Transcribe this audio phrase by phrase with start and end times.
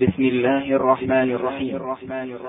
[0.00, 1.76] بسم الله الرحمن الرحيم.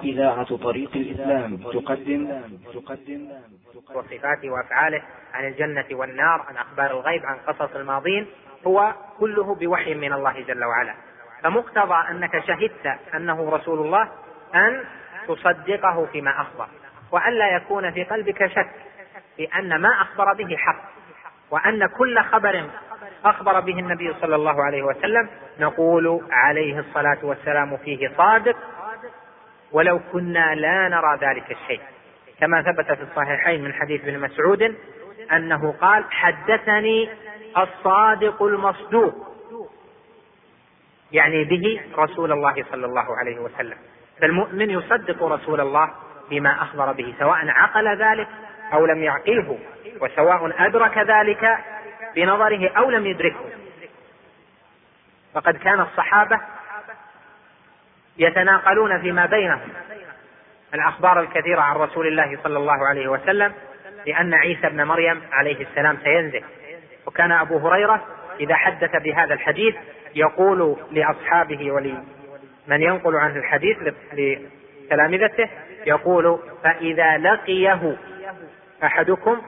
[0.04, 2.42] إذاعة طريق الإسلام تقدم.
[2.74, 3.30] تقدم.
[3.96, 5.02] وصفاته وأفعاله
[5.34, 8.28] عن الجنة والنار عن أخبار الغيب عن قصص الماضين
[8.68, 10.94] هو كله بوحي من الله جل وعلا.
[11.44, 14.10] فمقتضى أنك شهدت أنه رسول الله
[14.56, 14.84] أن
[15.28, 16.68] تصدقه فيما أخبر
[17.12, 18.72] وألا يكون في قلبك شك
[19.38, 20.82] في أن ما أخبر به حق
[21.52, 22.70] وأن كل خبر
[23.26, 25.30] أخبر به النبي صلى الله عليه وسلم
[25.60, 28.58] نقول عليه الصلاة والسلام فيه صادق
[29.72, 31.82] ولو كنا لا نرى ذلك الشيء.
[32.40, 34.76] كما ثبت في الصحيحين من حديث ابن مسعود
[35.32, 37.10] أنه قال حدثني
[37.58, 39.14] الصادق المصدوق.
[41.12, 43.78] يعني به رسول الله صلى الله عليه وسلم.
[44.22, 45.92] فالمؤمن يصدق رسول الله
[46.30, 48.28] بما أخبر به سواء عقل ذلك
[48.74, 49.60] أو لم يعقله
[50.02, 51.58] وسواء أدرك ذلك
[52.16, 53.46] بنظره أو لم يدركه.
[55.34, 56.40] فقد كان الصحابة
[58.18, 59.70] يتناقلون فيما بينهم.
[60.74, 63.54] الأخبار الكثيرة عن رسول الله صلى الله عليه وسلم
[64.08, 66.44] لأن عيسى ابن مريم عليه السلام سينزل.
[67.06, 68.08] وكان أبو هريرة
[68.40, 69.76] إذا حدث بهذا الحديث
[70.16, 73.78] يقول لأصحابه ولمن ينقل عنه الحديث
[74.14, 75.50] لتلامذته
[75.86, 77.98] يقول فإذا لقيه
[78.84, 79.42] أحدكم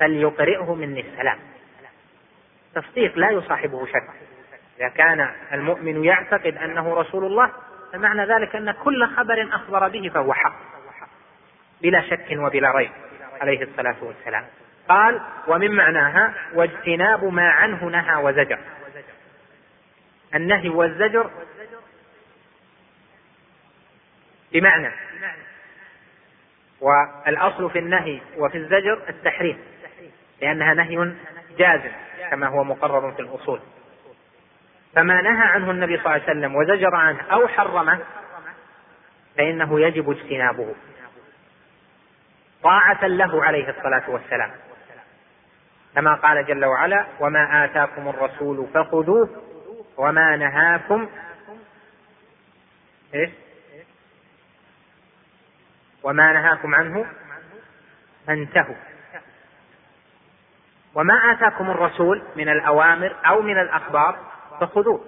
[0.00, 1.38] فليقرئه مني السلام.
[2.74, 4.08] تصديق لا يصاحبه شك.
[4.80, 7.52] إذا كان المؤمن يعتقد أنه رسول الله
[7.92, 10.54] فمعنى ذلك أن كل خبر أخبر به فهو حق
[11.82, 12.90] بلا شك وبلا ريب
[13.40, 14.44] عليه الصلاة والسلام.
[14.88, 18.58] قال ومن معناها واجتناب ما عنه نهى وزجر.
[20.34, 21.30] النهي والزجر
[24.52, 24.90] بمعنى
[26.80, 29.58] والأصل في النهي وفي الزجر التحريم
[30.40, 31.12] لأنها نهي
[31.58, 31.92] جازم.
[32.32, 33.60] كما هو مقرر في الأصول.
[34.94, 38.00] فما نهى عنه النبي صلى الله عليه وسلم وزجر عنه أو حرمه
[39.36, 40.74] فإنه يجب اجتنابه.
[42.62, 44.50] طاعة له عليه الصلاة والسلام.
[45.94, 49.28] كما قال جل وعلا وما آتاكم الرسول فخذوه
[49.96, 51.08] وما نهاكم
[53.14, 53.30] إيش؟
[56.02, 57.06] وما نهاكم عنه
[58.26, 58.91] فانتهوا.
[60.94, 64.18] وما آتاكم الرسول من الأوامر أو من الأخبار
[64.60, 65.00] فخذوه.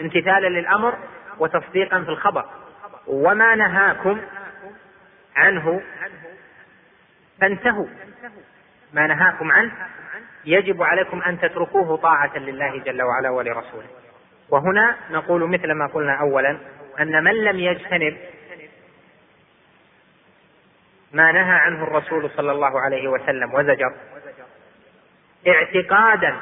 [0.00, 0.94] امتثالا للأمر
[1.38, 2.44] وتصديقا في الخبر.
[3.06, 4.20] وما نهاكم
[5.36, 5.82] عنه
[7.40, 7.86] فانتهوا.
[8.92, 9.72] ما نهاكم عنه
[10.44, 13.86] يجب عليكم أن تتركوه طاعة لله جل وعلا ولرسوله.
[14.50, 16.58] وهنا نقول مثل ما قلنا أولا
[17.00, 18.16] أن من لم يجتنب
[21.12, 23.94] ما نهى عنه الرسول صلى الله عليه وسلم وزجر
[25.50, 26.36] اعتقادا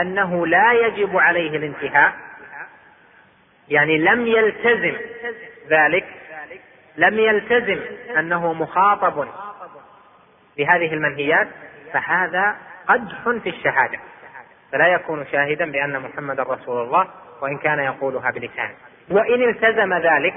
[0.00, 2.12] أنه لا يجب عليه الانتهاء
[3.68, 4.96] يعني لم يلتزم
[5.68, 6.04] ذلك
[6.96, 7.80] لم يلتزم
[8.18, 9.28] أنه مخاطب
[10.56, 11.48] بهذه المنهيات
[11.92, 12.56] فهذا
[12.88, 13.98] قدح في الشهادة
[14.72, 17.08] فلا يكون شاهدا بأن محمدا رسول الله
[17.40, 18.74] وإن كان يقولها بلسانه
[19.10, 20.34] وإن التزم ذلك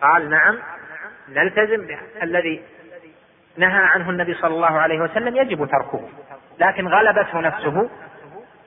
[0.00, 0.58] قال نعم
[1.28, 2.62] نلتزم الذي
[3.56, 6.08] نهى عنه النبي صلى الله عليه وسلم يجب تركه.
[6.58, 7.90] لكن غلبته نفسه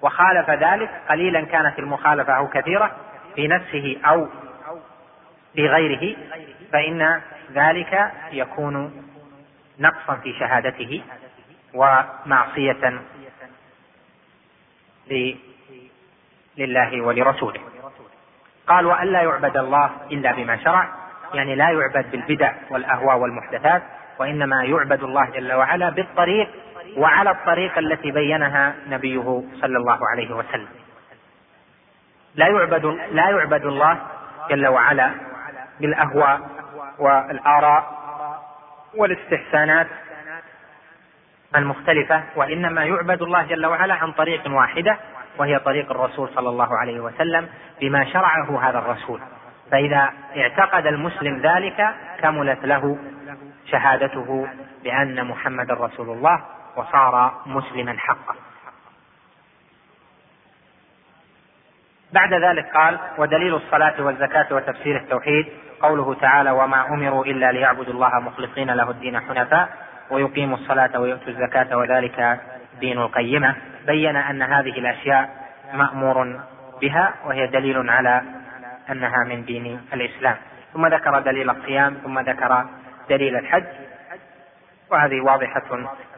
[0.01, 0.89] وخالف ذلك.
[1.09, 2.91] قليلا كانت المخالفة أو كثيرة
[3.35, 4.27] في نفسه أو
[5.55, 6.15] في غيره
[6.71, 7.21] فإن
[7.53, 9.03] ذلك يكون
[9.79, 11.01] نقصا في شهادته
[11.73, 13.01] ومعصية
[16.57, 17.61] لله ولرسوله.
[18.67, 21.01] قال وألا يعبد الله إلا بما شرع.
[21.33, 23.83] يعني لا يعبد بالبدع والأهواء والمحدثات
[24.19, 26.49] وإنما يعبد الله جل وعلا بالطريق
[26.97, 30.67] وعلى الطريقة التي بينها نبيه صلى الله عليه وسلم.
[32.35, 33.97] لا يعبد لا يعبد الله
[34.49, 35.11] جل وعلا
[35.79, 36.41] بالأهواء
[36.99, 38.01] والآراء
[38.97, 39.87] والاستحسانات
[41.55, 44.97] المختلفة وإنما يعبد الله جل وعلا عن طريق واحدة
[45.37, 47.49] وهي طريق الرسول صلى الله عليه وسلم
[47.81, 49.19] بما شرعه هذا الرسول.
[49.71, 52.97] فإذا اعتقد المسلم ذلك كملت له
[53.65, 54.47] شهادته
[54.83, 56.41] بأن محمد رسول الله
[56.75, 58.35] وصار مسلما حقا.
[62.13, 65.45] بعد ذلك قال ودليل الصلاة والزكاة وتفسير التوحيد
[65.81, 69.69] قوله تعالى وما أمروا إلا ليعبدوا الله مخلصين له الدين حنفاء
[70.09, 72.39] ويقيموا الصلاة ويؤتوا الزكاة وذلك
[72.79, 75.29] دين القيمة بين أن هذه الأشياء
[75.73, 76.39] مأمور
[76.81, 78.21] بها وهي دليل على
[78.89, 80.35] أنها من دين الإسلام.
[80.73, 82.65] ثم ذكر دليل الصيام ثم ذكر
[83.09, 83.63] دليل الحج
[84.91, 85.63] وهذه واضحة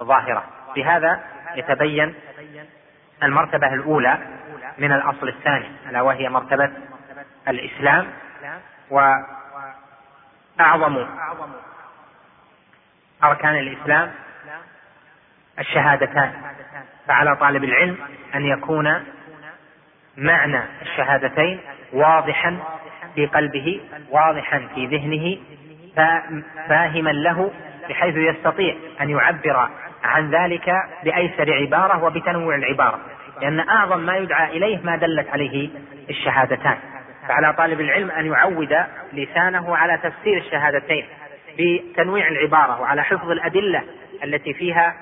[0.03, 0.43] ظاهرة.
[0.75, 1.21] بهذا
[1.55, 2.15] يتبين
[3.23, 4.17] المرتبة الأولى
[4.77, 6.71] من الأصل الثاني ألا وهي مرتبة
[7.47, 8.07] الإسلام
[8.89, 11.05] وأعظم
[13.23, 14.11] أركان الإسلام
[15.59, 16.33] الشهادتان.
[17.07, 17.97] فعلى طالب العلم
[18.35, 19.03] أن يكون
[20.17, 21.59] معنى الشهادتين
[21.93, 22.59] واضحا
[23.15, 25.37] في قلبه واضحا في ذهنه
[26.69, 27.51] فاهما له
[27.89, 29.69] بحيث يستطيع أن يعبر
[30.03, 32.99] عن ذلك بأيسر عبارة وبتنوع العبارة.
[33.41, 35.69] لأن أعظم ما يدعى إليه ما دلت عليه
[36.09, 36.77] الشهادتان.
[37.27, 38.77] فعلى طالب العلم أن يعود
[39.13, 41.05] لسانه على تفسير الشهادتين
[41.59, 43.83] بتنويع العبارة وعلى حفظ الأدلة
[44.23, 44.95] التي فيها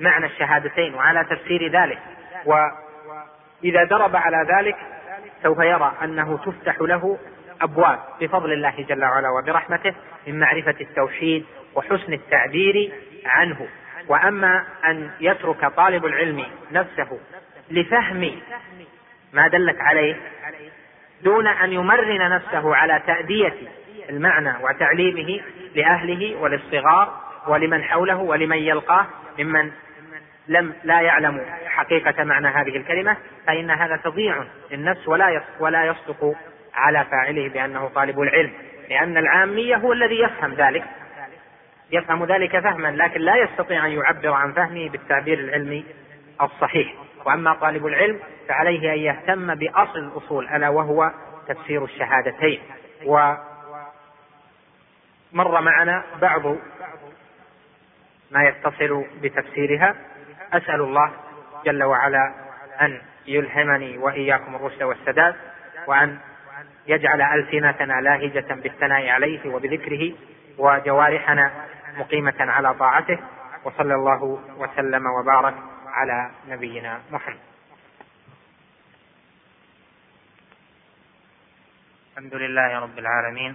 [0.00, 1.98] معنى الشهادتين وعلى تفسير ذلك.
[2.44, 4.76] وإذا درب على ذلك
[5.42, 7.18] سوف يرى أنه تفتح له
[7.62, 9.94] أبواب بفضل الله جل وعلا وبرحمته
[10.26, 11.44] من معرفة التوحيد
[11.74, 12.92] وحسن التعبير
[13.26, 13.68] عنه.
[14.08, 17.18] وأما أن يترك طالب العلم نفسه
[17.70, 18.30] لفهم
[19.32, 20.16] ما دلت عليه
[21.22, 23.54] دون أن يمرن نفسه على تأدية
[24.10, 25.40] المعنى وتعليمه
[25.74, 29.06] لأهله وللصغار ولمن حوله ولمن يلقاه
[29.38, 29.70] ممن
[30.48, 33.16] لم لا يعلم حقيقة معنى هذه الكلمة
[33.46, 36.34] فإن هذا تضييع للنفس ولا ولا يصدق
[36.74, 38.52] على فاعله بأنه طالب العلم
[38.90, 40.84] لأن العامي هو الذي يفهم ذلك.
[41.94, 45.84] يفهم ذلك فهما لكن لا يستطيع أن يعبر عن فهمه بالتعبير العلمي
[46.42, 46.94] الصحيح.
[47.24, 51.10] وأما طالب العلم فعليه أن يهتم بأصل الأصول ألا وهو
[51.48, 52.60] تفسير الشهادتين.
[53.04, 53.40] ومر
[55.60, 56.56] معنا بعض
[58.30, 59.94] ما يتصل بتفسيرها.
[60.52, 61.12] أسأل الله
[61.64, 62.34] جل وعلا
[62.80, 65.34] أن يلهمني وإياكم الرشد والسداد
[65.86, 66.18] وأن
[66.86, 70.12] يجعل ألسنتنا لاهجة بالثناء عليه وبذكره
[70.58, 71.50] وجوارحنا
[71.98, 73.18] مقيمة على طاعته
[73.64, 74.22] وصلى الله
[74.56, 75.54] وسلم وبارك
[75.86, 77.38] على نبينا محمد.
[82.12, 83.54] الحمد لله رب العالمين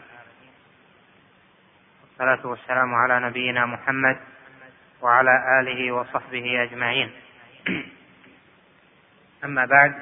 [2.01, 4.18] والصلاة والسلام على نبينا محمد
[5.01, 7.12] وعلى آله وصحبه أجمعين.
[9.44, 9.95] أما بعد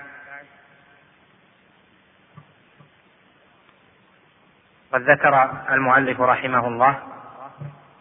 [4.93, 7.16] قد ذكر المؤلف رحمه الله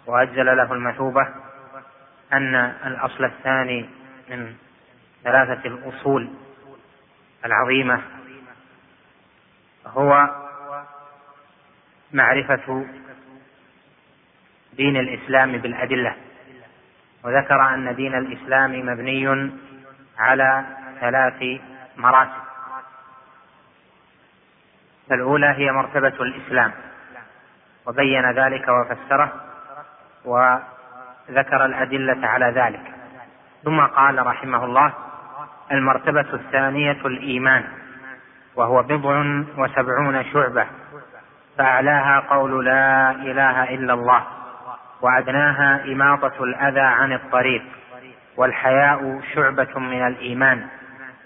[0.06, 1.28] وأجل له المثوبة
[2.32, 2.54] أن
[2.86, 3.88] الأصل الثاني
[4.30, 4.54] من
[5.24, 6.28] ثلاثة الأصول
[7.44, 8.02] العظيمة
[9.86, 10.30] هو
[12.12, 12.86] معرفة
[14.72, 16.16] دين الإسلام بالأدلة.
[17.24, 19.50] وذكر أن دين الإسلام مبني
[20.18, 20.64] على
[21.00, 21.60] ثلاث
[21.96, 22.46] مراتب.
[25.12, 26.72] الأولى هي مرتبة الإسلام
[27.86, 29.45] وبين ذلك وفسره
[30.26, 32.80] وذكر الأدلة على ذلك.
[33.64, 34.92] ثم قال رحمه الله
[35.72, 37.64] المرتبة الثانية الإيمان
[38.56, 39.24] وهو بضع
[39.58, 40.66] وسبعون شعبة
[41.58, 44.22] فأعلاها قول لا إله إلا الله
[45.02, 47.62] وأدناها إماطة الأذى عن الطريق
[48.36, 50.66] والحياء شعبة من الإيمان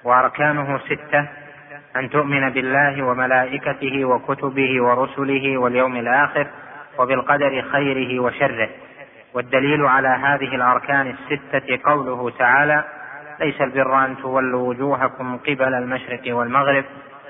[0.05, 1.29] وأركانه ستة
[1.97, 6.47] أن تؤمن بالله وملائكته وكتبه ورسله واليوم الآخر
[6.99, 8.69] وبالقدر خيره وشره.
[9.35, 12.85] والدليل على هذه الأركان الستة قوله تعالى
[13.41, 16.85] ليس البر أن تولوا وجوهكم قبل المشرق والمغرب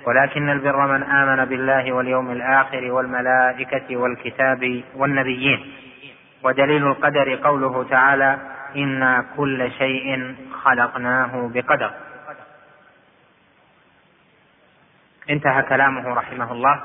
[0.07, 5.73] ولكن البر من آمن بالله واليوم الآخر والملائكة والكتاب والنبيين.
[6.43, 8.39] ودليل القدر قوله تعالى
[8.77, 11.91] إنا كل شيء خلقناه بقدر.
[15.31, 16.83] انتهى كلامه رحمه الله.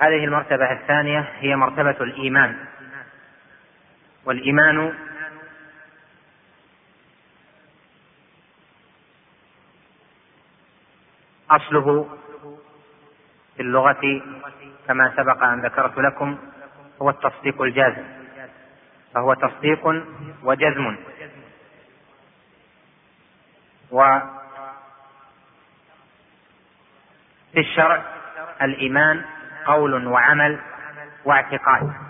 [0.00, 2.56] هذه المرتبة الثانية هي مرتبة الإيمان.
[4.28, 4.94] والإيمان
[11.50, 12.18] أصله
[13.56, 14.22] في اللغة
[14.86, 16.38] كما سبق أن ذكرت لكم
[17.02, 18.04] هو التصديق الجازم.
[19.14, 19.86] فهو تصديق
[20.42, 20.96] وجزم.
[23.90, 24.18] و
[27.52, 28.02] في الشرع
[28.62, 29.24] الإيمان
[29.66, 30.58] قول وعمل
[31.24, 32.07] واعتقاد.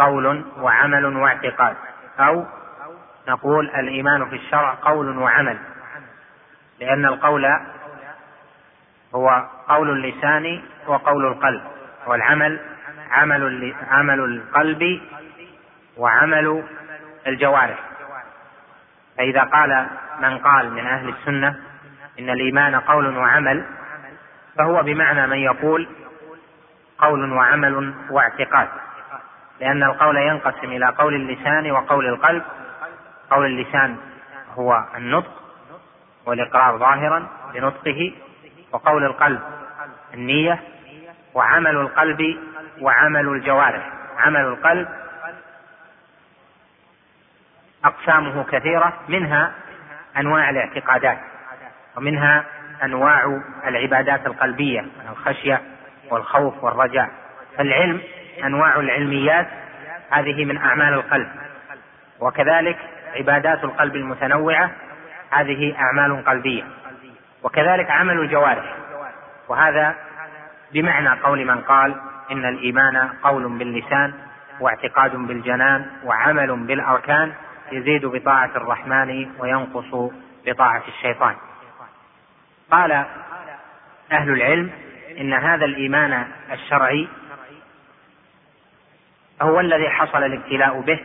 [0.00, 1.76] قول وعمل واعتقاد.
[2.20, 2.46] أو
[3.28, 5.58] نقول الإيمان في الشرع قول وعمل.
[6.80, 7.46] لأن القول
[9.14, 11.62] هو قول اللسان وقول القلب.
[12.06, 12.60] والعمل
[13.10, 15.00] عمل عمل القلب
[15.96, 16.64] وعمل
[17.26, 17.78] الجوارح.
[19.18, 19.86] فإذا قال
[20.20, 21.56] من قال من أهل السنة
[22.18, 23.64] إن الإيمان قول وعمل
[24.58, 25.88] فهو بمعنى من يقول
[26.98, 28.68] قول وعمل واعتقاد.
[29.60, 32.42] لأن القول ينقسم إلى قول اللسان وقول القلب.
[33.30, 33.96] قول اللسان
[34.54, 35.42] هو النطق
[36.26, 38.12] والإقرار ظاهرا بنطقه
[38.72, 39.40] وقول القلب
[40.14, 40.60] النية
[41.34, 42.38] وعمل القلب
[42.80, 43.92] وعمل الجوارح.
[44.18, 44.88] عمل القلب
[47.84, 49.52] أقسامه كثيرة منها
[50.18, 51.18] أنواع الاعتقادات
[51.96, 52.44] ومنها
[52.82, 55.62] أنواع العبادات القلبية الخشية
[56.10, 57.10] والخوف والرجاء.
[57.56, 58.00] فالعلم
[58.44, 59.46] أنواع العلميات
[60.10, 61.28] هذه من أعمال القلب.
[62.20, 62.78] وكذلك
[63.16, 64.70] عبادات القلب المتنوعة
[65.30, 66.62] هذه أعمال قلبية.
[67.42, 68.74] وكذلك عمل الجوارح.
[69.48, 69.94] وهذا
[70.72, 71.94] بمعنى قول من قال
[72.30, 74.14] إن الإيمان قول باللسان
[74.60, 77.32] واعتقاد بالجنان وعمل بالأركان
[77.72, 80.12] يزيد بطاعة الرحمن وينقص
[80.46, 81.34] بطاعة الشيطان.
[82.70, 82.92] قال
[84.12, 84.70] أهل العلم
[85.20, 87.08] إن هذا الإيمان الشرعي
[89.42, 91.00] هو الذي حصل الابتلاء به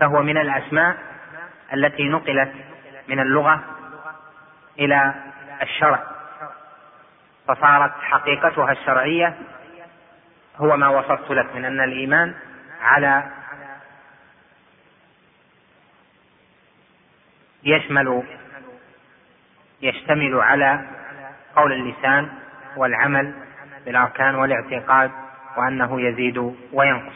[0.00, 0.96] فهو من الأسماء
[1.74, 2.52] التي نقلت
[3.08, 3.60] من اللغة
[4.78, 5.14] إلى
[5.62, 6.02] الشرع.
[7.48, 9.34] فصارت حقيقتها الشرعية
[10.56, 12.34] هو ما وصفت لك من أن الإيمان
[12.80, 13.24] على
[17.64, 18.22] يشمل
[19.82, 20.80] يشتمل على
[21.56, 22.28] قول اللسان
[22.76, 23.34] والعمل
[23.84, 25.10] بالأركان والاعتقاد
[25.56, 27.14] وأنه يزيد وينقص.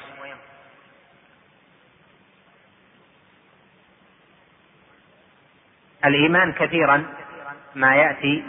[6.04, 7.04] الإيمان كثيرا
[7.74, 8.44] ما يأتي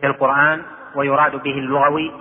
[0.00, 0.62] في القرآن
[0.94, 2.12] ويراد به اللغوي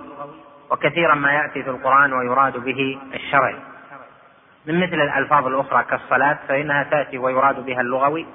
[0.72, 3.56] وكثيرا ما يأتي في القرآن ويراد به الشرعي.
[4.66, 8.26] من مثل الألفاظ الأخرى كالصلاة فإنها تأتي ويراد بها اللغوي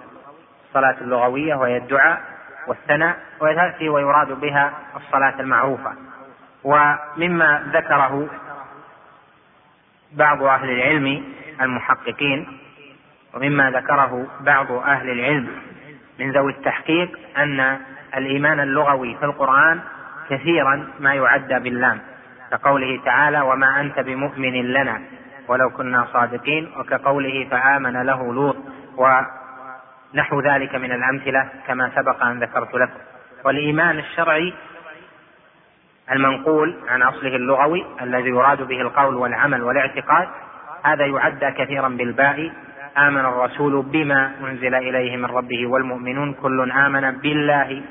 [0.68, 2.22] الصلاة اللغوية وهي الدعاء
[2.66, 5.92] والثناء وتأتي ويراد بها الصلاة المعروفة.
[6.66, 8.28] ومما ذكره
[10.12, 11.24] بعض أهل العلم
[11.60, 12.58] المحققين
[13.34, 15.48] ومما ذكره بعض أهل العلم
[16.18, 17.80] من ذوي التحقيق أن
[18.16, 19.80] الإيمان اللغوي في القرآن
[20.30, 22.00] كثيرا ما يعدى باللام
[22.50, 25.00] كقوله تعالى وما أنت بمؤمن لنا
[25.48, 28.56] ولو كنا صادقين وكقوله فآمن له لوط
[28.96, 33.00] ونحو ذلك من الأمثلة كما سبق أن ذكرت لكم
[33.44, 34.54] والإيمان الشرعي
[36.12, 40.28] المنقول عن أصله اللغوي الذي يراد به القول والعمل والاعتقاد
[40.82, 42.52] هذا يعدى كثيرا بالباء.
[42.98, 47.82] آمن الرسول بما أنزل إليه من ربه والمؤمنون كل آمن بالله.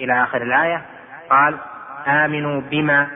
[0.00, 0.82] إلى آخر الآية.
[1.30, 1.58] قال
[2.06, 3.08] آمنوا بما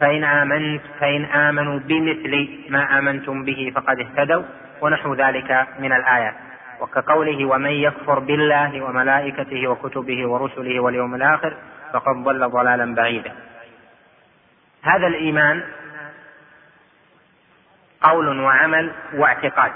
[0.00, 4.42] فإن آمنت فإن آمنوا بمثل ما آمنتم به فقد اهتدوا
[4.80, 6.34] ونحو ذلك من الآيات
[6.80, 11.56] وكقوله ومن يكفر بالله وملائكته وكتبه ورسله واليوم الآخر
[11.96, 13.34] فقد ضل ضلالا بعيدا.
[14.82, 15.64] هذا الإيمان
[18.02, 19.72] قول وعمل واعتقاد.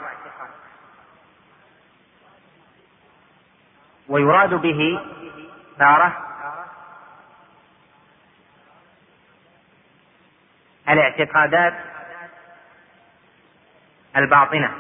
[4.09, 5.01] ويراد به
[5.79, 6.27] تارة
[10.89, 11.75] الاعتقادات
[14.17, 14.71] الباطنة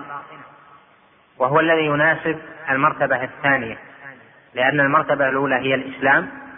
[1.38, 3.78] وهو الذي يناسب المرتبة الثانية
[4.54, 6.50] لأن المرتبة الأولى هي الإسلام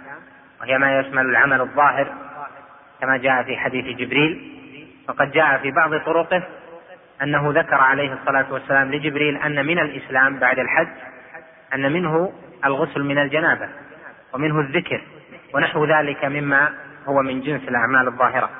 [0.62, 2.06] وهي ما يشمل العمل الظاهر
[3.00, 4.52] كما جاء في حديث جبريل.
[5.08, 6.42] وقد جاء في بعض طرقه
[7.22, 10.88] أنه ذكر عليه الصلاة والسلام لجبريل أن من الإسلام بعد الحج
[11.74, 12.32] أن منه
[12.64, 13.68] الغسل من الجنابة
[14.34, 15.02] ومنه الذكر
[15.54, 16.72] ونحو ذلك مما
[17.06, 18.50] هو من جنس الأعمال الظاهرة.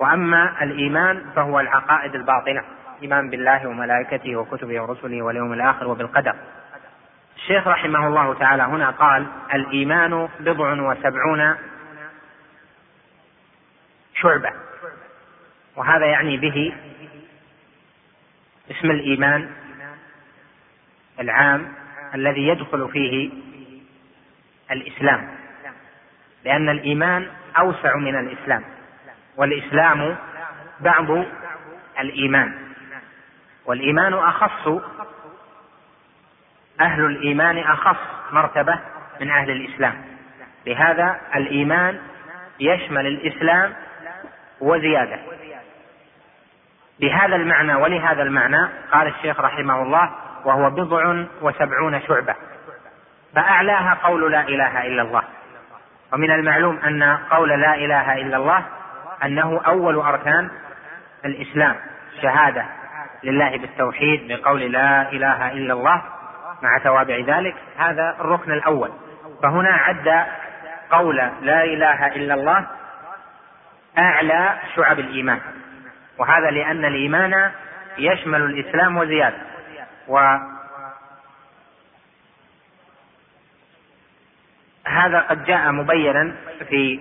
[0.00, 2.62] وأما الإيمان فهو العقائد الباطنة
[3.02, 6.34] إيمان بالله وملائكته وكتبه ورسله واليوم الآخر وبالقدر.
[7.36, 11.56] الشيخ رحمه الله تعالى هنا قال الإيمان بضع وسبعون
[14.14, 14.50] شعبة.
[15.76, 16.74] وهذا يعني به
[18.70, 19.50] اسم الإيمان
[21.20, 21.72] العام
[22.14, 23.30] الذي يدخل فيه
[24.70, 25.34] الإسلام.
[26.44, 28.64] لأن الإيمان أوسع من الإسلام
[29.36, 30.16] والإسلام
[30.80, 31.24] بعض
[32.00, 32.54] الإيمان
[33.66, 34.68] والإيمان أخص
[36.80, 37.96] أهل الإيمان أخص
[38.32, 38.78] مرتبة
[39.20, 39.94] من أهل الإسلام.
[40.66, 41.98] لهذا الإيمان
[42.60, 43.72] يشمل الإسلام
[44.60, 45.18] وزيادة.
[47.00, 50.10] بهذا المعنى ولهذا المعنى قال الشيخ رحمه الله
[50.44, 52.34] وهو بضع وسبعون شعبة.
[53.34, 55.22] فأعلاها قول لا إله إلا الله.
[56.12, 58.64] ومن المعلوم أن قول لا إله إلا الله
[59.24, 60.50] أنه أول أركان
[61.24, 61.76] الإسلام.
[62.22, 62.66] شهادة
[63.24, 66.02] لله بالتوحيد بقول لا إله إلا الله
[66.64, 68.90] مع توابع ذلك هذا الركن الأول.
[69.42, 70.26] فهنا عد
[70.90, 72.66] قول لا إله إلا الله
[73.98, 75.40] أعلى شعب الإيمان.
[76.18, 77.50] وهذا لأن الإيمان
[77.98, 79.36] يشمل الإسلام وزيادة.
[80.08, 80.18] و
[84.86, 86.34] هذا قد جاء مبينا
[86.68, 87.00] في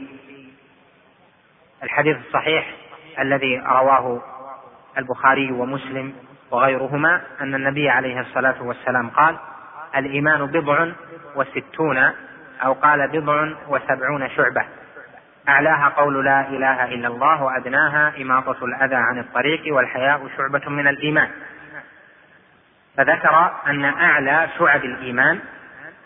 [1.84, 2.74] الحديث الصحيح
[3.20, 4.22] الذي رواه
[4.98, 6.14] البخاري ومسلم
[6.52, 9.38] وغيرهما أن النبي عليه الصلاة والسلام قال
[9.96, 10.88] الإيمان بضع
[11.36, 12.12] وستون
[12.64, 14.66] أو قال بضع وسبعون شعبة.
[15.50, 21.30] أعلاها قول لا إله إلا الله وأدناها إماطة الأذى عن الطريق والحياء شعبة من الإيمان.
[22.98, 25.40] فذكر أن أعلى شعب الإيمان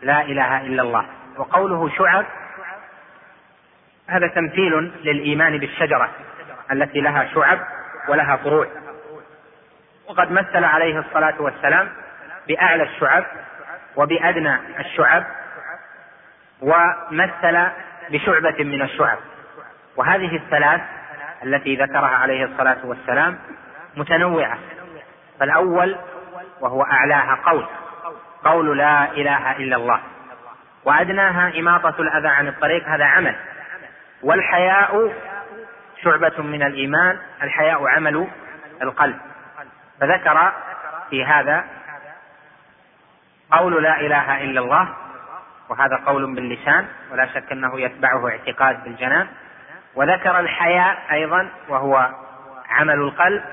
[0.01, 1.05] لا إله إلا الله.
[1.37, 2.25] وقوله شعب
[4.07, 6.09] هذا تمثيل للإيمان بالشجرة
[6.71, 7.59] التي لها شعب
[8.07, 8.67] ولها فروع.
[10.07, 11.89] وقد مثل عليه الصلاة والسلام
[12.47, 13.25] بأعلى الشعب
[13.97, 15.23] وبأدنى الشعب
[16.61, 17.67] ومثل
[18.09, 19.17] بشعبة من الشعب.
[19.95, 20.81] وهذه الثلاث
[21.43, 23.39] التي ذكرها عليه الصلاة والسلام
[23.95, 24.57] متنوعة.
[25.39, 25.95] فالأول
[26.59, 27.65] وهو أعلاها قول
[28.43, 29.99] قول لا إله إلا الله.
[30.85, 33.35] وأدناها إماطة الأذى عن الطريق هذا عمل.
[34.23, 35.13] والحياء
[36.03, 38.27] شعبة من الإيمان الحياء عمل
[38.81, 39.17] القلب.
[40.01, 40.51] فذكر
[41.09, 41.63] في هذا
[43.51, 44.87] قول لا إله إلا الله
[45.69, 49.27] وهذا قول باللسان ولا شك أنه يتبعه اعتقاد بالجنان.
[49.95, 52.09] وذكر الحياء أيضا وهو
[52.69, 53.43] عمل القلب.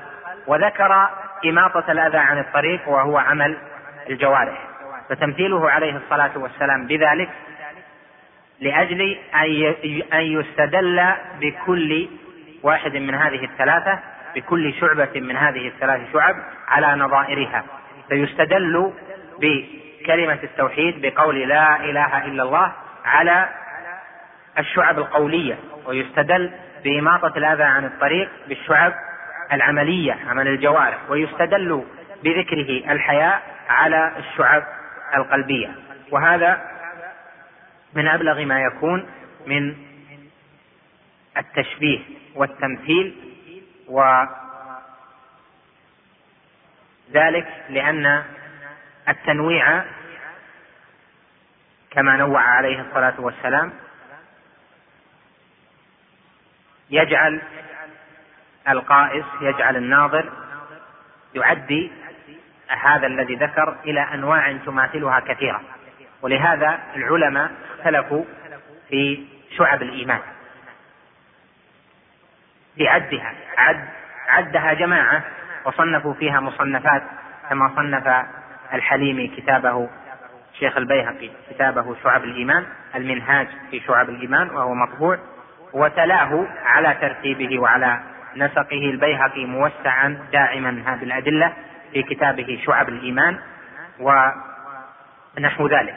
[0.47, 1.09] وذكر
[1.45, 3.57] إماطة الأذى عن الطريق وهو عمل
[4.09, 4.57] الجوارح.
[5.09, 7.29] فتمثيله عليه الصلاة والسلام بذلك
[8.59, 9.17] لأجل
[10.13, 12.07] أن يستدل بكل
[12.63, 13.99] واحد من هذه الثلاثة
[14.35, 16.35] بكل شعبة من هذه الثلاث شعب
[16.67, 17.63] على نظائرها.
[18.09, 18.93] فيستدل
[20.05, 22.71] بكلمة التوحيد بقول لا إله إلا الله
[23.05, 23.49] على
[24.59, 26.51] الشعب القولية ويستدل
[26.83, 28.93] بإماطة الأذى عن الطريق بالشعب
[29.53, 31.85] العملية عمل الجوارح ويستدل
[32.23, 34.63] بذكره الحياء على الشعب
[35.15, 35.75] القلبية.
[36.11, 36.61] وهذا
[37.93, 39.05] من أبلغ ما يكون
[39.47, 39.75] من
[41.37, 41.99] التشبيه
[42.35, 43.15] والتمثيل
[43.87, 44.27] وذلك
[47.69, 48.23] لأن
[49.09, 49.83] التنويع
[51.95, 53.71] كما نوع عليه الصلاة والسلام
[56.89, 57.41] يجعل
[58.69, 60.29] القائس يجعل الناظر
[61.35, 61.91] يعدي
[62.69, 65.61] هذا الذي ذكر إلى أنواع تماثلها كثيرة.
[66.21, 68.23] ولهذا العلماء اختلفوا
[68.89, 69.25] في
[69.57, 70.21] شعب الإيمان.
[72.77, 73.87] بعدها عد
[74.27, 75.23] عدها جماعة
[75.65, 77.03] وصنفوا فيها مصنفات
[77.49, 78.25] كما صنف
[78.73, 79.89] الحليمي كتابه
[80.59, 82.65] شيخ البيهقي كتابه شعب الإيمان
[82.95, 85.17] المنهاج في شعب الإيمان وهو مطبوع
[85.73, 87.99] وتلاه على ترتيبه وعلى
[88.35, 91.53] نسقه البيهقي موسعا داعما هذه الأدلة
[91.93, 93.37] في كتابه شعب الإيمان
[93.99, 95.95] ونحو ذلك.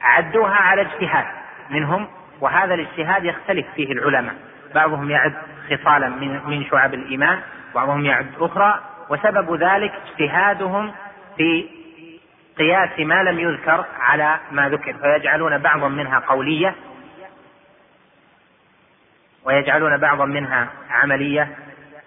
[0.00, 1.26] عدوها على اجتهاد
[1.70, 2.08] منهم
[2.40, 4.34] وهذا الاجتهاد يختلف فيه العلماء.
[4.74, 5.34] بعضهم يعد
[5.70, 7.40] خصالا من من شعب الإيمان
[7.74, 10.92] بعضهم يعد أخرى وسبب ذلك اجتهادهم
[11.36, 11.81] في
[12.58, 16.74] قياس ما لم يذكر على ما ذكر فيجعلون بعضا منها قولية
[19.44, 21.56] ويجعلون بعضا منها عملية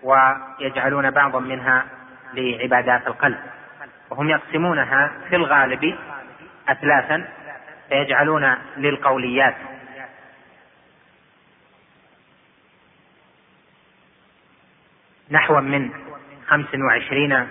[0.03, 1.85] ويجعلون بعضا منها
[2.33, 3.37] لعبادات القلب.
[4.09, 5.95] وهم يقسمونها في الغالب
[6.69, 7.27] اثلاثا
[7.89, 9.55] فيجعلون للقوليات.
[15.31, 15.89] نحو من
[16.47, 17.47] خمس وعشرين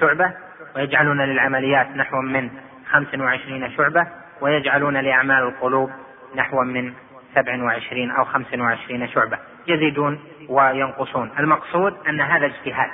[0.00, 0.45] شعبة
[0.76, 2.50] ويجعلون للعمليات نحو من
[2.90, 4.06] خمس وعشرين شعبة
[4.40, 5.90] ويجعلون لأعمال القلوب
[6.34, 6.92] نحو من
[7.34, 9.38] سبع وعشرين أو خمس وعشرين شعبة.
[9.66, 11.30] يزيدون وينقصون.
[11.38, 12.90] المقصود أن هذا اجتهاد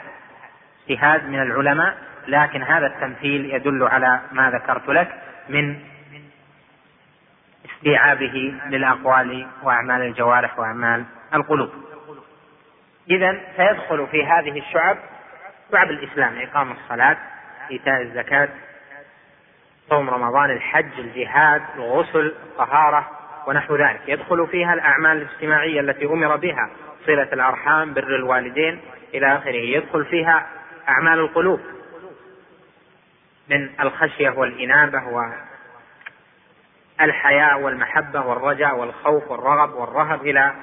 [0.89, 5.09] اجتهاد من العلماء لكن هذا التمثيل يدل على ما ذكرت لك
[5.49, 5.79] من
[7.65, 11.71] استيعابه للأقوال وأعمال الجوارح وأعمال القلوب.
[13.11, 14.97] إذا سيدخل في هذه الشعب
[15.73, 17.17] شعب الإسلام إقام الصلاة
[17.73, 18.49] إيتاء الزكاة
[19.89, 23.11] صوم رمضان الحج الجهاد الغسل الطهارة
[23.47, 24.01] ونحو ذلك.
[24.09, 26.71] يدخل فيها الأعمال الاجتماعية التي أمر بها
[27.07, 28.81] صلة الأرحام بر الوالدين
[29.15, 29.57] إلى آخره.
[29.57, 30.47] يدخل فيها
[30.89, 31.61] أعمال القلوب
[33.49, 35.27] من الخشية والإنابة
[37.01, 40.55] والحياء والمحبة والرجاء والخوف والرغب والرهب إلى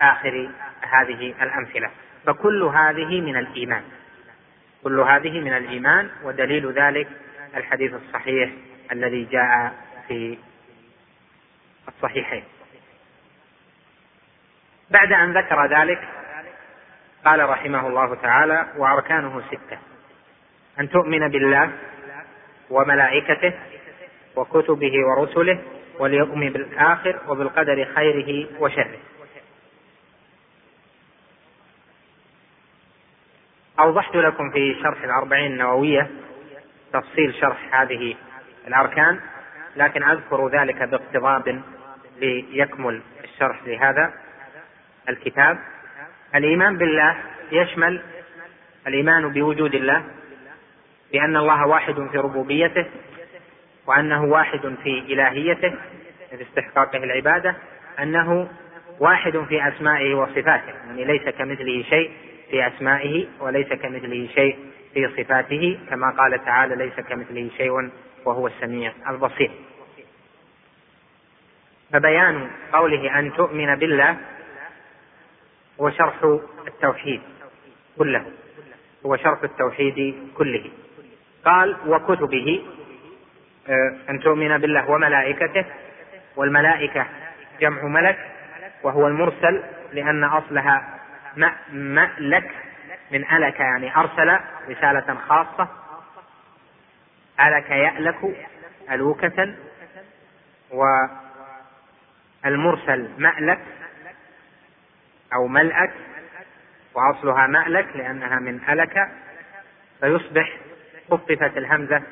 [0.00, 0.48] آخر
[0.80, 1.90] هذه الأمثلة.
[2.26, 3.82] فكل هذه من الإيمان.
[4.84, 7.08] كل هذه من الإيمان ودليل ذلك
[7.56, 8.50] الحديث الصحيح
[8.92, 9.72] الذي جاء
[10.08, 10.38] في
[11.88, 12.44] الصحيحين.
[14.90, 16.08] بعد أن ذكر ذلك
[17.24, 19.78] قال رحمه الله تعالى وأركانه ستة
[20.80, 21.70] أن تؤمن بالله
[22.70, 23.52] وملائكته
[24.36, 25.58] وكتبه ورسله
[25.98, 28.98] واليوم بالآخر وبالقدر خيره وشره.
[33.80, 36.10] أوضحت لكم في شرح الأربعين النووية
[36.92, 38.14] تفصيل شرح هذه
[38.68, 39.20] الأركان
[39.76, 41.62] لكن أذكر ذلك باقتضاب
[42.20, 44.12] ليكمل الشرح لهذا
[45.08, 45.58] الكتاب.
[46.34, 47.16] الإيمان بالله
[47.52, 48.02] يشمل
[48.86, 50.04] الإيمان بوجود الله
[51.12, 52.86] بأن الله واحد في ربوبيته
[53.86, 55.74] وأنه واحد في إلهيته
[56.30, 57.56] في استحقاقه العبادة
[57.98, 58.48] أنه
[59.00, 62.10] واحد في أسمائه وصفاته يعني ليس كمثله شيء.
[62.50, 64.58] في أسمائه وليس كمثله شيء
[64.94, 67.90] في صفاته كما قال تعالى ليس كمثله شيء
[68.24, 69.50] وهو السميع البصير.
[71.92, 74.16] فبيان قوله أن تؤمن بالله
[75.80, 77.20] هو شرح التوحيد
[77.98, 78.26] كله
[79.06, 80.70] هو شرح التوحيد كله.
[81.44, 82.62] قال وكتبه
[83.68, 85.64] آه، أن تؤمن بالله وملائكته
[86.36, 87.06] والملائكة
[87.60, 88.18] جمع ملك
[88.82, 90.95] وهو المرسل لأن أصلها
[91.72, 92.50] مألك
[93.10, 95.68] من ألك يعني أرسل رسالة خاصة.
[97.40, 98.46] ألك يألك
[98.90, 99.54] ألوكة
[102.44, 103.60] والمرسل مألك
[105.34, 105.92] أو ملأك
[106.94, 109.08] وأصلها مألك لأنها من ألك.
[110.00, 110.56] فيصبح
[111.10, 112.02] خففت الهمزة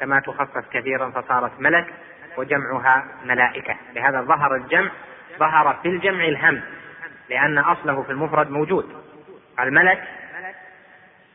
[0.00, 1.94] كما تخفف كثيرا فصارت ملك
[2.36, 3.76] وجمعها ملائكة.
[3.94, 4.90] لهذا ظهر الجمع
[5.38, 6.62] ظهر في الجمع الهم.
[7.28, 9.04] لأن أصله في المفرد موجود.
[9.60, 10.02] الملك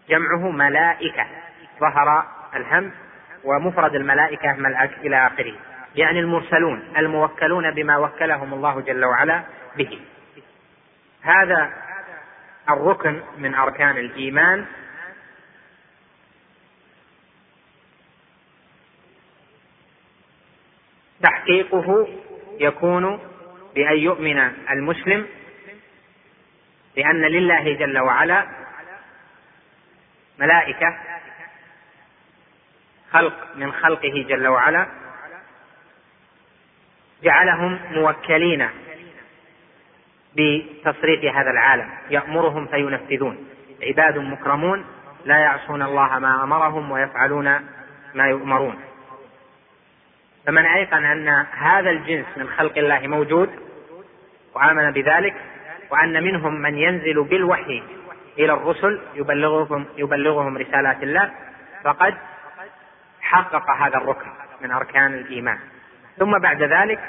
[0.10, 1.28] جمعه ملائكة.
[1.80, 2.26] ظهر
[2.56, 2.92] الهم
[3.44, 5.54] ومفرد الملائكة ملأك إلى آخره.
[5.96, 9.44] يعني المرسلون الموكلون بما وكلهم الله جل وعلا
[9.78, 10.00] به.
[11.22, 11.74] هذا
[12.70, 14.66] الركن من أركان الإيمان.
[21.24, 22.08] تحقيقه
[22.60, 23.20] يكون
[23.76, 24.40] بأن يؤمن
[24.72, 25.26] المسلم
[27.00, 28.48] بأن لله جل وعلا
[30.40, 30.98] ملائكة
[33.12, 34.88] خلق من خلقه جل وعلا
[37.24, 38.70] جعلهم موكلين
[40.36, 41.90] بتصريف هذا العالم.
[42.10, 43.50] يأمرهم فينفذون.
[43.84, 44.86] عباد مكرمون
[45.26, 47.46] لا يعصون الله ما أمرهم ويفعلون
[48.14, 48.80] ما يؤمرون.
[50.46, 53.50] فمن أيقن أن هذا الجنس من خلق الله موجود
[54.54, 55.36] وآمن بذلك
[55.92, 57.84] وأن منهم من ينزل بالوحي
[58.40, 61.32] إلى الرسل يبلغهم يبلغهم رسالات الله
[61.84, 62.14] فقد
[63.22, 64.28] حقق هذا الركن
[64.62, 65.60] من أركان الإيمان.
[66.18, 67.00] ثم بعد ذلك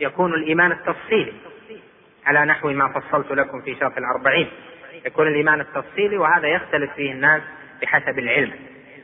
[0.00, 1.32] يكون الإيمان التفصيلي
[2.26, 4.48] على نحو ما فصلت لكم في شرح الأربعين.
[5.06, 7.42] يكون الإيمان التفصيلي وهذا يختلف فيه الناس
[7.82, 8.52] بحسب العلم.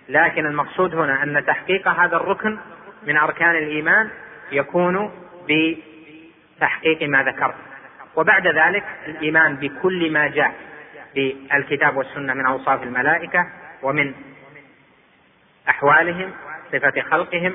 [0.09, 2.59] لكن المقصود هنا أن تحقيق هذا الركن
[3.07, 4.11] من أركان الإيمان
[4.53, 5.11] يكون
[5.49, 7.67] بتحقيق ما ذكرت.
[8.16, 10.55] وبعد ذلك الإيمان بكل ما جاء
[11.14, 13.47] في الكتاب والسنة من أوصاف الملائكة
[13.83, 14.14] ومن
[15.68, 16.33] أحوالهم
[16.73, 17.55] صفة خلقهم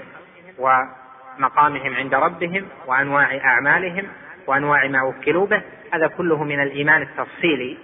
[0.58, 4.08] ومقامهم عند ربهم وأنواع أعمالهم
[4.48, 5.62] وأنواع ما وكلوا به.
[5.94, 7.78] هذا كله من الإيمان التفصيلي.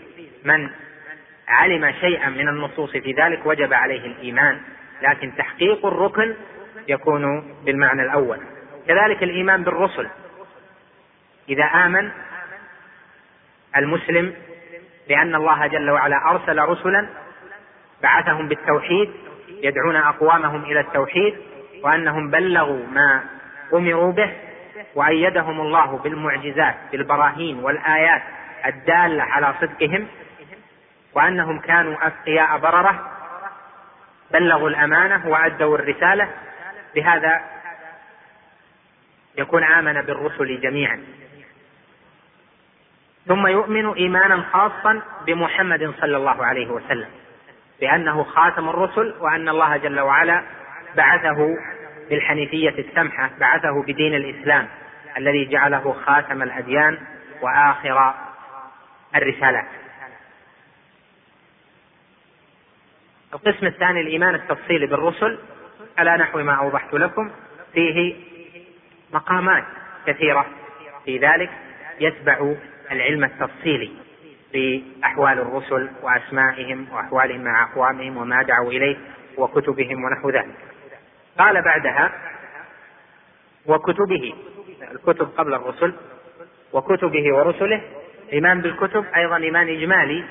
[0.45, 0.69] من
[1.47, 4.60] علم شيئا من النصوص في ذلك وجب عليه الإيمان.
[5.01, 6.36] لكن تحقيق الركن
[6.88, 8.39] يكون بالمعنى الأول.
[8.88, 10.08] كذلك الإيمان بالرسل.
[11.49, 12.12] إذا آمن
[13.77, 14.34] المسلم
[15.08, 17.08] بأن الله جل وعلا أرسل رسلا
[18.03, 19.12] بعثهم بالتوحيد
[19.47, 21.36] يدعون أقوامهم إلى التوحيد
[21.84, 23.23] وأنهم بلغوا ما
[23.73, 24.34] أمروا به
[24.95, 28.21] وأيدهم الله بالمعجزات بالبراهين والآيات
[28.65, 30.08] الدالة على صدقهم
[31.13, 33.12] وأنهم كانوا أتقياء بررة
[34.32, 36.29] بلغوا الأمانة وأدوا الرسالة
[36.95, 37.41] بهذا
[39.38, 41.03] يكون آمن بالرسل جميعا.
[43.29, 47.07] ثم يؤمن إيمانا خاصا بمحمد صلى الله عليه وسلم
[47.81, 50.43] بأنه خاتم الرسل وأن الله جل وعلا
[50.95, 51.57] بعثه
[52.09, 54.67] بالحنيفية السمحة بعثه بدين الإسلام
[55.17, 56.97] الذي جعله خاتم الأديان
[57.41, 58.13] وآخر
[59.15, 59.67] الرسالات.
[63.33, 65.39] القسم الثاني الإيمان التفصيلي بالرسل.
[65.97, 67.31] على نحو ما أوضحت لكم
[67.73, 68.15] فيه
[69.13, 69.63] مقامات
[70.05, 70.45] كثيرة
[71.05, 71.49] في ذلك
[71.99, 72.55] يتبع
[72.91, 73.91] العلم التفصيلي
[74.54, 78.97] بأحوال الرسل وأسمائهم وأحوالهم مع أقوامهم وما دعوا إليه
[79.38, 80.56] وكتبهم ونحو ذلك.
[81.39, 82.12] قال بعدها
[83.65, 84.34] وكتبه
[84.91, 85.93] الكتب قبل الرسل
[86.73, 87.82] وكتبه ورسله
[88.28, 90.23] الإيمان بالكتب أيضا إيمان إجمالي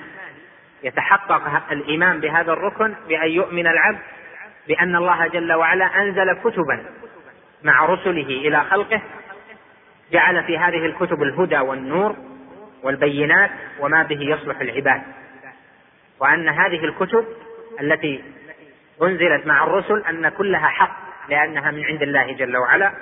[0.82, 3.98] يتحقق الإيمان بهذا الركن بأن يؤمن العبد
[4.68, 6.84] بأن الله جل وعلا أنزل كتبا
[7.62, 9.00] مع رسله إلى خلقه
[10.12, 12.16] جعل في هذه الكتب الهدى والنور
[12.82, 15.02] والبينات وما به يصلح العباد.
[16.20, 17.24] وأن هذه الكتب
[17.80, 18.24] التي
[19.02, 20.96] أنزلت مع الرسل أن كلها حق
[21.28, 22.92] لأنها من عند الله جل وعلا.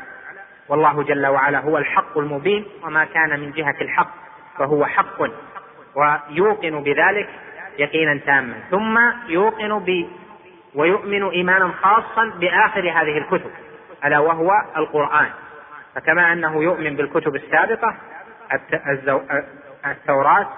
[0.69, 4.11] والله جل وعلا هو الحق المبين وما كان من جهة الحق
[4.59, 5.21] فهو حق.
[5.95, 7.29] ويوقن بذلك
[7.79, 8.55] يقينا تاما.
[8.71, 10.07] ثم يوقن ب
[10.75, 13.51] ويؤمن إيمانا خاصا بآخر هذه الكتب
[14.05, 15.31] ألا وهو القرآن.
[15.95, 17.97] فكما أنه يؤمن بالكتب السابقة
[19.91, 20.49] التوراة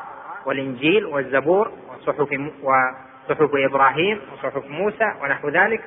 [0.47, 5.81] والإنجيل والزبور وصحف وصحف إبراهيم وصحف موسى ونحو ذلك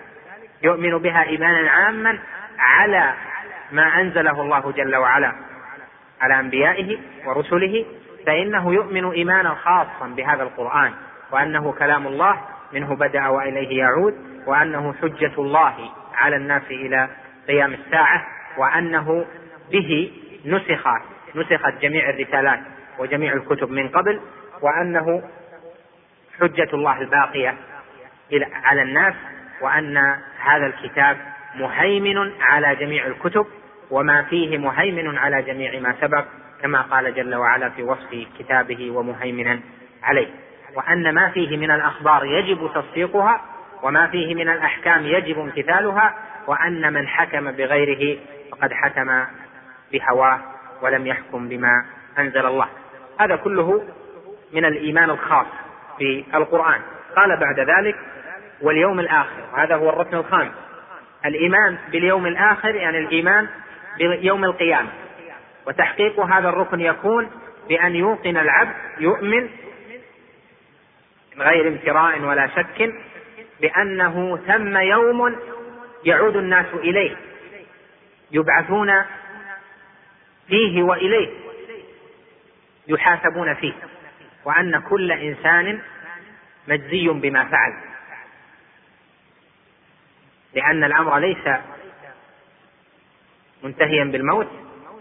[0.63, 2.19] يؤمن بها إيمانا عاما
[2.59, 3.13] على
[3.71, 5.33] ما أنزله الله جل وعلا
[6.21, 7.85] على أنبيائه ورسله
[8.25, 10.93] فإنه يؤمن إيمانا خاصا بهذا القرآن
[11.31, 12.41] وأنه كلام الله
[12.73, 14.13] منه بدأ وإليه يعود
[14.47, 15.73] وأنه حجة الله
[16.15, 17.09] على الناس إلى
[17.47, 18.25] قيام الساعة
[18.57, 19.25] وأنه
[19.71, 20.11] به
[20.45, 20.87] نسخ
[21.35, 22.59] نسخت جميع الرسالات.
[22.99, 24.21] وجميع الكتب من قبل
[24.61, 25.23] وأنه
[26.39, 27.57] حجة الله الباقية
[28.63, 29.13] على الناس
[29.61, 29.97] وأن
[30.39, 31.17] هذا الكتاب
[31.55, 33.45] مهيمن على جميع الكتب
[33.91, 36.25] وما فيه مهيمن على جميع ما سبق
[36.61, 39.59] كما قال جل وعلا في وصف كتابه ومهيمنا
[40.03, 40.27] عليه.
[40.75, 43.41] وأن ما فيه من الأخبار يجب تصديقها
[43.83, 46.15] وما فيه من الأحكام يجب امتثالها
[46.47, 48.19] وأن من حكم بغيره
[48.51, 49.25] فقد حكم
[49.91, 50.39] بهواه
[50.81, 51.85] ولم يحكم بما
[52.19, 52.67] أنزل الله.
[53.23, 53.83] هذا كله
[54.53, 55.45] من الإيمان الخاص
[55.97, 56.81] في القرآن.
[57.15, 57.95] قال بعد ذلك
[58.61, 59.43] واليوم الآخر.
[59.57, 60.51] هذا هو الركن الخامس.
[61.25, 63.47] الإيمان باليوم الآخر يعني الإيمان
[63.97, 64.89] بيوم القيامة.
[65.67, 67.29] وتحقيق هذا الركن يكون
[67.69, 69.49] بأن يوقن العبد يؤمن
[71.35, 72.93] من غير امتراء ولا شك
[73.61, 75.35] بأنه ثم يوم
[76.05, 77.15] يعود الناس إليه
[78.31, 78.91] يبعثون
[80.47, 81.29] فيه وإليه.
[82.91, 83.73] يحاسبون فيه
[84.45, 85.79] وأن كل إنسان
[86.67, 87.73] مجزي بما فعل.
[90.53, 91.59] لأن الأمر ليس
[93.63, 94.47] منتهيا بالموت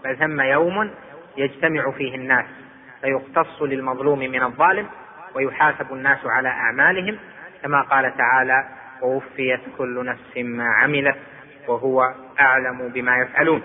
[0.03, 0.91] بل ثم يوم
[1.37, 2.45] يجتمع فيه الناس
[3.01, 4.87] فيقتص للمظلوم من الظالم
[5.35, 7.19] ويحاسب الناس على أعمالهم
[7.61, 8.69] كما قال تعالى
[9.01, 11.17] ووفيت كل نفس ما عملت
[11.67, 13.63] وهو أعلم بما يفعلون.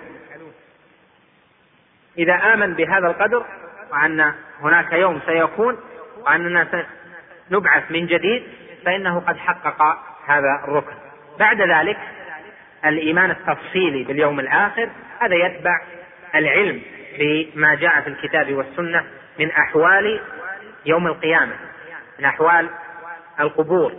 [2.17, 3.45] إذا آمن بهذا القدر
[3.91, 5.77] وأن هناك يوم سيكون
[6.21, 6.85] وأننا
[7.51, 8.43] نبعث من جديد
[8.85, 9.97] فإنه قد حقق
[10.27, 10.93] هذا الركن.
[11.39, 11.97] بعد ذلك
[12.85, 15.81] الإيمان التفصيلي باليوم الآخر هذا يتبع
[16.35, 16.81] العلم
[17.19, 19.03] بما جاء في الكتاب والسنة
[19.39, 20.21] من أحوال
[20.85, 21.53] يوم القيامة
[22.19, 22.69] من أحوال
[23.39, 23.93] القبور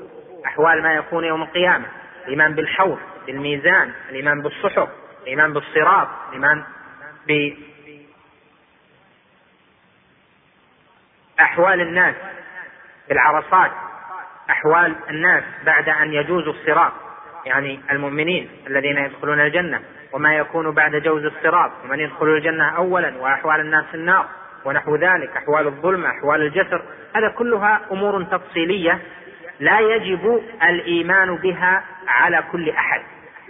[0.46, 1.86] أحوال ما يكون يوم القيامة.
[2.24, 4.88] الإيمان بالحوض بالميزان الإيمان بالصحف
[5.22, 6.64] الإيمان بالصراط الإيمان
[11.38, 12.14] بأحوال الناس
[13.08, 13.70] بالعرصات
[14.50, 16.92] أحوال الناس بعد أن يجوزوا الصراط
[17.46, 19.80] يعني المؤمنين الذين يدخلون الجنة
[20.12, 24.26] وما يكون بعد جوز الصراط ومن يدخل الجنة أولا وأحوال الناس في النار
[24.64, 26.82] ونحو ذلك أحوال الظلمة أحوال الجسر
[27.16, 28.98] هذا كلها أمور تفصيلية
[29.60, 33.00] لا يجب الإيمان بها على كل أحد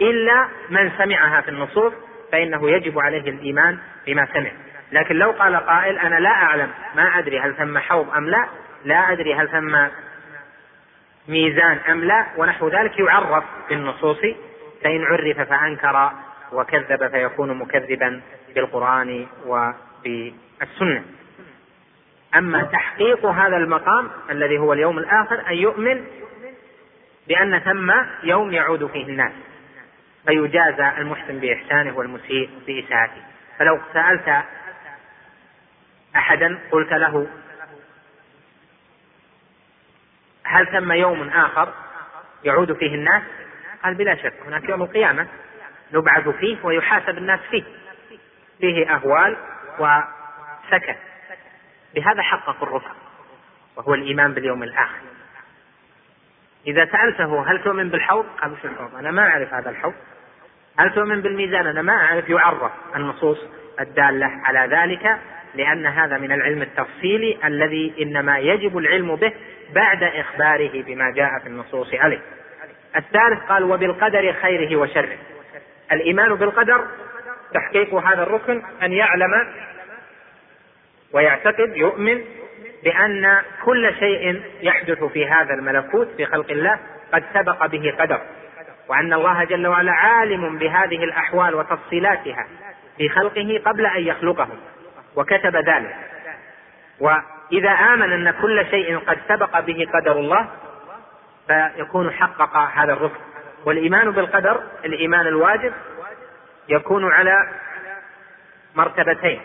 [0.01, 1.93] إلا من سمعها في النصوص
[2.33, 4.51] فإنه يجب عليه الإيمان بما سمع.
[4.93, 8.49] لكن لو قال قائل أنا لا أعلم ما أدري هل ثم حوض أم لا
[8.85, 9.77] لا أدري هل ثم
[11.29, 14.21] ميزان أم لا ونحو ذلك يعرف بالنصوص
[14.85, 16.13] فإن عرف فأنكر
[16.53, 18.21] وكذب فيكون مكذبا
[18.55, 21.05] بالقرآن وبالسنة.
[22.37, 26.05] أما تحقيق هذا المقام الذي هو اليوم الآخر أن يؤمن
[27.29, 29.33] بأن ثم يوم يعود فيه الناس
[30.27, 33.23] فيجازى المحسن بإحسانه والمسيء بإساءته.
[33.59, 34.45] فلو سألت
[36.17, 37.27] أحدا قلت له
[40.45, 41.73] هل ثم يوم آخر
[42.45, 43.23] يعود فيه الناس؟
[43.85, 45.27] قال بلا شك هناك يوم القيامة.
[45.93, 47.65] نبعث فيه ويحاسب الناس فيه.
[48.61, 49.37] فيه أهوال
[49.79, 50.95] وسكن
[51.95, 52.91] بهذا حقق الرفع
[53.77, 55.01] وهو الإيمان باليوم الآخر.
[56.67, 59.95] إذا سألته هل تؤمن بالحوض؟ قال وش الحوض؟ أنا ما أعرف هذا الحوض.
[60.79, 62.29] هل تؤمن بالميزان؟ أنا ما أعرف.
[62.29, 63.39] يعرف النصوص
[63.81, 65.19] الدالة على ذلك.
[65.55, 69.33] لأن هذا من العلم التفصيلي الذي إنما يجب العلم به
[69.75, 72.21] بعد إخباره بما جاء في النصوص عليه.
[72.97, 75.19] الثالث قال وبالقدر خيره وشره.
[75.93, 76.85] الإيمان بالقدر
[77.55, 79.31] تحقيق هذا الركن أن يعلم
[81.13, 82.25] ويعتقد يؤمن
[82.85, 86.79] بأن كل شيء يحدث في هذا الملكوت في خلق الله
[87.13, 88.21] قد سبق به قدر
[88.89, 92.47] وأن الله جل وعلا عالم بهذه الأحوال وتفصيلاتها
[92.99, 94.59] في خلقه قبل أن يخلقهم
[95.17, 95.97] وكتب ذلك.
[97.01, 100.49] وإذا آمن أن كل شيء قد سبق به قدر الله
[101.47, 103.21] فيكون حقق هذا الركن
[103.65, 105.73] والإيمان بالقدر الإيمان الواجب
[106.69, 107.49] يكون على
[108.75, 109.41] مرتبتين.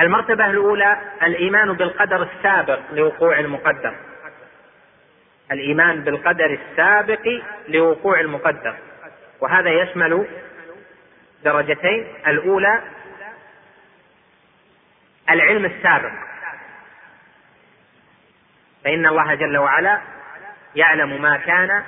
[0.00, 3.94] المرتبة الأولى الإيمان بالقدر السابق لوقوع المقدر.
[5.52, 8.76] الإيمان بالقدر السابق لوقوع المقدر.
[9.40, 10.26] وهذا يشمل
[11.44, 12.06] درجتين.
[12.26, 12.80] الأولى
[15.30, 16.12] العلم السابق.
[18.84, 20.00] فإن الله جل وعلا
[20.74, 21.82] يعلم ما كان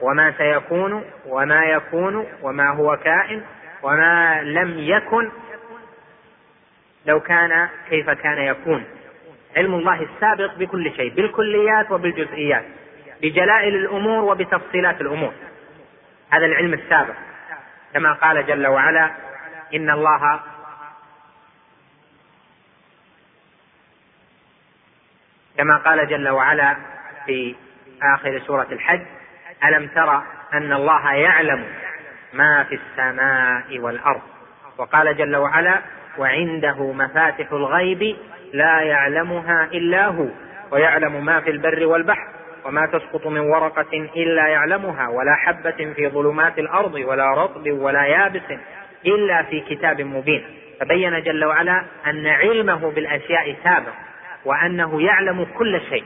[0.00, 3.42] وما سيكون وما يكون وما هو كائن
[3.82, 5.30] وما لم يكن.
[7.06, 8.84] لو كان كيف كان يكون.
[9.56, 12.64] علم الله السابق بكل شيء بالكليات وبالجزئيات
[13.22, 15.32] بجلائل الأمور وبتفصيلات الأمور.
[16.30, 17.14] هذا العلم السابق.
[17.94, 19.10] كما قال جل وعلا
[19.74, 20.40] إن الله
[25.56, 26.76] كما قال جل وعلا
[27.26, 27.54] في
[28.02, 29.02] آخر سورة الحج
[29.64, 31.64] ألم ترى أن الله يعلم
[32.32, 34.22] ما في السماء والأرض؟
[34.78, 35.80] وقال جل وعلا
[36.18, 38.16] وعنده مفاتح الغيب
[38.52, 40.28] لا يعلمها إلا هو
[40.70, 42.28] ويعلم ما في البر والبحر.
[42.64, 48.58] وما تسقط من ورقة إلا يعلمها ولا حبة في ظلمات الأرض ولا رطب ولا يابس
[49.06, 50.44] إلا في كتاب مبين.
[50.80, 53.92] فبين جل وعلا أن علمه بالأشياء سابق
[54.44, 56.04] وأنه يعلم كل شيء.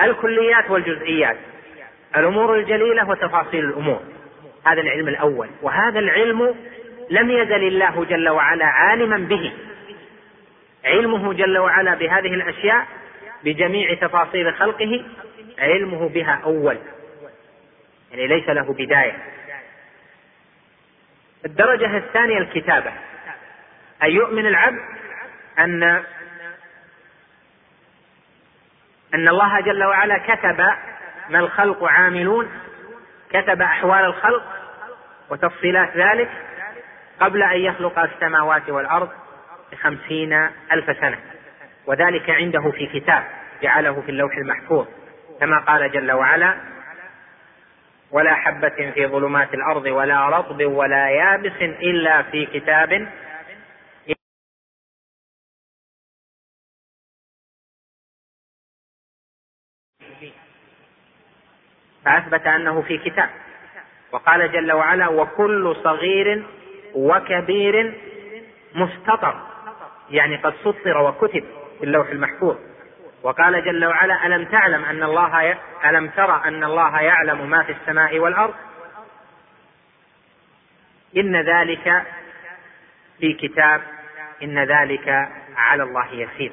[0.00, 1.36] الكليات والجزئيات
[2.16, 4.00] الأمور الجليلة وتفاصيل الأمور.
[4.66, 5.48] هذا العلم الأول.
[5.62, 6.54] وهذا العلم
[7.10, 9.52] لم يزل الله جل وعلا عالما به.
[10.84, 12.86] علمه جل وعلا بهذه الأشياء
[13.44, 15.04] بجميع تفاصيل خلقه
[15.58, 16.78] علمه بها أول.
[18.10, 19.18] يعني ليس له بداية.
[21.44, 22.92] الدرجة الثانية الكتابة.
[24.02, 24.78] ان يؤمن العبد
[25.58, 25.82] أن
[29.14, 30.58] أن الله جل وعلا كتب
[31.28, 32.50] ما الخلق عاملون
[33.30, 34.42] كتب أحوال الخلق
[35.30, 36.30] وتفصيلات ذلك
[37.20, 39.10] قبل أن يخلق السماوات والأرض
[39.72, 40.32] بخمسين
[40.72, 41.18] ألف سنة.
[41.86, 43.24] وذلك عنده في كتاب
[43.62, 44.86] جعله في اللوح المحفوظ
[45.40, 46.56] كما قال جل وعلا
[48.10, 53.08] ولا حبة في ظلمات الأرض ولا رطب ولا يابس إلا في كتاب
[62.04, 63.30] فأثبت أنه في كتاب.
[64.12, 66.44] وقال جل وعلا وكل صغير
[66.94, 67.94] وكبير
[68.74, 69.46] مستطر
[70.10, 71.44] يعني قد سطر وكتب.
[71.82, 72.56] في اللوح المحفوظ.
[73.22, 75.58] وقال جل وعلا ألم تعلم أن الله ي...
[75.84, 78.54] ألم ترى أن الله يعلم ما في السماء والأرض؟
[81.16, 82.06] إن ذلك
[83.20, 83.82] في كتاب.
[84.42, 85.08] إن ذلك
[85.56, 86.52] على الله يسير.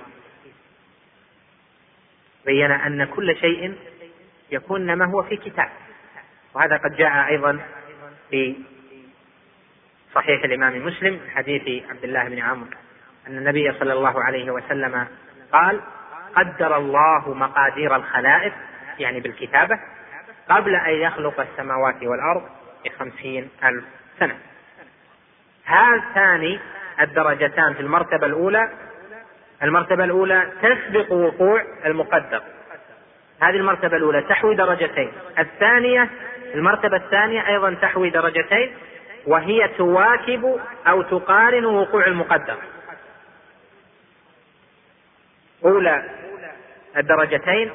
[2.46, 3.76] بين أن كل شيء
[4.52, 5.70] يكون ما هو في كتاب.
[6.54, 7.60] وهذا قد جاء أيضا
[8.30, 8.56] في
[10.16, 12.89] صحيح الإمام مسلم حديث عبد الله بن عمرو.
[13.30, 15.08] أن النبي صلى الله عليه وسلم
[15.54, 15.82] قال
[16.36, 18.54] قدر الله مقادير الخلائق
[19.00, 19.80] يعني بالكتابة
[20.50, 22.44] قبل أن يخلق السماوات والأرض
[22.86, 23.84] بخمسين ألف
[24.20, 24.38] سنة.
[25.66, 26.60] هاتان
[27.02, 28.70] الدرجتان في المرتبة الأولى.
[29.64, 32.42] المرتبة الأولى تسبق وقوع المقدر.
[33.42, 35.12] هذه المرتبة الأولى تحوي درجتين.
[35.40, 36.10] الثانية
[36.56, 38.74] المرتبة الثانية أيضا تحوي درجتين
[39.28, 42.58] وهي تواكب أو تقارن وقوع المقدر.
[45.66, 46.04] أولى
[46.98, 47.72] الدرجتين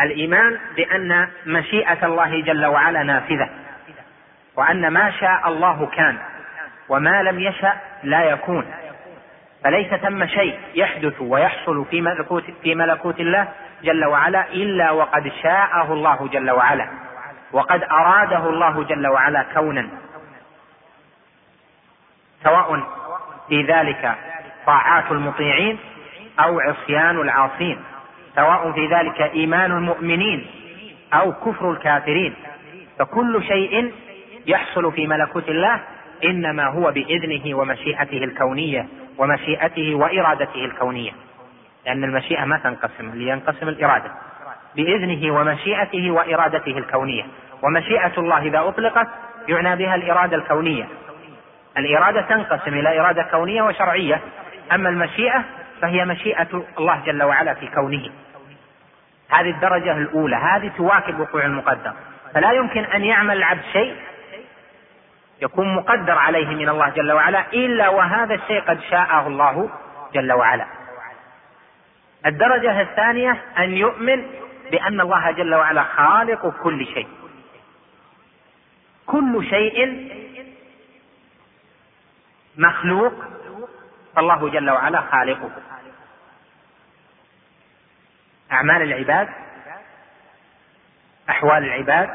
[0.00, 3.48] الإيمان بأن مشيئة الله جل وعلا نافذة
[4.56, 6.18] وأن ما شاء الله كان
[6.88, 8.72] وما لم يشأ لا يكون.
[9.64, 13.48] فليس ثم شيء يحدث ويحصل في ملكوت في ملكوت الله
[13.82, 16.88] جل وعلا إلا وقد شاءه الله جل وعلا
[17.52, 19.88] وقد أراده الله جل وعلا كونا.
[22.44, 22.82] سواء
[23.48, 24.14] في ذلك
[24.66, 25.78] طاعات المطيعين
[26.40, 27.78] أو عصيان العاصين
[28.36, 30.46] سواء في ذلك إيمان المؤمنين
[31.14, 32.34] أو كفر الكافرين.
[32.98, 33.92] فكل شيء
[34.46, 35.80] يحصل في ملكوت الله
[36.24, 38.86] إنما هو بإذنه ومشيئته الكونية
[39.18, 41.10] ومشيئته وإرادته الكونية.
[41.86, 44.10] لأن المشيئة ما تنقسم لينقسم الإرادة.
[44.76, 47.24] بإذنه ومشيئته وإرادته الكونية.
[47.62, 49.08] ومشيئة الله إذا أطلقت
[49.48, 50.88] يعنى بها الإرادة الكونية.
[51.78, 54.20] الإرادة تنقسم إلى إرادة كونية وشرعية.
[54.72, 55.44] أما المشيئة
[55.82, 58.10] فهي مشيئة الله جل وعلا في كونه.
[59.30, 61.92] هذه الدرجة الأولى هذه تواكب وقوع المقدر.
[62.34, 63.96] فلا يمكن أن يعمل العبد شيء
[65.42, 69.70] يكون مقدر عليه من الله جل وعلا إلا وهذا الشيء قد شاءه الله
[70.14, 70.66] جل وعلا.
[72.26, 74.26] الدرجة الثانية أن يؤمن
[74.70, 77.08] بأن الله جل وعلا خالق كل شيء.
[79.06, 80.08] كل شيء
[82.56, 83.12] مخلوق
[84.16, 85.50] فالله جل وعلا خالقه.
[88.52, 89.28] أعمال العباد
[91.30, 92.10] أحوال العباد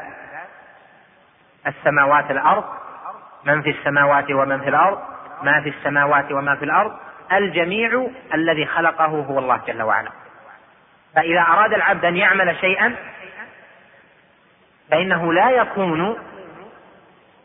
[1.66, 2.64] السماوات الأرض
[3.44, 5.02] من في السماوات ومن في الأرض
[5.42, 6.96] ما في السماوات وما في الأرض
[7.32, 10.10] الجميع الذي خلقه هو الله جل وعلا.
[11.14, 12.96] فإذا أراد العبد أن يعمل شيئا
[14.90, 16.16] فإنه لا يكون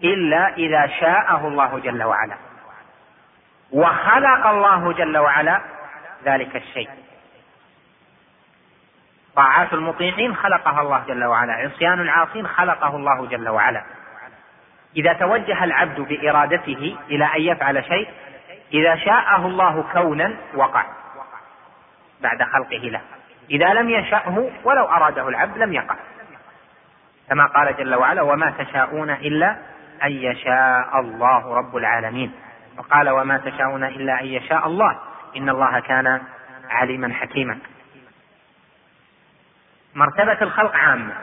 [0.03, 2.35] إلا إذا شاءه الله جل وعلا.
[3.71, 5.61] وخلق الله جل وعلا
[6.25, 6.89] ذلك الشيء.
[9.35, 13.83] طاعات المطيعين خلقها الله جل وعلا عصيان العاصين خلقه الله جل وعلا.
[14.95, 18.09] إذا توجه العبد بإرادته إلى أن يفعل شيء
[18.73, 20.85] إذا شاءه الله كونا وقع
[22.21, 23.01] بعد خلقه له.
[23.49, 25.95] إذا لم يشأه ولو أراده العبد لم يقع.
[27.29, 29.55] كما قال جل وعلا وما تشاءون إلا
[30.03, 32.33] أن يشاء الله رب العالمين.
[32.79, 34.99] وقال وما تشاءون إلا أن يشاء الله.
[35.37, 36.21] إن الله كان
[36.69, 37.59] عليما حكيما.
[39.95, 41.13] مرتبة الخلق عامة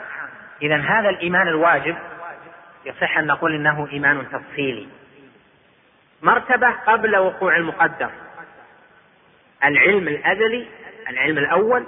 [0.63, 1.97] إذا هذا الإيمان الواجب
[2.85, 4.89] يصح أن نقول إنه إيمان تفصيلي.
[6.23, 8.11] مرتبة قبل وقوع المقدر.
[9.65, 10.67] العلم الأزلي
[11.09, 11.87] العلم الأول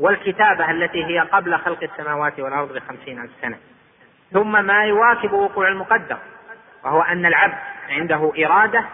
[0.00, 3.58] والكتابة التي هي قبل خلق السماوات والأرض بخمسين ألف سنة.
[4.32, 6.18] ثم ما يواكب وقوع المقدر.
[6.84, 7.58] وهو أن العبد
[7.90, 8.84] عنده إرادة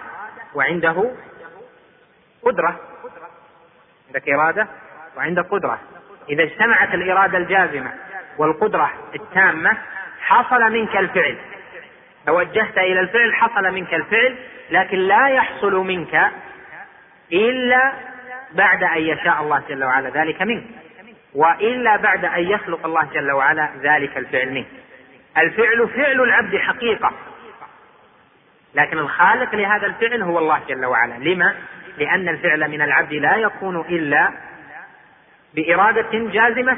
[0.54, 1.10] وعنده
[2.42, 2.80] قدرة.
[4.06, 4.68] عندك إرادة
[5.16, 5.80] وعندك قدرة.
[6.28, 7.92] إذا اجتمعت الإرادة الجازمة
[8.38, 9.76] والقدرة التامة
[10.20, 11.38] حصل منك الفعل.
[12.26, 14.36] توجهت إلى الفعل حصل منك الفعل
[14.70, 16.30] لكن لا يحصل منك
[17.32, 17.92] إلا
[18.52, 20.64] بعد أن يشاء الله جل وعلا ذلك منك.
[21.34, 24.66] وإلا بعد أن يخلق الله جل وعلا ذلك الفعل منك.
[25.38, 27.12] الفعل فعل العبد حقيقة.
[28.74, 31.14] لكن الخالق لهذا الفعل هو الله جل وعلا.
[31.14, 31.54] لما؟
[31.98, 34.30] لأن الفعل من العبد لا يكون إلا
[35.54, 36.76] بإرادة جازمة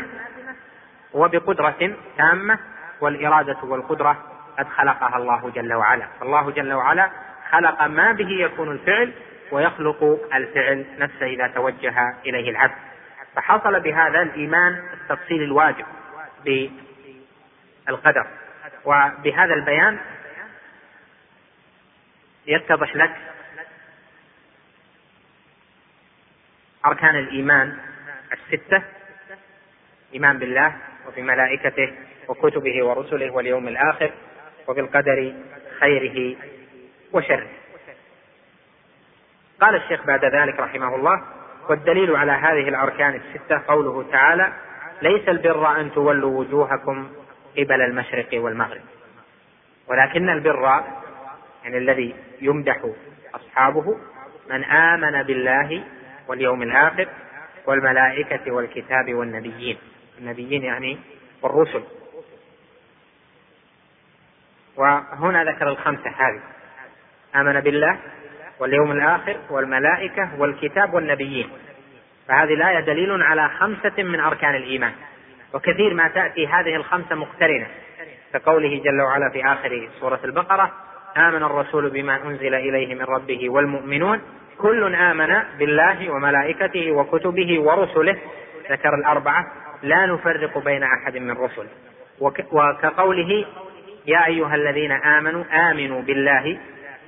[1.12, 2.59] وبقدرة تامة
[3.01, 4.16] والإرادة والقدرة
[4.59, 6.07] قد خلقها الله جل وعلا.
[6.20, 7.11] فالله جل وعلا
[7.51, 9.12] خلق ما به يكون الفعل
[9.53, 11.95] ويخلق الفعل نفسه إذا توجه
[12.26, 12.74] إليه العبد.
[13.36, 15.84] فحصل بهذا الإيمان التفصيل الواجب
[17.86, 18.26] بالقدر.
[18.84, 19.99] وبهذا البيان
[22.51, 23.17] يتضح لك
[26.87, 27.79] أركان الإيمان
[28.33, 28.83] الستة
[30.15, 30.77] إيمان بالله
[31.09, 31.93] وبملائكته
[32.29, 34.11] وكتبه ورسله واليوم الآخر
[34.69, 35.35] وبالقدر
[35.81, 36.37] خيره
[37.13, 37.49] وشره.
[39.61, 41.25] قال الشيخ بعد ذلك رحمه الله
[41.69, 44.53] والدليل على هذه الأركان الستة قوله تعالى
[45.03, 47.13] ليس البر أن تولوا وجوهكم
[47.59, 48.83] قبل المشرق والمغرب.
[49.87, 50.85] ولكن البر
[51.65, 52.81] يعني الذي يمدح
[53.35, 53.99] أصحابه
[54.51, 55.85] من آمن بالله
[56.29, 57.09] واليوم الآخر
[57.67, 59.79] والملائكة والكتاب والنبيين.
[60.19, 60.99] النبيين يعني
[61.43, 61.83] والرسل.
[64.77, 66.41] وهنا ذكر الخمسة هذه.
[67.35, 67.99] آمن بالله
[68.61, 71.51] واليوم الآخر والملائكة والكتاب والنبيين.
[72.29, 74.93] فهذه الآية دليل على خمسة من أركان الإيمان.
[75.55, 77.67] وكثير ما تأتي هذه الخمسة مقترنة.
[78.33, 80.73] كقوله جل وعلا في آخر سورة البقرة
[81.17, 84.21] آمن الرسول بما أنزل إليه من ربه والمؤمنون.
[84.59, 88.17] كل آمن بالله وملائكته وكتبه ورسله.
[88.71, 89.47] ذكر الأربعة.
[89.83, 91.69] لا نفرق بين أحد من رسله
[92.53, 93.45] وكقوله
[94.07, 96.59] يا أيها الذين آمنوا آمنوا بالله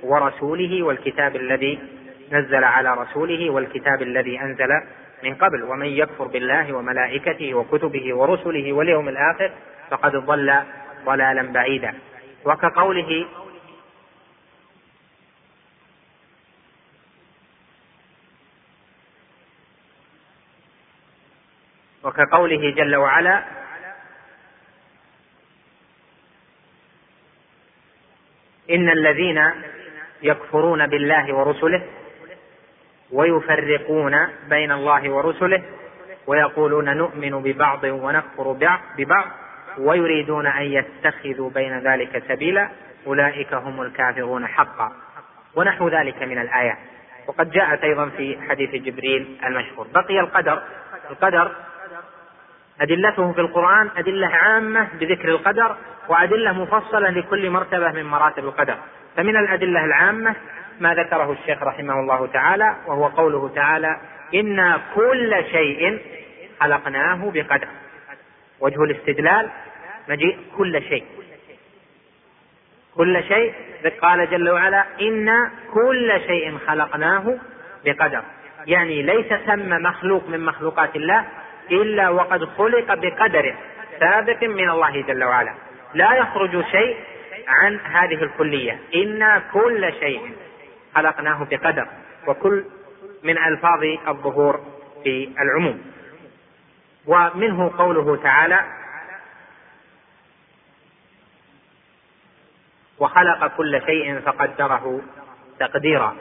[0.03, 1.79] ورسوله والكتاب الذي
[2.31, 4.69] نزل على رسوله والكتاب الذي أنزل
[5.23, 5.63] من قبل.
[5.63, 9.51] ومن يكفر بالله وملائكته وكتبه ورسله واليوم الآخر
[9.89, 10.53] فقد ضل
[11.05, 11.93] ضلالا بعيدا.
[12.45, 13.25] وكقوله
[22.13, 23.43] وكقوله جل وعلا
[28.69, 29.51] إن الذين
[30.21, 31.83] يكفرون بالله ورسله
[33.11, 35.63] ويفرقون بين الله ورسله
[36.27, 39.25] ويقولون نؤمن ببعض ونكفر ببعض
[39.77, 42.69] ويريدون أن يتخذوا بين ذلك سبيلا
[43.07, 44.91] أولئك هم الكافرون حقا
[45.55, 46.77] ونحو ذلك من الآيات.
[47.27, 49.87] وقد جاءت أيضا في حديث جبريل المشهور.
[49.93, 50.63] بقي القدر
[51.09, 51.51] القدر
[52.83, 55.75] أدلته في القرآن أدلة عامة بذكر القدر
[56.09, 58.75] وأدلة مفصلة لكل مرتبة من مراتب القدر.
[59.17, 60.35] فمن الأدلة العامة
[60.79, 63.97] ما ذكره الشيخ رحمه الله تعالى وهو قوله تعالى
[64.35, 66.01] إنا كل شيء
[66.59, 67.67] خلقناه بقدر.
[68.59, 69.49] وجه الاستدلال
[70.09, 71.05] مجيء كل شيء.
[72.95, 73.53] كل شيء
[74.01, 77.37] قال جل وعلا إنا كل شيء خلقناه
[77.85, 78.23] بقدر.
[78.67, 81.25] يعني ليس ثم مخلوق من مخلوقات الله
[81.71, 83.55] إلا وقد خلق بقدر
[83.99, 85.53] سابق من الله جل وعلا.
[85.93, 86.97] لا يخرج شيء
[87.47, 88.79] عن هذه الكلية.
[88.95, 90.35] إنا كل شيء
[90.95, 91.87] خلقناه بقدر.
[92.27, 92.65] وكل
[93.23, 94.59] من ألفاظ الظهور
[95.03, 95.81] في العموم.
[97.05, 98.59] ومنه قوله تعالى
[102.99, 105.01] وخلق كل شيء فقدره
[105.59, 106.15] تقديرا.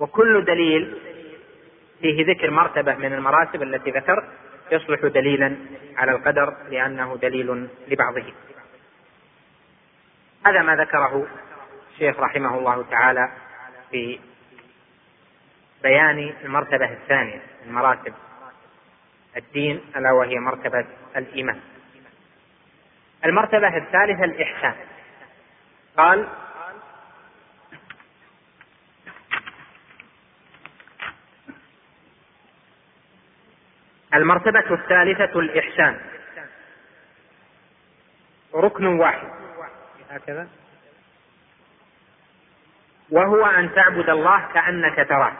[0.00, 0.98] وكل دليل
[2.00, 4.28] فيه ذكر مرتبة من المراتب التي ذكر
[4.72, 5.56] يصلح دليلا
[5.96, 8.32] على القدر لأنه دليل لبعضه.
[10.46, 11.26] هذا ما ذكره
[11.92, 13.32] الشيخ رحمه الله تعالى
[13.90, 14.20] في
[15.82, 18.14] بيان المرتبة الثانية من مراتب
[19.36, 20.86] الدين ألا وهي مرتبة
[21.16, 21.60] الإيمان.
[23.24, 24.74] المرتبة الثالثة الإحسان.
[25.96, 26.28] قال
[34.14, 35.96] المرتبة الثالثة الإحسان.
[38.54, 39.28] ركن واحد.
[40.10, 40.48] هكذا.
[43.10, 45.32] وهو أن تعبد الله كأنك تراه.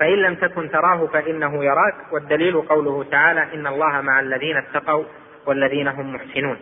[0.00, 1.94] فإن لم تكن تراه فإنه يراك.
[2.12, 5.04] والدليل قوله تعالى إن الله مع الذين اتقوا
[5.46, 6.58] والذين هم محسنون.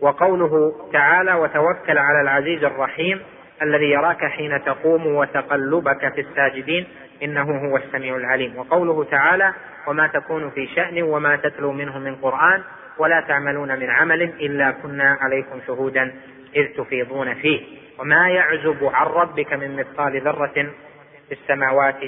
[0.00, 3.22] وقوله تعالى وتوكل على العزيز الرحيم
[3.62, 6.86] الذي يراك حين تقوم وتقلبك في الساجدين
[7.22, 8.58] إنه هو السميع العليم.
[8.58, 9.54] وقوله تعالى
[9.86, 12.62] وما تكون في شأن وما تتلو منه من قرآن
[12.98, 16.14] ولا تعملون من عمل إلا كنا عليكم شهودا
[16.56, 17.82] إذ تفيضون فيه.
[17.98, 20.72] وما يعزب عن ربك من مثقال ذرة
[21.28, 21.98] في السماوات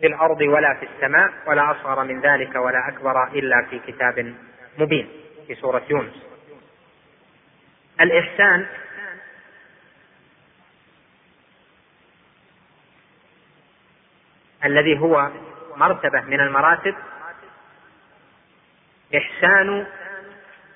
[0.00, 4.34] في الأرض ولا في السماء ولا أصغر من ذلك ولا أكبر إلا في كتاب
[4.78, 5.08] مبين
[5.46, 6.26] في سورة يونس.
[8.00, 8.66] الإحسان
[14.64, 15.30] الذي هو
[15.76, 16.94] مرتبة من المراتب
[19.16, 19.86] إحسان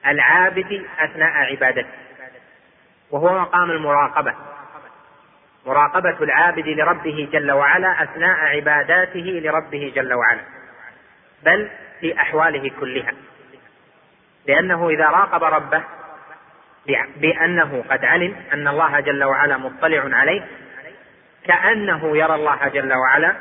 [0.06, 1.88] العابد أثناء عبادته
[3.10, 4.34] وهو مقام المراقبة
[5.66, 10.40] مراقبة العابد لربه جل وعلا أثناء عباداته لربه جل وعلا
[11.42, 11.70] بل
[12.00, 13.12] في أحواله كلها
[14.46, 15.82] لأنه إذا راقب ربه
[17.16, 20.46] بأنه قد علم أن الله جل وعلا مطلع عليه
[21.46, 23.36] كأنه يرى الله جل وعلا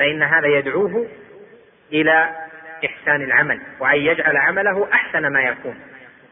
[0.00, 1.06] فإن هذا يدعوه
[1.92, 2.28] إلى
[2.84, 5.74] إحسان العمل وأن يجعل عمله أحسن ما يكون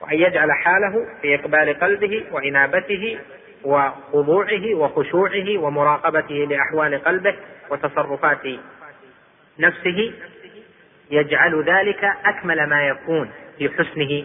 [0.00, 3.18] وأن يجعل حاله في إقبال قلبه وإنابته
[3.64, 7.34] وخضوعه وخشوعه ومراقبته لأحوال قلبه
[7.70, 8.42] وتصرفات
[9.58, 10.12] نفسه
[11.10, 14.24] يجعل ذلك أكمل ما يكون في حسنه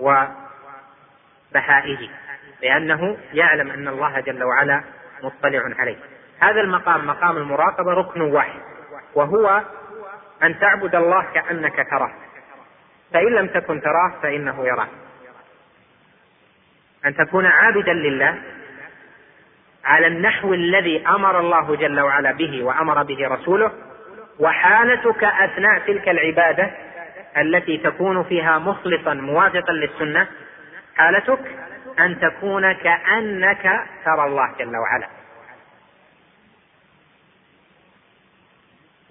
[0.00, 0.38] وبهائه
[2.62, 4.84] لأنه يعلم أن الله جل وعلا
[5.22, 5.96] مطلع عليه.
[6.38, 8.75] هذا المقام مقام المراقبة ركن واحد.
[9.16, 9.62] وهو
[10.42, 12.10] أن تعبد الله كأنك تراه.
[13.12, 14.88] فإن لم تكن تراه فإنه يراك.
[17.06, 18.38] أن تكون عابدا لله
[19.84, 23.72] على النحو الذي أمر الله جل وعلا به وأمر به رسوله
[24.38, 26.70] وحالتك أثناء تلك العبادة
[27.36, 30.26] التي تكون فيها مخلصا موافقا للسنة
[30.96, 31.40] حالتك
[31.98, 35.15] أن تكون كأنك ترى الله جل وعلا.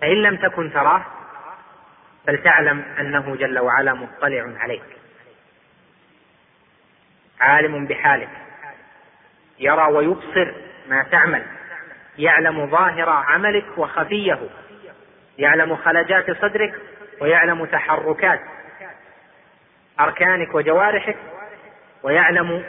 [0.02, 1.06] فإن لم تكن تراه
[2.28, 4.84] فلتعلم أنه جل وعلا مطلع عليك.
[7.40, 8.30] عالم بحالك.
[9.60, 10.52] يرى ويبصر
[10.90, 11.44] ما تعمل.
[12.18, 14.50] يعلم ظاهر عملك وخفيه.
[15.38, 16.82] يعلم خلجات صدرك
[17.22, 18.42] ويعلم تحركات
[20.00, 21.18] أركانك وجوارحك
[22.04, 22.64] ويعلم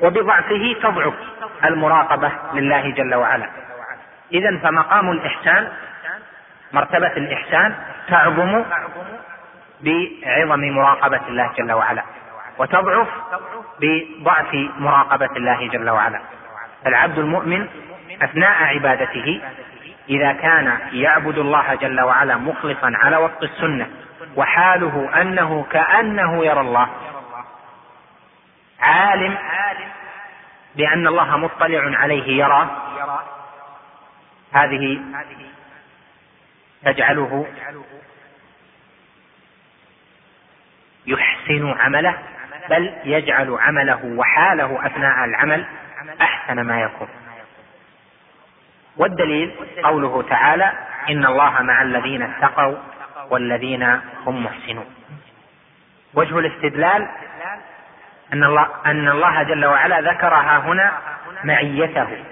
[0.00, 1.33] وبضعفه تضعف.
[1.64, 3.46] المراقبة لله جل وعلا.
[4.32, 5.68] إذا فمقام الإحسان
[6.72, 7.74] مرتبة الإحسان
[8.08, 8.64] تعظم
[9.80, 12.02] بعظم مراقبة الله جل وعلا
[12.58, 13.08] وتضعف
[13.80, 16.20] بضعف مراقبة الله جل وعلا.
[16.86, 17.68] العبد المؤمن
[18.22, 19.40] أثناء عبادته
[20.08, 23.86] إذا كان يعبد الله جل وعلا مخلصا على وفق السنة
[24.36, 26.88] وحاله أنه كأنه يرى الله
[28.80, 29.38] عالم
[30.76, 32.70] بأن الله مطلع عليه يرى
[34.52, 35.00] هذه
[36.84, 37.46] تجعله
[41.06, 42.18] يحسن عمله
[42.70, 45.66] بل يجعل عمله وحاله أثناء العمل
[46.20, 47.08] أحسن ما يكون.
[48.96, 50.72] والدليل قوله تعالى
[51.10, 52.76] إن الله مع الذين اتقوا
[53.30, 53.82] والذين
[54.26, 54.86] هم محسنون.
[56.14, 57.08] وجه الاستدلال
[58.34, 60.98] أن الله أن الله جل وعلا ذكرها هنا
[61.44, 62.24] معيته.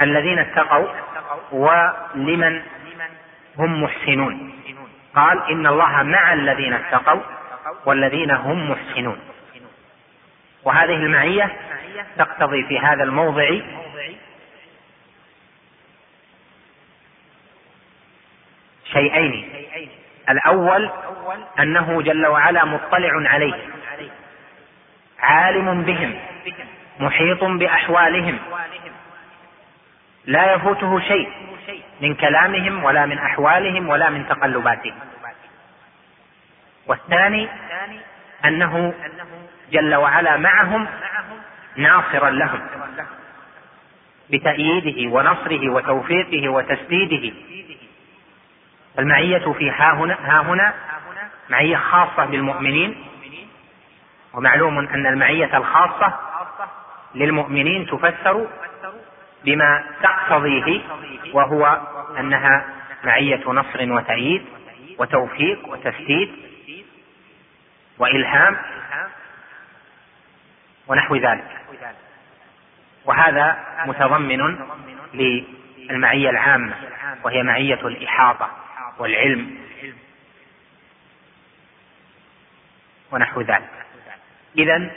[0.00, 0.88] للذين اتقوا
[1.52, 2.62] ولمن
[3.58, 4.52] هم محسنون.
[5.14, 7.20] قال إن الله مع الذين اتقوا
[7.86, 9.20] والذين هم محسنون.
[10.64, 11.56] وهذه المعية
[12.18, 13.50] تقتضي في هذا الموضع
[18.92, 19.66] شيئين.
[20.28, 20.90] الأول
[21.58, 23.54] أنه جل وعلا مطلع عليه.
[25.20, 26.14] عالم بهم
[27.00, 28.38] محيط بأحوالهم.
[30.24, 31.28] لا يفوته شيء
[32.00, 34.94] من كلامهم ولا من أحوالهم ولا من تقلباتهم.
[36.86, 37.48] والثاني
[38.44, 38.94] أنه
[39.72, 40.86] جل وعلا معهم
[41.76, 42.60] ناصرا لهم
[44.30, 47.34] بتأييده ونصره وتوفيقه وتسديده.
[48.98, 50.74] المعية في ها هنا ها هنا
[51.50, 53.04] معية خاصة بالمؤمنين
[54.34, 56.18] ومعلوم أن المعية الخاصة
[57.14, 58.46] للمؤمنين تفسر
[59.44, 60.80] بما تقتضيه
[61.32, 61.80] وهو
[62.18, 62.64] أنها
[63.04, 64.44] معية نصر وتأييد
[64.98, 66.32] وتوفيق وتسديد
[67.98, 68.56] وإلهام
[70.86, 71.46] ونحو ذلك.
[73.04, 74.58] وهذا متضمن
[75.14, 76.74] للمعية العامة
[77.24, 78.50] وهي معية الإحاطة
[78.98, 79.58] والعلم
[83.12, 83.70] ونحو ذلك.
[84.58, 84.90] إذا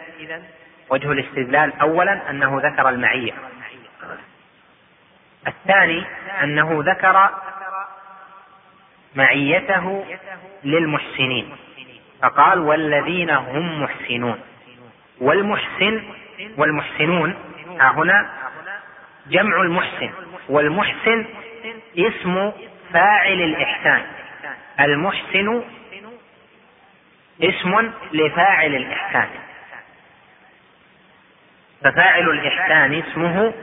[0.89, 3.33] وجه الاستدلال أولا أنه ذكر المعية
[5.47, 6.03] الثاني
[6.43, 7.29] أنه ذكر
[9.15, 10.05] معيته
[10.63, 11.55] للمحسنين.
[12.21, 14.39] فقال والذين هم محسنون.
[15.21, 16.03] والمحسن
[16.57, 17.35] والمحسنون
[17.79, 18.29] ها هنا
[19.27, 20.09] جمع المحسن.
[20.49, 21.25] والمحسن
[21.97, 22.51] اسم
[22.93, 24.05] فاعل الإحسان.
[24.79, 25.63] المحسن
[27.41, 29.29] اسم لفاعل الإحسان.
[31.83, 33.53] ففاعل الإحسان اسمه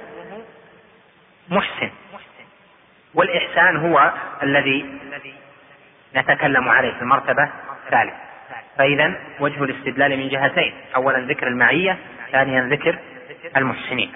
[1.48, 1.90] محسن.
[3.14, 4.12] والإحسان هو
[4.42, 4.98] الذي
[6.16, 7.50] نتكلم عليه في المرتبة
[7.86, 8.16] الثالثة.
[8.78, 10.74] فإذا وجه الاستدلال من جهتين.
[10.96, 11.98] أولا ذكر المعية
[12.32, 12.98] ثانيا ذكر
[13.56, 14.12] المحسنين.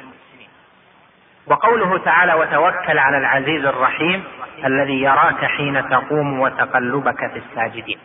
[1.46, 4.24] وقوله تعالى وتوكل على العزيز الرحيم
[4.64, 7.98] الذي يراك حين تقوم وتقلبك في الساجدين.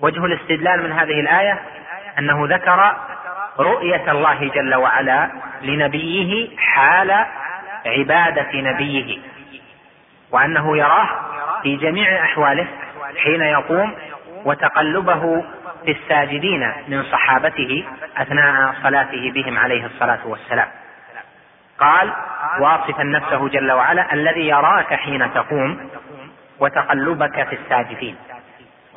[0.00, 1.58] وجه الاستدلال من هذه الآية
[2.18, 2.96] أنه ذكر
[3.58, 5.30] رؤية الله جل وعلا
[5.62, 7.26] لنبيه حال
[7.86, 9.18] عبادة نبيه
[10.30, 11.08] وأنه يراه
[11.62, 12.66] في جميع أحواله
[13.22, 13.94] حين يقوم
[14.44, 15.44] وتقلبه
[15.84, 17.84] في الساجدين من صحابته
[18.16, 20.68] أثناء صلاته بهم عليه الصلاة والسلام.
[21.78, 22.12] قال
[22.60, 25.90] واصفا نفسه جل وعلا الذي يراك حين تقوم
[26.60, 28.16] وتقلبك في الساجدين.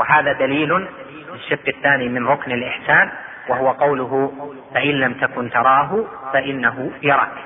[0.02, 0.88] وهذا دليل
[1.34, 3.12] الشق الثاني من ركن الإحسان
[3.50, 4.34] وهو قوله
[4.74, 7.38] فإن لم تكن تراه فإنه يراك.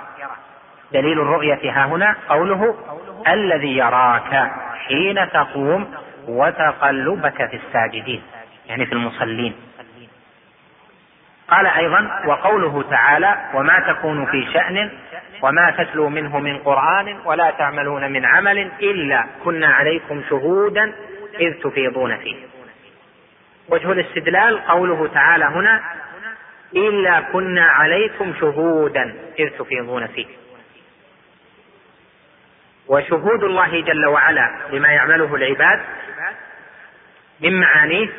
[0.93, 2.75] دليل الرؤية ها هنا قوله
[3.27, 4.51] الذي يراك
[4.87, 5.93] حين تقوم
[6.27, 8.21] وتقلبك في الساجدين
[8.67, 9.55] يعني في المصلين.
[11.47, 14.91] قال أيضا وقوله تعالى وما تكون في شأن
[15.41, 20.93] وما تتلو منه من قرآن ولا تعملون من عمل إلا كنا عليكم شهودا
[21.39, 22.35] إذ تفيضون فيه.
[23.69, 25.83] وجه الاستدلال قوله تعالى هنا
[26.75, 30.25] إلا كنا عليكم شهودا إذ تفيضون فيه.
[32.87, 35.81] وشهود الله جل وعلا لما يعمله العباد
[37.39, 38.09] من معانيه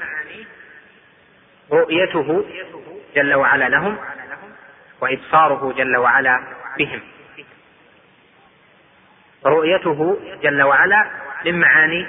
[1.72, 2.44] رؤيته
[3.14, 3.96] جل وعلا لهم
[5.00, 6.40] وإبصاره جل وعلا
[6.78, 7.00] بهم.
[9.46, 11.10] رؤيته جل وعلا
[11.44, 12.06] من معاني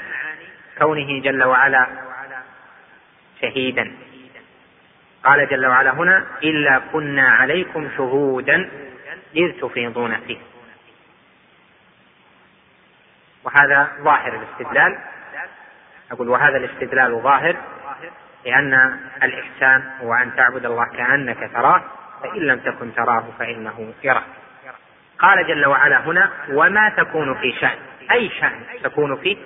[0.80, 1.88] كونه جل وعلا
[3.42, 3.96] شهيدا.
[5.24, 8.70] قال جل وعلا هنا إلا كنا عليكم شهودا
[9.36, 10.38] إذ تفيضون فيه.
[13.44, 14.98] وهذا ظاهر الاستدلال.
[16.12, 17.56] أقول وهذا الاستدلال ظاهر
[18.46, 21.84] لأن الإحسان هو أن تعبد الله كأنك تراه
[22.24, 24.24] فإن لم تكن تراه فإنه يراك.
[25.20, 27.78] قال جل وعلا هنا وما تكون في شأن
[28.12, 29.38] أي شأن تكون فيه؟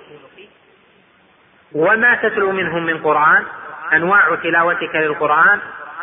[1.74, 3.44] وما تتلو منهم من قرآن؟
[3.92, 5.60] أنواع تلاوتك للقرآن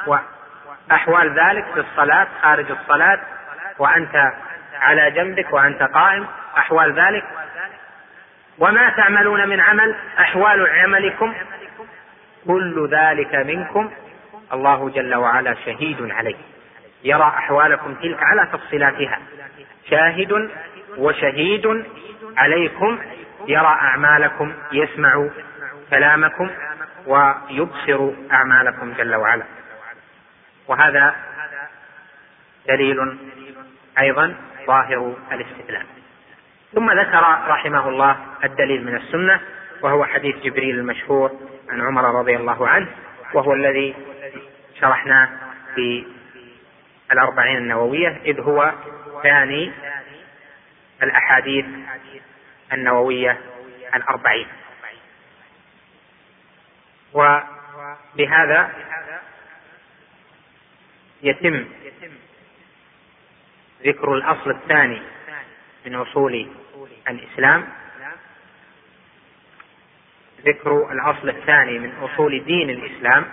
[0.07, 3.20] وأحوال ذلك في الصلاة خارج الصلاة
[3.80, 4.32] وأنت
[4.82, 7.24] على جنبك وأنت قائم أحوال ذلك.
[8.59, 11.34] وما تعملون من عمل أحوال عملكم.
[12.47, 13.91] كل ذلك منكم.
[14.53, 16.38] الله جل وعلا شهيد عليه
[17.03, 19.20] يرى أحوالكم تلك على تفصيلاتها.
[19.89, 20.49] شاهد
[20.97, 21.86] وشهيد
[22.38, 22.99] عليكم.
[23.47, 25.30] يرى أعمالكم يسمع
[25.89, 26.49] كلامكم
[27.07, 29.45] ويبصر أعمالكم جل وعلا.
[30.67, 31.15] وهذا
[32.67, 33.17] دليل
[33.99, 34.35] أيضا
[34.67, 35.85] ظاهر الاستدلال.
[36.73, 39.39] ثم ذكر رحمه الله الدليل من السنة
[39.81, 41.31] وهو حديث جبريل المشهور
[41.69, 42.87] عن عمر رضي الله عنه
[43.33, 43.95] وهو الذي
[44.81, 45.29] شرحناه
[45.75, 46.05] في
[47.11, 48.73] الأربعين النووية إذ هو
[49.23, 49.71] ثاني
[51.03, 51.65] الأحاديث
[52.73, 53.37] النووية
[53.95, 54.47] الأربعين.
[57.14, 58.72] وبهذا
[61.24, 61.66] يتم
[63.84, 65.01] ذكر الأصل الثاني
[65.86, 66.47] من أصول
[67.07, 67.68] الإسلام.
[70.45, 73.26] ذكر الأصل الثاني من أصول دين الإسلام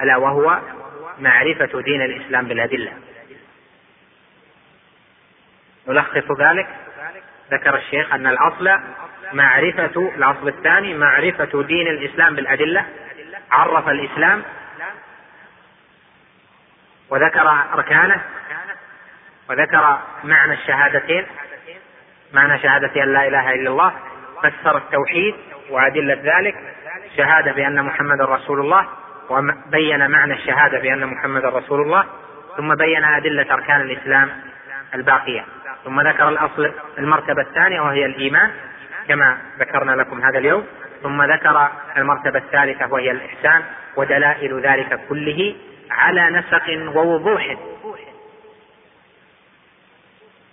[0.00, 0.60] ألا وهو
[1.18, 2.92] معرفة دين الإسلام بالأدلة.
[5.88, 6.68] نلخص ذلك
[7.52, 8.70] ذكر الشيخ أن الأصل
[9.32, 12.86] معرفة الأصل الثاني معرفة دين الإسلام بالأدلة
[13.50, 14.42] عرف الإسلام
[17.10, 18.20] وذكر أركانه
[19.50, 21.26] وذكر معنى الشهادتين
[22.32, 23.92] معنى شهادة أن لا إله إلا الله
[24.42, 25.34] فسر التوحيد
[25.70, 26.54] وأدلة ذلك
[27.16, 28.88] شهادة بأن محمد رسول الله
[29.30, 32.04] وبين معنى الشهادة بأن محمد رسول الله
[32.56, 34.30] ثم بين أدلة أركان الإسلام
[34.94, 35.44] الباقية.
[35.84, 38.50] ثم ذكر الأصل المرتبة الثانية وهي الإيمان
[39.08, 40.66] كما ذكرنا لكم هذا اليوم.
[41.02, 43.62] ثم ذكر المرتبة الثالثة وهي الإحسان
[43.96, 45.54] ودلائل ذلك كله
[45.90, 47.56] على نسق ووضوح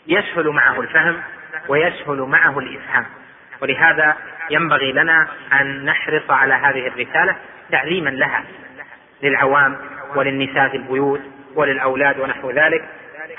[0.07, 1.21] يسهل معه الفهم
[1.67, 3.05] ويسهل معه الإفهام.
[3.61, 4.15] ولهذا
[4.49, 5.27] ينبغي لنا
[5.61, 7.35] أن نحرص على هذه الرسالة
[7.71, 8.43] تعليما لها
[9.23, 9.77] للعوام
[10.15, 11.21] وللنساء في البيوت
[11.55, 12.85] وللأولاد ونحو ذلك.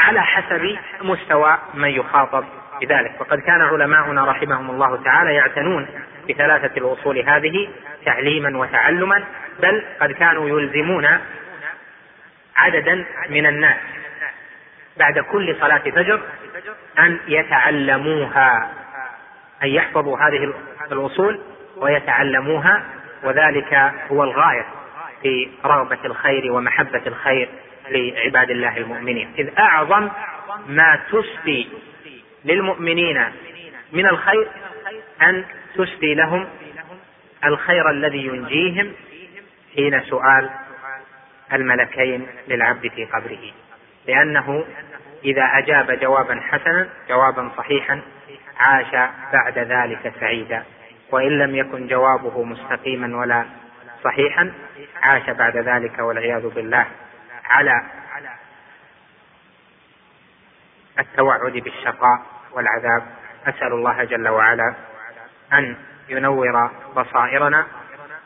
[0.00, 2.44] على حسب مستوى من يخاطب
[2.80, 3.20] بذلك.
[3.20, 5.88] وقد كان علماؤنا رحمهم الله تعالى يعتنون
[6.28, 7.68] بثلاثة الأصول هذه
[8.04, 9.24] تعليما وتعلما
[9.60, 11.06] بل قد كانوا يلزمون
[12.56, 13.76] عددا من الناس
[14.96, 16.20] بعد كل صلاة فجر
[16.98, 18.70] أن يتعلموها
[19.62, 20.54] أن يحفظوا هذه
[20.92, 21.40] الأصول
[21.76, 22.84] ويتعلموها
[23.22, 24.66] وذلك هو الغاية
[25.22, 27.48] في رغبة الخير ومحبة الخير
[27.90, 29.34] لعباد الله المؤمنين.
[29.38, 30.10] إذ أعظم
[30.68, 31.68] ما تسدي
[32.44, 33.24] للمؤمنين
[33.92, 34.48] من الخير
[35.22, 36.48] أن تسدي لهم
[37.44, 38.92] الخير الذي ينجيهم
[39.76, 40.50] حين سؤال
[41.52, 43.52] الملكين للعبد في قبره.
[44.06, 44.64] لأنه
[45.24, 48.00] إذا أجاب جوابا حسنا جوابا صحيحا
[48.58, 50.62] عاش بعد ذلك سعيدا.
[51.10, 53.44] وإن لم يكن جوابه مستقيما ولا
[54.04, 54.52] صحيحا
[55.02, 56.86] عاش بعد ذلك والعياذ بالله.
[57.48, 57.82] على
[60.98, 62.22] التوعد بالشقاء
[62.52, 63.06] والعذاب.
[63.46, 64.74] أسأل الله جل وعلا
[65.52, 65.76] أن
[66.08, 67.66] ينور بصائرنا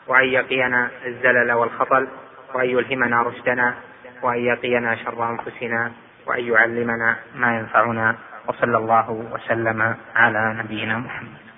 [0.07, 2.07] وأن يقينا الزلل والخطل
[2.53, 3.75] وأن يلهمنا رشدنا
[4.21, 5.91] وأن يقينا شر أنفسنا
[6.25, 8.15] وأن يعلمنا ما ينفعنا.
[8.47, 11.50] وصلى الله وسلم على نبينا محمد.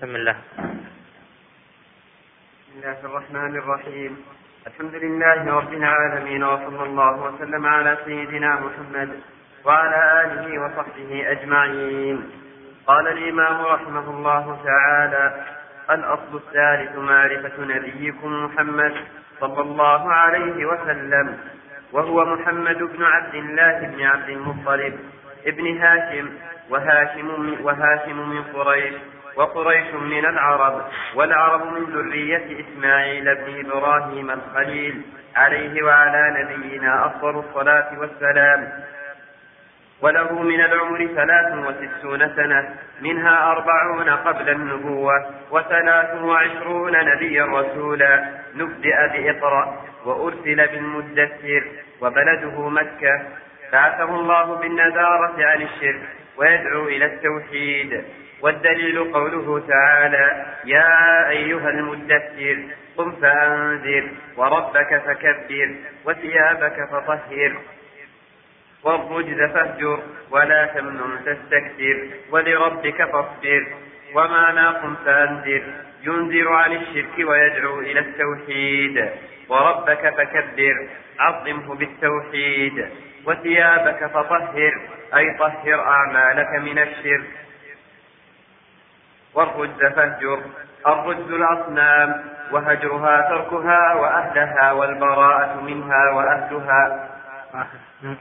[0.00, 0.36] بسم الله.
[2.68, 4.12] بسم الله الرحمن الرحيم.
[4.66, 9.10] الحمد لله رب العالمين وصلى الله وسلم على سيدنا محمد
[9.64, 12.30] وعلى آله وصحبه أجمعين.
[12.86, 15.46] قال الإمام رحمه الله تعالى
[15.90, 18.94] الأصل الثالث معرفة نبيكم محمد
[19.40, 21.38] صلى الله عليه وسلم
[21.92, 24.94] وهو محمد بن عبد الله بن عبد المطلب
[25.46, 26.28] ابن هاشم
[26.70, 27.28] وهاشم
[27.64, 28.94] وهاشم من قريش
[29.40, 30.82] وقريش من العرب
[31.14, 35.02] والعرب من ذرية إسماعيل بن إبراهيم الخليل
[35.36, 38.72] عليه وعلى نبينا أفضل الصلاة والسلام.
[40.02, 48.24] وله من العمر ثلاث وستون سنة منها أربعون قبل النبوة وثلاث وعشرون نبيا رسولا.
[48.54, 51.64] نبدأ بإقرأ وأرسل بالمدثر
[52.00, 53.22] وبلده مكة.
[53.72, 56.02] بعثه الله بالنذارة عن الشرك
[56.36, 58.04] ويدعو إلى التوحيد.
[58.42, 62.58] والدليل قوله تعالى يا أيها المدثر
[62.96, 65.74] قم فأنذر وربك فكبر
[66.04, 67.56] وثيابك فطهر
[68.84, 69.98] والرجز فاهجر
[70.30, 73.66] ولا تمنن تستكثر ولربك فاصبر
[74.14, 74.52] وما
[75.04, 75.62] فأنذر
[76.02, 79.10] ينذر عن الشرك ويدعو إلى التوحيد
[79.48, 80.88] وربك فكبر
[81.18, 82.86] عظمه بالتوحيد
[83.26, 84.80] وثيابك فطهر
[85.16, 87.26] أي طهر أعمالك من الشرك.
[89.34, 90.40] والرجز فاهجر
[90.86, 97.08] الرجز الأصنام وهجرها تركها وأهلها والبراءة منها وأهلها.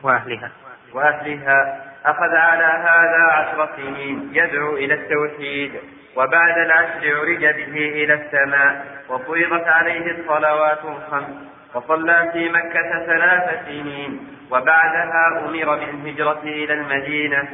[0.03, 0.51] وأهلها.
[0.93, 1.79] وأهلها.
[2.05, 5.71] أخذ على هذا عشر سنين يدعو إلى التوحيد
[6.15, 11.35] وبعد العشر عرج به إلى السماء وفرضت عليه الصلوات الخمس
[11.73, 17.49] وصلى في مكة ثلاث سنين وبعدها أمر بالهجرة إلى المدينة.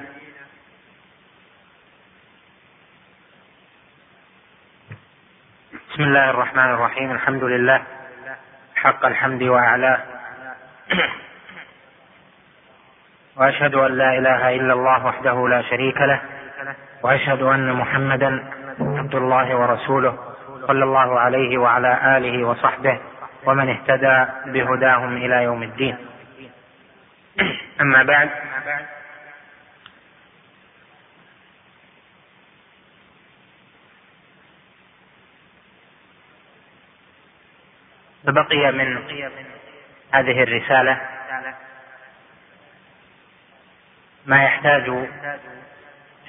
[5.95, 7.11] بسم الله الرحمن الرحيم.
[7.11, 7.81] الحمد لله.
[8.75, 9.99] حق الحمد وأعلاه
[13.37, 16.21] وأشهد أن لا إله إلا الله وحده لا شريك له.
[17.03, 18.43] وأشهد أن محمدا
[18.79, 20.17] عبد الله ورسوله
[20.67, 22.99] صلى الله عليه وعلى آله وصحبه
[23.45, 25.97] ومن اهتدى بهداهم إلى يوم الدين.
[27.81, 28.29] أما بعد
[38.27, 38.97] فبقي من
[40.13, 41.01] هذه الرسالة
[44.25, 45.07] ما يحتاج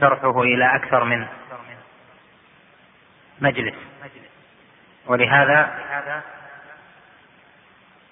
[0.01, 1.27] شرحه إلى أكثر من
[3.41, 3.75] مجلس.
[5.07, 5.71] ولهذا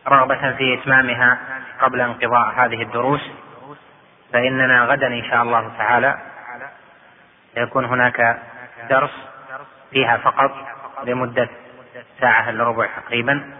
[0.08, 1.38] رغبة في إتمامها
[1.80, 3.20] قبل انقضاء هذه الدروس
[4.32, 6.18] فإننا غدا إن شاء الله تعالى
[7.56, 8.38] يكون هناك
[8.90, 9.10] درس
[9.90, 10.52] فيها فقط
[11.04, 11.48] لمدة
[12.20, 13.50] ساعة إلا ربع تقريبا.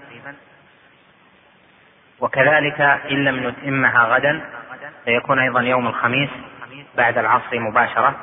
[2.25, 4.41] وكذلك إن لم نتمها غدا
[5.05, 6.31] سيكون أيضا يوم الخميس
[6.97, 8.15] بعد العصر مباشرة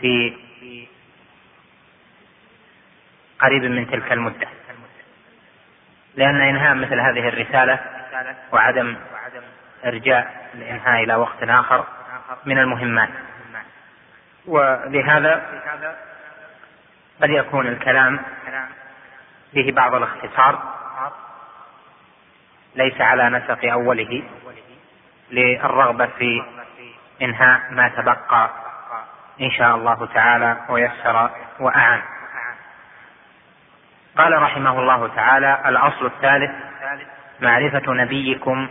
[0.00, 0.36] في
[3.38, 4.48] قريب من تلك المدة.
[6.16, 7.78] لأن إنهاء مثل هذه الرسالة
[8.52, 8.96] وعدم
[9.84, 11.84] إرجاء الإنهاء إلى وقت آخر
[12.44, 13.10] من المهمات.
[14.46, 15.62] ولهذا
[17.22, 18.20] قد يكون الكلام
[19.52, 20.77] فيه بعض الاختصار.
[22.78, 24.22] ليس على نسق أوله
[25.30, 26.42] للرغبة في
[27.22, 28.50] إنهاء ما تبقى
[29.40, 32.02] إن شاء الله تعالى ويسر وأعان.
[34.18, 36.50] قال رحمه الله تعالى الأصل الثالث
[37.40, 38.68] معرفة نبيكم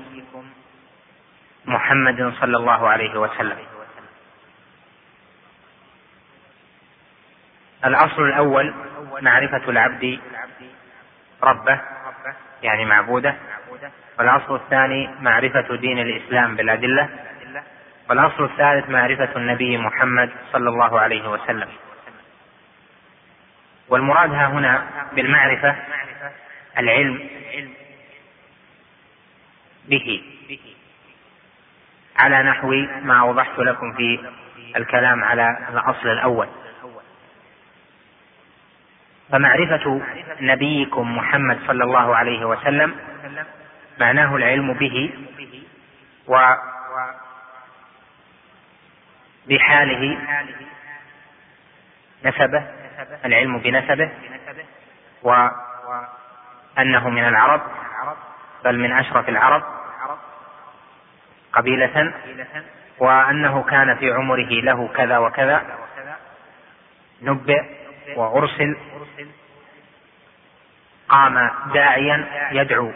[1.66, 3.58] محمد صلى الله عليه وسلم.
[7.86, 8.74] الأصل الأول
[9.22, 10.20] معرفة العبد
[11.44, 11.82] ربه
[12.64, 13.36] يعني معبوده
[14.20, 17.10] والأصل الثاني معرفة دين الإسلام بالأدلة
[18.10, 21.70] والأصل الثالث معرفة النبي محمد صلى الله عليه وسلم.
[23.90, 25.76] والمراد ها هنا بالمعرفة
[26.78, 27.30] العلم
[29.86, 30.24] به.
[32.18, 32.72] على نحو
[33.02, 34.20] ما أوضحت لكم في
[34.76, 36.48] الكلام على الأصل الأول.
[39.32, 40.02] فمعرفة
[40.42, 42.96] نبيكم محمد صلى الله عليه وسلم
[44.00, 45.14] معناه العلم به
[46.28, 46.56] و
[49.50, 50.18] بحاله
[52.26, 52.64] نسبه
[53.26, 54.12] العلم بنسبه
[55.24, 57.62] وأنه من العرب
[58.64, 59.64] بل من أشرف العرب
[61.54, 62.14] قبيلة
[63.00, 65.64] وأنه كان في عمره له كذا وكذا
[67.22, 67.64] نبئ
[68.16, 68.78] وأرسل
[71.10, 72.92] قام داعيا يدعو.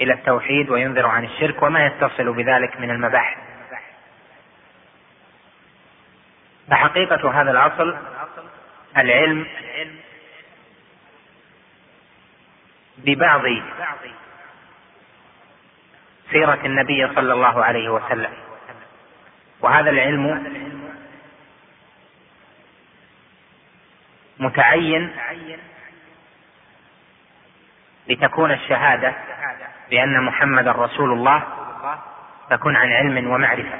[0.00, 3.38] إلى التوحيد وينذر عن الشرك وما يتصل بذلك من المباحث.
[6.70, 7.96] فحقيقة هذا الأصل
[8.96, 9.46] العلم
[12.98, 13.42] ببعض
[16.30, 18.32] سيرة النبي صلى الله عليه وسلم.
[19.60, 20.54] وهذا العلم
[24.38, 25.16] متعين
[28.08, 29.14] لتكون الشهادة
[29.90, 31.42] بأن محمدا رسول الله
[32.50, 33.78] تكون عن علم ومعرفة.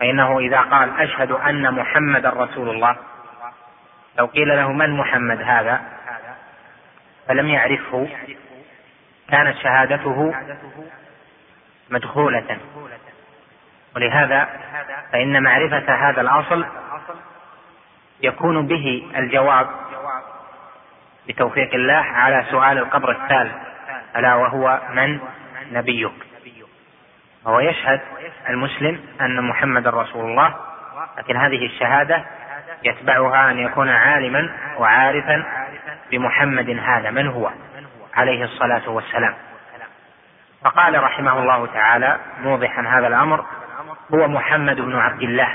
[0.00, 2.96] فإنه إذا قال أشهد أن محمدا رسول الله
[4.18, 5.80] لو قيل له من محمد هذا
[7.28, 8.08] فلم يعرفه
[9.30, 10.34] كانت شهادته
[11.90, 12.58] مدخولة.
[13.96, 14.48] ولهذا
[15.12, 16.66] فإن معرفة هذا الأصل
[18.20, 19.68] يكون به الجواب
[21.28, 23.54] بتوفيق الله على سؤال القبر الثالث
[24.16, 25.20] ألا وهو من؟
[25.72, 26.12] نبيك.
[27.46, 28.00] هو يشهد
[28.48, 30.54] المسلم أن محمد رسول الله
[31.18, 32.24] لكن هذه الشهادة
[32.84, 35.44] يتبعها أن يكون عالما وعارفا
[36.10, 37.50] بمحمد هذا من هو
[38.14, 39.34] عليه الصلاة والسلام.
[40.64, 43.44] فقال رحمه الله تعالى موضحا هذا الأمر
[44.14, 45.48] هو محمد بن عبد الله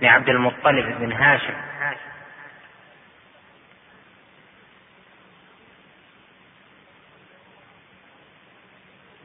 [0.00, 1.54] بن عبد المطلب بن هاشم.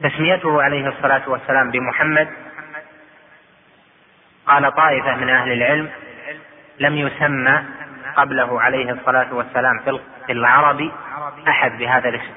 [0.02, 2.28] تسميته عليه الصلاة والسلام بمحمد.
[4.46, 5.90] قال طائفة من أهل العلم
[6.78, 7.64] لم يسمى
[8.16, 9.80] قبله عليه الصلاة والسلام
[10.26, 10.90] في العرب
[11.48, 12.34] أحد بهذا الاسم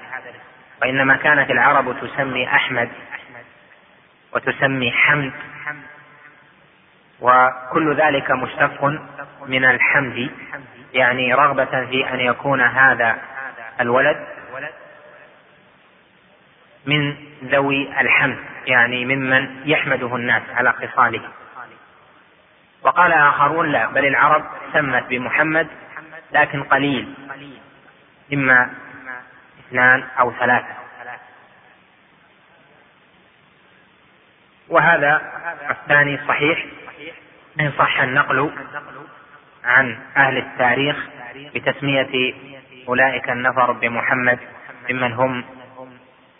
[0.82, 2.89] وإنما كانت العرب تسمي أحمد
[4.34, 5.32] وتسمي حمد
[7.22, 8.86] وكل ذلك مشتق
[9.47, 10.30] من الحمد
[10.93, 13.18] يعني رغبة في أن يكون هذا
[13.82, 14.28] الولد
[16.86, 21.22] من ذوي الحمد يعني ممن يحمده الناس على خصاله.
[22.82, 25.68] وقال آخرون لا بل العرب سمت بمحمد
[26.32, 27.14] لكن قليل
[28.34, 28.70] إما
[29.60, 30.80] اثنان أو ثلاثة.
[34.70, 35.22] وهذا
[35.70, 36.66] الثاني صحيح
[37.60, 38.52] إن صح النقل
[39.64, 40.98] عن أهل التاريخ
[41.56, 42.34] بتسمية
[42.88, 44.40] أولئك النفر بمحمد
[44.90, 45.44] ممن هم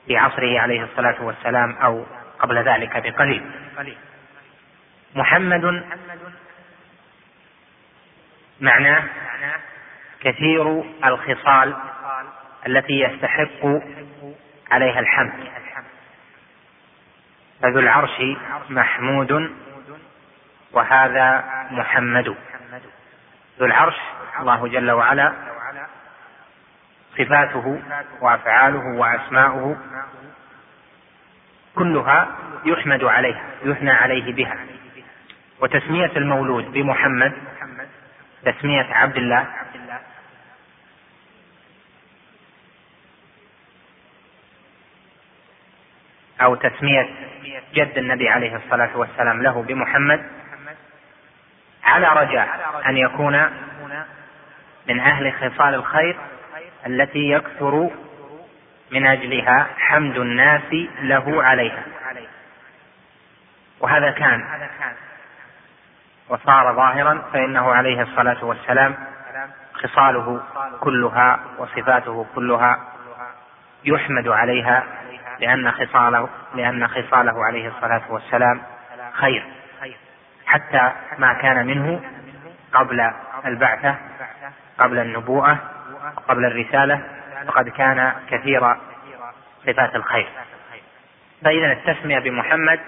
[0.08, 2.06] في عصره عليه الصلاة والسلام أو
[2.40, 3.52] قبل ذلك بقليل.
[5.16, 5.84] محمد
[8.62, 9.04] معناه
[10.20, 11.76] كثير الخصال
[12.68, 13.66] التي يستحق
[14.72, 15.52] عليها الحمد.
[17.62, 18.22] فذو العرش
[18.70, 19.52] محمود
[20.72, 22.36] وهذا محمد.
[23.60, 23.96] ذو العرش
[24.40, 25.34] الله جل وعلا
[27.20, 27.82] صفاته
[28.22, 29.78] وأفعاله وأسماؤه
[31.76, 32.28] كلها
[32.66, 34.58] يحمد عليها يثنى عليه بها.
[35.62, 37.34] وتسمية المولود بمحمد
[38.46, 39.48] تسمية عبد الله.
[46.42, 47.10] أو تسمية
[47.74, 50.26] جد النبي عليه الصلاة والسلام له بمحمد.
[51.84, 53.50] على رجاء أن يكون
[54.88, 56.18] من أهل خصال الخير
[56.88, 57.90] التي يكثر
[58.92, 61.84] من أجلها حمد الناس له عليها.
[63.80, 64.44] وهذا كان.
[66.30, 68.96] وصار ظاهرا فإنه عليه الصلاة والسلام
[69.74, 70.42] خصاله
[70.80, 72.80] كلها وصفاته كلها
[73.86, 74.84] يحمد عليها
[75.40, 78.62] لأن خصاله لأن خصاله عليه الصلاة والسلام
[79.14, 79.46] خير.
[80.46, 82.02] حتى ما كان منه
[82.74, 83.12] قبل
[83.46, 83.96] البعثة
[84.80, 85.58] قبل النبوءة
[86.28, 87.02] قبل الرسالة
[87.48, 88.76] فقد كان كثير
[89.66, 90.28] صفات الخير.
[91.44, 92.80] فإذا التسمية بمحمد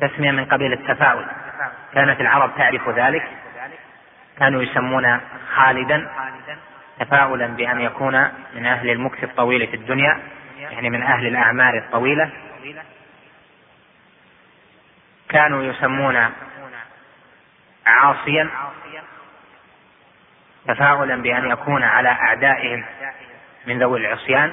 [0.00, 1.26] تسمية من قبيل التفاؤل.
[1.94, 3.28] كانت العرب تعرف ذلك.
[4.38, 5.20] كانوا يسمون
[5.54, 6.10] خالدا
[7.00, 10.20] تفاؤلا بأن يكون من أهل المكث الطويل في الدنيا
[10.58, 12.30] يعني من أهل الأعمار الطويلة.
[15.28, 16.30] كانوا يسمون
[17.86, 18.48] عاصيا
[20.68, 22.84] تفاؤلا بأن يكون على أعدائهم
[23.66, 24.52] من ذوي العصيان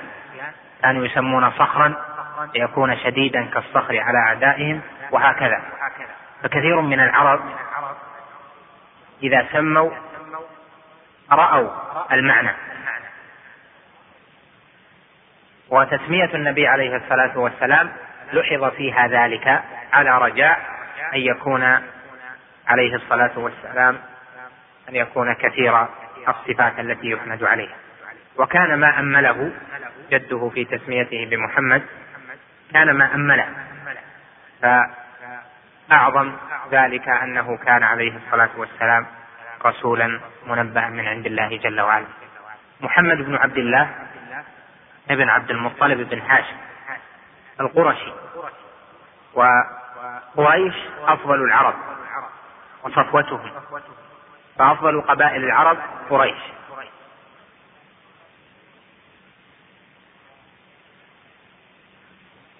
[0.81, 1.93] كانوا يسمون صخرا
[2.55, 5.61] ليكون شديدا كالصخر على أعدائهم وهكذا.
[6.43, 7.41] فكثير من العرب
[9.23, 9.91] إذا سموا
[11.31, 11.69] رأوا
[12.11, 12.51] المعنى.
[15.69, 17.91] وتسمية النبي عليه الصلاة والسلام
[18.33, 20.59] لحظ فيها ذلك على رجاء
[21.13, 21.63] أن يكون
[22.67, 23.97] عليه الصلاة والسلام
[24.89, 25.87] أن يكون كثير
[26.29, 27.75] الصفات التي يحمد عليها.
[28.37, 29.51] وكان ما أمله
[30.11, 31.83] جده في تسميته بمحمد
[32.73, 33.47] كان ما أمله.
[35.89, 36.33] فأعظم
[36.71, 39.05] ذلك أنه كان عليه الصلاة والسلام
[39.65, 42.05] رسولا منبأ من عند الله جل وعلا.
[42.81, 43.89] محمد بن عبد الله
[45.09, 46.55] ابن عبد المطلب بن هاشم
[47.61, 48.13] القرشي
[49.33, 50.75] وقريش
[51.07, 51.75] أفضل العرب
[52.83, 53.51] وصفوتهم.
[54.57, 55.77] فأفضل قبائل العرب
[56.09, 56.39] قريش.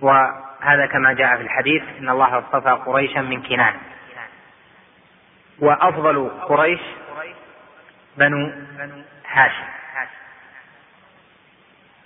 [0.01, 3.75] وهذا كما جاء في الحديث إن الله اصطفى قريشا من كنان.
[5.59, 6.81] وأفضل قريش
[8.17, 8.51] بنو
[9.27, 9.65] هاشم.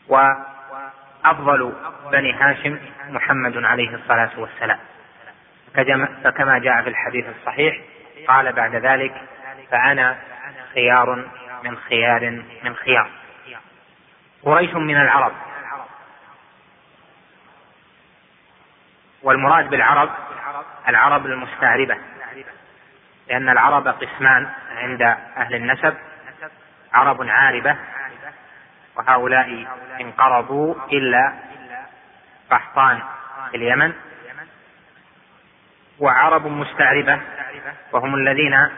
[0.07, 1.73] وأفضل
[2.11, 2.79] بني هاشم
[3.09, 4.79] محمد عليه الصلاة والسلام.
[6.23, 7.81] فكما جاء في الحديث الصحيح
[8.27, 9.21] قال بعد ذلك
[9.71, 10.17] فأنا
[10.73, 11.25] خيار
[11.63, 12.29] من خيار
[12.63, 13.09] من خيار.
[14.43, 15.33] قريش من العرب.
[19.23, 20.09] والمراد بالعرب
[20.87, 21.97] العرب المستعربة
[23.27, 25.01] لأن العرب قسمان عند
[25.37, 25.97] أهل النسب
[26.93, 27.75] عرب عاربة
[28.95, 29.67] وهؤلاء
[30.01, 31.33] انقرضوا إلا
[32.51, 33.01] قحطان
[33.51, 33.93] في اليمن.
[35.99, 37.21] وعرب مستعربة
[37.91, 38.69] وهم الذين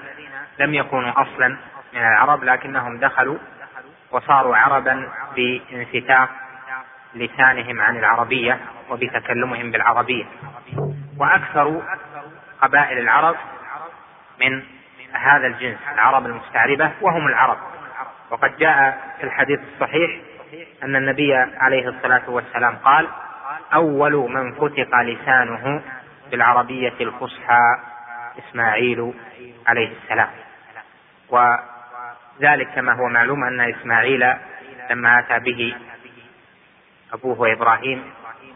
[0.60, 1.47] لم يكونوا أصلا
[1.93, 3.38] من العرب لكنهم دخلوا
[4.12, 6.30] وصاروا عربا بانفتاح
[7.16, 10.26] لسانهم عن العربية وبتكلمهم بالعربية.
[11.18, 11.82] وأكثر
[12.62, 13.36] قبائل العرب
[14.39, 14.64] من
[15.14, 17.57] هذا الجنس العرب المستعربة وهم العرب.
[18.30, 20.12] وقد جاء في الحديث الصحيح
[20.84, 23.07] أن النبي عليه الصلاة والسلام قال
[23.74, 25.82] أول من فتق لسانه
[26.32, 27.78] بالعربية الفصحى
[28.39, 29.14] إسماعيل
[29.68, 30.30] عليه السلام.
[31.30, 34.34] وذلك كما هو معلوم أن إسماعيل
[34.90, 35.76] لما أتى به
[37.14, 38.04] أبوه إبراهيم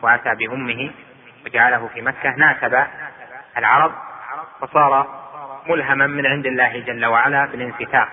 [0.02, 0.92] وأتى بأمه
[1.46, 2.88] وجعله في مكة ناسب
[3.58, 3.94] العرب
[4.62, 5.24] فصار
[5.68, 8.10] ملهما من عند الله جل وعلا بالانفتاح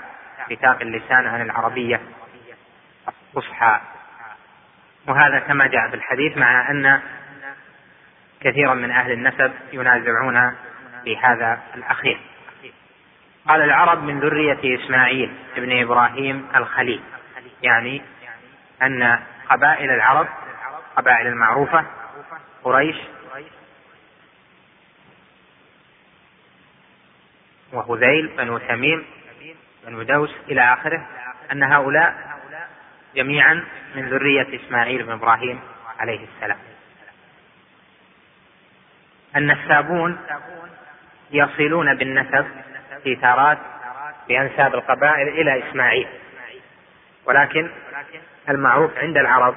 [0.50, 2.00] انفتاح اللسان عن العربية.
[3.08, 3.80] الفصحى
[5.08, 7.00] وهذا كما جاء في الحديث مع أن
[8.40, 10.54] كثيرا من أهل النسب ينازعون
[11.04, 12.20] في هذا الأخير.
[13.50, 17.02] قال العرب من ذرية إسماعيل ابن إبراهيم الخليل.
[17.62, 18.02] يعني
[18.82, 19.18] أن
[19.50, 20.28] قبائل العرب
[20.96, 21.84] قبائل المعروفة
[22.64, 22.96] قريش
[27.72, 29.04] وهذيل بنو تميم
[29.86, 31.06] بنو دوس إلى آخره
[31.52, 32.38] أن هؤلاء
[33.14, 35.60] جميعا من ذرية إسماعيل بن إبراهيم
[35.98, 36.58] عليه السلام.
[39.36, 40.18] النسابون
[41.30, 42.46] يصلون بالنسب
[43.04, 43.58] في تارات
[44.28, 46.08] بأنساب القبائل إلى إسماعيل.
[47.26, 47.70] ولكن
[48.48, 49.54] المعروف عند العرب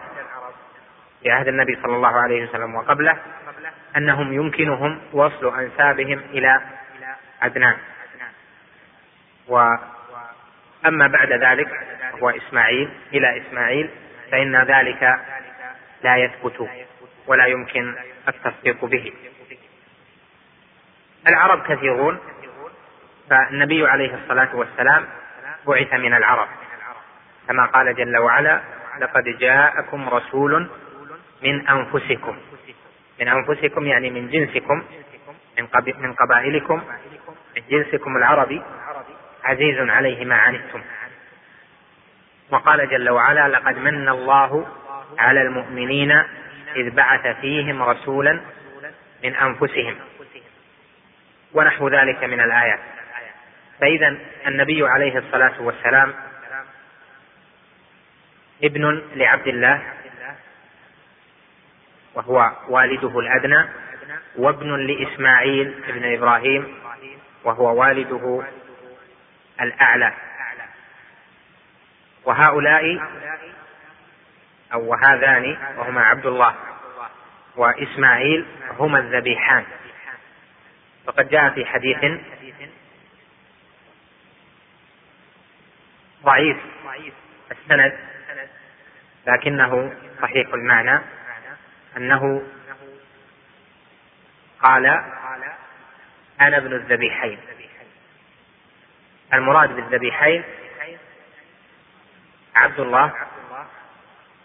[1.23, 3.17] في عهد النبي صلى الله عليه وسلم وقبله
[3.97, 6.61] أنهم يمكنهم وصل أنسابهم إلى
[7.41, 7.77] عدنان.
[9.47, 11.67] وأما بعد ذلك
[12.21, 13.89] هو إسماعيل إلى إسماعيل
[14.31, 15.19] فإن ذلك
[16.03, 16.69] لا يثبت
[17.27, 17.95] ولا يمكن
[18.27, 19.13] التصديق به.
[21.27, 22.19] العرب كثيرون
[23.33, 25.07] فالنبي عليه الصلاة والسلام
[25.67, 26.47] بعث من العرب.
[27.47, 28.61] كما قال جل وعلا
[29.01, 30.69] لقد جاءكم رسول
[31.43, 32.37] من أنفسكم.
[33.19, 34.83] من أنفسكم يعني من جنسكم
[35.57, 35.67] من,
[35.97, 36.83] من قبائلكم
[37.55, 38.61] من جنسكم العربي
[39.43, 40.81] عزيز عليه ما عنتم.
[42.51, 44.67] وقال جل وعلا لقد من الله
[45.19, 46.11] على المؤمنين
[46.75, 48.41] إذ بعث فيهم رسولا
[49.23, 49.95] من أنفسهم.
[51.53, 52.92] ونحو ذلك من الآيات.
[53.81, 54.17] فإذا
[54.47, 56.13] النبي عليه الصلاة والسلام
[58.63, 59.81] ابن لعبد الله
[62.13, 63.69] وهو والده الأدنى
[64.35, 66.75] وابن لإسماعيل ابن إبراهيم
[67.43, 68.43] وهو والده
[69.61, 70.13] الأعلى.
[72.25, 73.01] وهؤلاء
[74.73, 76.55] أو وهذان وهما عبد الله
[77.55, 78.45] وإسماعيل
[78.79, 79.65] هما الذبيحان.
[81.07, 82.03] وقد جاء في حديث
[86.23, 86.57] ضعيف
[87.51, 87.97] السند
[89.27, 91.01] لكنه صحيح المعنى
[91.97, 92.43] أنه
[94.61, 94.85] قال
[96.41, 97.39] أنا ابن الذبيحين.
[99.33, 100.43] المراد بالذبيحين
[102.55, 103.13] عبد الله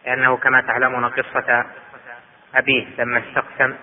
[0.05, 1.67] لأنه كما تعلمون قصة
[2.55, 3.77] أبيه لما استقسم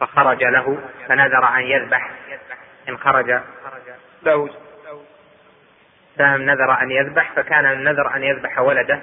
[0.00, 2.10] فخرج له فنذر أن يذبح
[2.88, 3.40] إن خرج.
[4.22, 4.63] له
[6.18, 9.00] سهم نذر أن يذبح فكان النذر أن يذبح ولده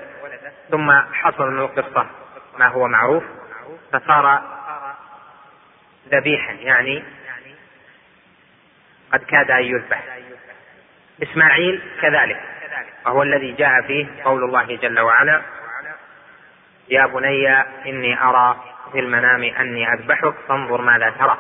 [0.71, 2.05] ثم حصل من القصة
[2.59, 3.23] ما هو معروف
[3.93, 4.41] فصار
[6.11, 7.03] ذبيحا يعني
[9.13, 10.03] قد كاد أن يذبح.
[11.23, 12.41] إسماعيل كذلك
[13.05, 15.41] وهو الذي جاء فيه قول الله جل وعلا
[16.89, 21.38] يا بني إني أرى في المنام أني أذبحك فانظر ماذا ترى.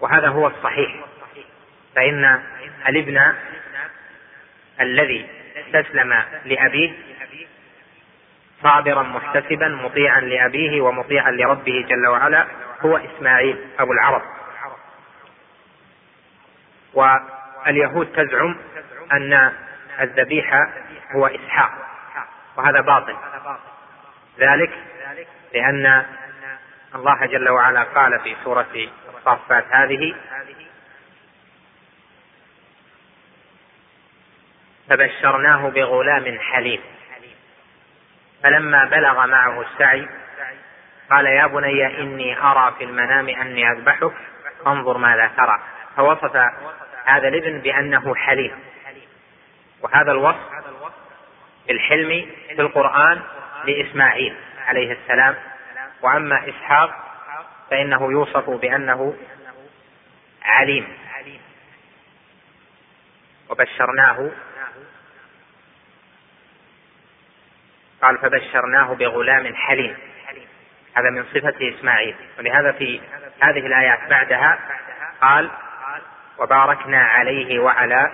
[0.00, 0.94] وهذا هو الصحيح
[1.94, 2.42] فإن
[2.88, 3.34] الابن
[4.82, 5.26] الذي
[5.56, 6.92] استسلم لأبيه
[8.62, 12.46] صابرا محتسبا مطيعا لأبيه ومطيعا لربه جل وعلا
[12.80, 14.22] هو إسماعيل أبو العرب.
[16.94, 18.56] واليهود تزعم
[19.12, 19.52] أن
[20.00, 20.68] الذبيحة
[21.12, 21.70] هو إسحاق
[22.56, 23.16] وهذا باطل.
[24.38, 24.70] ذلك
[25.54, 26.04] لأن
[26.94, 28.88] الله جل وعلا قال في سورة
[29.18, 30.14] الصافات هذه
[34.88, 36.80] فبشرناه بغلام حليم.
[38.42, 40.08] فلما بلغ معه السعي
[41.10, 44.12] قال يا بني إني أرى في المنام أني أذبحك
[44.64, 45.62] فانظر ماذا ترى.
[45.96, 46.36] فوصف
[47.04, 48.58] هذا الابن بأنه حليم.
[49.82, 50.50] وهذا الوصف
[51.68, 53.22] بالحلم في القرآن
[53.64, 54.36] لإسماعيل
[54.66, 55.34] عليه السلام.
[56.02, 56.90] وأما إسحاق
[57.70, 59.16] فإنه يوصف بأنه
[60.42, 60.88] عليم.
[63.50, 64.30] وبشرناه
[68.02, 69.96] قال فبشرناه بغلام حليم.
[70.96, 72.14] هذا من صفة إسماعيل.
[72.38, 73.00] ولهذا في
[73.40, 74.58] هذه الآيات بعدها
[75.20, 75.50] قال
[76.38, 78.12] وباركنا عليه وعلى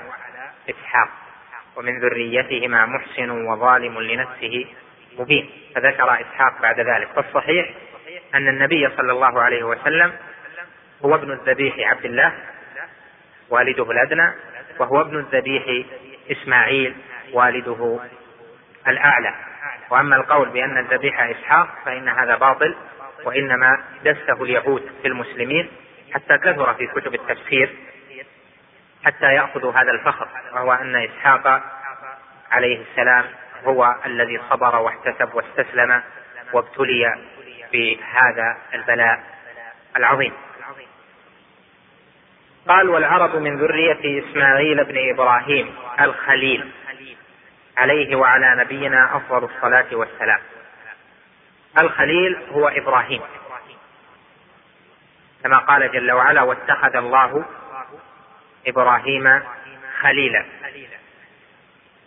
[0.71, 1.09] إسحاق.
[1.77, 4.67] ومن ذريتهما محسن وظالم لنفسه
[5.19, 5.51] مبين.
[5.75, 7.09] فذكر إسحاق بعد ذلك.
[7.17, 7.71] فالصحيح
[8.35, 10.13] أن النبي صلى الله عليه وسلم
[11.05, 12.33] هو ابن الذبيح عبد الله
[13.51, 14.33] والده الأدنى
[14.79, 15.87] وهو ابن الذبيح
[16.31, 16.97] إسماعيل
[17.33, 18.01] والده
[18.89, 19.35] الأعلى.
[19.91, 22.77] وأما القول بأن الذبيح إسحاق فإن هذا باطل
[23.25, 25.69] وإنما دسه اليهود في المسلمين
[26.15, 27.77] حتى كثر في كتب التفسير
[29.05, 31.63] حتى يأخذوا هذا الفخر وهو أن إسحاق
[32.51, 33.25] عليه السلام
[33.65, 36.03] هو الذي صبر واحتسب واستسلم
[36.53, 37.15] وابتلي
[37.73, 39.21] بهذا البلاء
[39.97, 40.33] العظيم.
[42.69, 46.71] قال والعرب من ذرية إسماعيل بن إبراهيم الخليل.
[47.79, 50.41] عليه وعلى نبينا أفضل الصلاة والسلام.
[51.79, 53.23] الخليل هو إبراهيم.
[55.43, 57.45] كما قال جل وعلا واتخذ الله
[58.67, 59.43] إبراهيم
[60.01, 60.45] خليلا.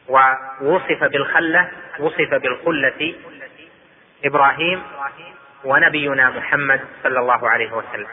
[0.07, 3.15] ووصف بالخلة وصف بالخلة
[4.25, 4.83] إبراهيم
[5.63, 8.07] ونبينا محمد صلى الله عليه وسلم.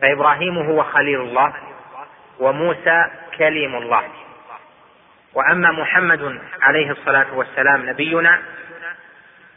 [0.00, 1.54] فإبراهيم هو خليل الله
[2.38, 4.21] وموسى كليم الله.
[5.34, 8.42] وأما محمد عليه الصلاة والسلام نبينا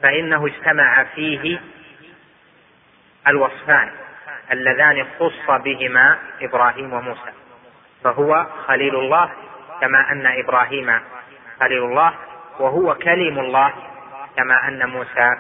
[0.02, 1.60] فإنه اجتمع فيه
[3.27, 3.91] الوصفان
[4.52, 7.31] اللذان خص بهما إبراهيم وموسى
[8.03, 9.31] فهو خليل الله
[9.81, 10.99] كما أن إبراهيم
[11.60, 12.14] خليل الله
[12.60, 13.73] وهو كليم الله
[14.38, 15.35] كما أن موسى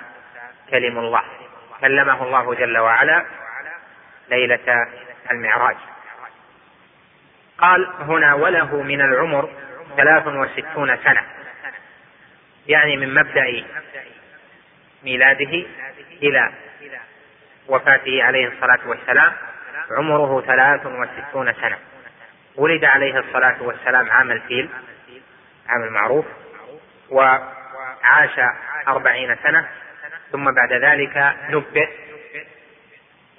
[0.69, 1.23] كلم الله.
[1.81, 3.25] كلمه الله جل وعلا
[4.29, 4.87] ليلة
[5.31, 5.75] المعراج.
[7.57, 9.49] قال هنا وله من العمر
[9.97, 11.23] ثلاث وستون سنة.
[12.67, 13.63] يعني من مبدأ
[15.03, 15.65] ميلاده
[16.23, 16.51] إلى
[17.67, 19.33] وفاته عليه الصلاة والسلام
[19.91, 21.77] عمره ثلاث وستون سنة.
[22.55, 24.69] ولد عليه الصلاة والسلام عام الفيل
[25.67, 26.25] عام المعروف
[27.09, 28.39] وعاش
[28.87, 29.69] أربعين سنة.
[30.31, 31.89] ثم بعد ذلك نبئ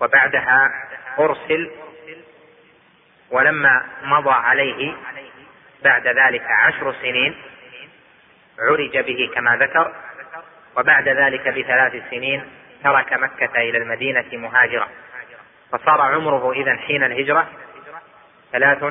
[0.01, 0.73] وبعدها
[1.19, 1.71] أرسل
[3.31, 4.95] ولما مضى عليه
[5.85, 7.37] بعد ذلك عشر سنين
[8.59, 9.93] عرج به كما ذكر
[10.77, 12.45] وبعد ذلك بثلاث سنين
[12.85, 14.89] ترك مكة إلى المدينة مهاجرا
[15.73, 17.49] فصار عمره إذا حين الهجرة
[18.53, 18.85] ثلاث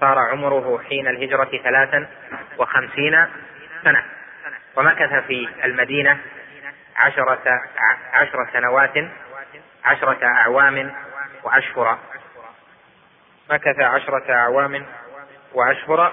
[0.00, 2.06] صار عمره حين الهجرة ثلاثا
[2.58, 3.26] وخمسين
[3.84, 4.04] سنة.
[4.76, 6.18] ومكث في المدينة
[6.96, 7.60] عشرة
[8.12, 8.94] عشر سنوات
[9.84, 10.94] عشرة أعوام
[11.42, 11.98] وأشهر.
[13.50, 14.86] مكث عشرة أعوام
[15.56, 16.12] وأشهر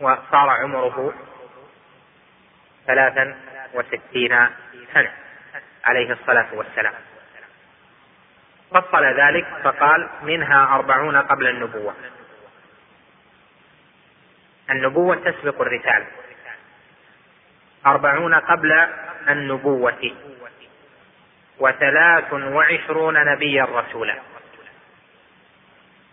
[0.00, 1.14] وصار عمره
[2.86, 3.36] ثلاثا
[3.74, 4.48] وستين
[4.94, 5.12] سنة
[5.84, 6.94] عليه الصلاة والسلام.
[8.70, 11.94] فصل ذلك فقال منها أربعون قبل النبوة.
[14.70, 16.06] النبوة تسبق الرسالة.
[17.86, 18.72] أربعون قبل
[19.28, 20.12] النبوة.
[21.58, 24.18] وثلاث وعشرون نبيا رسولا.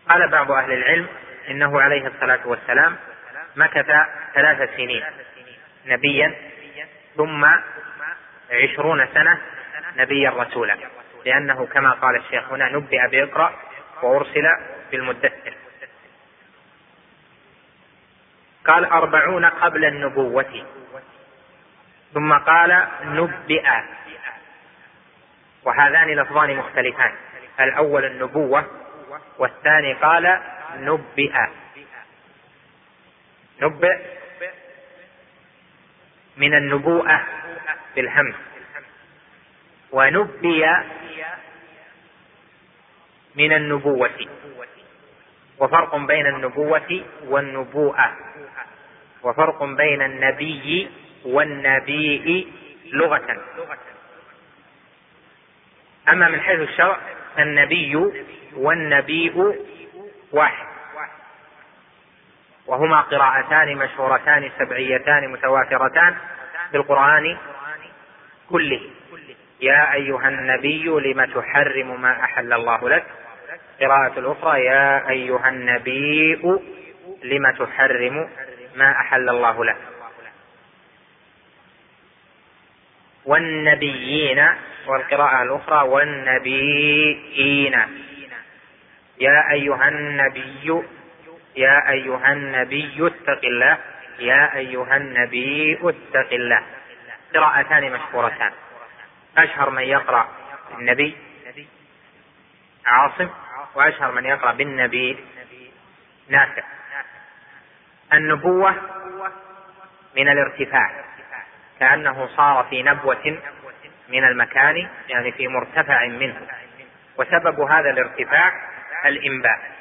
[0.09, 1.07] قال بعض أهل العلم
[1.49, 2.95] إنه عليه الصلاة والسلام
[3.55, 3.91] مكث
[4.33, 5.03] ثلاث سنين
[5.85, 6.35] نبيا
[7.17, 7.45] ثم
[8.51, 9.41] عشرون سنة
[9.97, 10.77] نبيا رسولا.
[11.25, 13.53] لأنه كما قال الشيخ هنا نبئ بإقرأ
[14.01, 14.47] وأرسل
[14.91, 15.53] بالمدثر.
[18.65, 20.65] قال أربعون قبل النبوة.
[22.13, 23.65] ثم قال نبئ.
[25.63, 27.11] وهذان لفظان مختلفان.
[27.59, 28.65] الأول النبوة
[29.37, 30.39] والثاني قال
[30.75, 31.35] نبئ.
[33.61, 33.97] نبئ
[36.37, 37.25] من النبوءة
[37.95, 38.35] بالهمز
[39.91, 40.67] ونبئ
[43.35, 44.27] من النبوة.
[45.59, 48.17] وفرق بين النبوة والنبوءة.
[49.23, 50.89] وفرق بين النبي
[51.25, 52.47] والنبي
[52.85, 53.41] لغة.
[56.09, 56.99] أما من حيث الشرع
[57.39, 57.95] النبي
[58.55, 59.55] والنبيء
[60.31, 60.65] واحد.
[62.67, 66.15] وهما قراءتان مشهورتان سبعيتان متواترتان
[66.71, 67.37] في القرآن
[68.49, 68.81] كله.
[69.61, 73.05] يا أيها النبي لم تحرم ما أحل الله لك؟
[73.81, 76.35] قراءة الأخرى يا أيها النبي
[77.23, 78.29] لم تحرم
[78.75, 79.77] ما أحل الله لك؟
[83.25, 84.47] والنبيين
[84.87, 87.75] والقراءة الأخرى والنبيين.
[89.19, 90.83] يا أيها النبي
[91.55, 93.77] يا أيها النبي اتق الله
[94.19, 96.63] يا أيها النبي اتق الله.
[97.33, 98.51] قراءتان مشهورتان.
[99.37, 100.27] أشهر من يقرأ
[100.77, 101.17] النبي
[102.85, 103.29] عاصم
[103.75, 105.17] وأشهر من يقرأ بالنبي
[106.29, 106.63] نافع.
[108.13, 108.75] النبوة
[110.15, 110.91] من الارتفاع
[111.79, 113.39] كأنه صار في نبوة
[114.09, 116.41] من المكان يعني في مرتفع منه.
[117.17, 118.69] وسبب هذا الارتفاع
[119.05, 119.71] الإنباء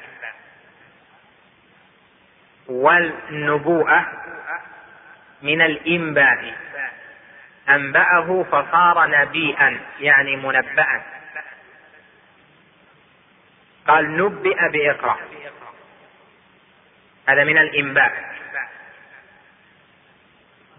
[2.67, 4.05] والنبوءة
[5.41, 6.55] من الإنباء
[7.69, 11.01] أنبأه فصار نبيئا يعني منبأ
[13.87, 15.17] قال نبئ بإقرأ.
[17.27, 18.35] هذا من الإنباء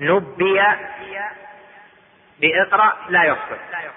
[0.00, 0.62] نبئ
[2.40, 3.90] بإقرأ لا يصلح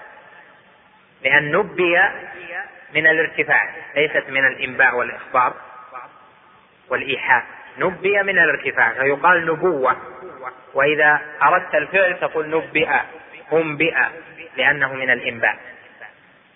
[1.22, 2.00] لأن نبئ
[2.94, 5.54] من الارتفاع ليست من الإنباء والإخبار
[6.88, 7.44] والإيحاء.
[7.78, 9.96] نبئ من الارتفاع فيقال نبوة.
[10.74, 12.88] وإذا أردت الفعل تقول نبئ
[13.52, 13.94] أنبئ
[14.56, 15.58] لأنه من الإنباء.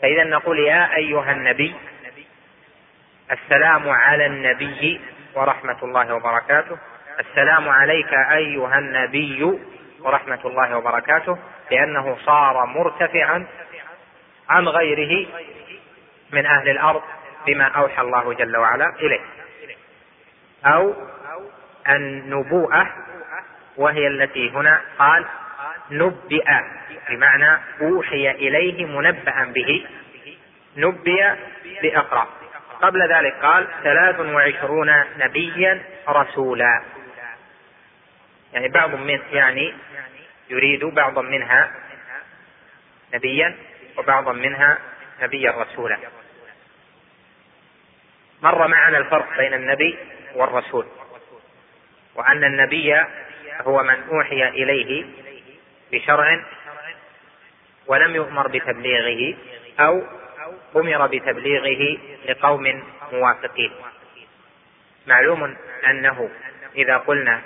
[0.02, 1.74] فإذا نقول يا أيها النبي
[3.32, 5.01] السلام على النبي
[5.35, 6.78] ورحمة الله وبركاته.
[7.20, 9.59] السلام عليك أيها النبي
[10.01, 11.39] ورحمة الله وبركاته
[11.70, 13.47] لأنه صار مرتفعا
[14.48, 15.27] عن غيره
[16.33, 17.03] من أهل الأرض
[17.47, 19.21] بما أوحى الله جل وعلا إليه.
[20.65, 20.95] أو
[21.89, 22.95] النبوءة
[23.77, 25.25] وهي التي هنا قال
[25.91, 26.47] نبئ
[27.09, 29.87] بمعنى أوحي إليه منبأ به
[30.77, 31.35] نبئ
[31.83, 32.29] بإقرأ.
[32.83, 36.83] قبل ذلك قال ثلاث وعشرون نبيا رسولا.
[38.53, 39.75] يعني بعض من يعني
[40.51, 41.71] يريد بعضا منها
[43.15, 43.57] نبيا
[43.99, 44.79] وبعضا منها
[45.23, 45.99] نبيا رسولا.
[48.43, 49.98] مر معنا الفرق بين النبي
[50.35, 50.86] والرسول
[52.15, 52.94] وأن النبي
[53.60, 55.05] هو من أوحي إليه
[55.93, 56.44] بشرع
[57.86, 59.36] ولم يؤمر بتبليغه
[59.81, 60.02] أو
[60.77, 61.98] أمر بتبليغه
[62.28, 62.82] لقوم
[63.12, 63.73] موافقين.
[65.06, 65.56] معلوم
[65.86, 66.31] أنه
[66.77, 67.40] إذا قلنا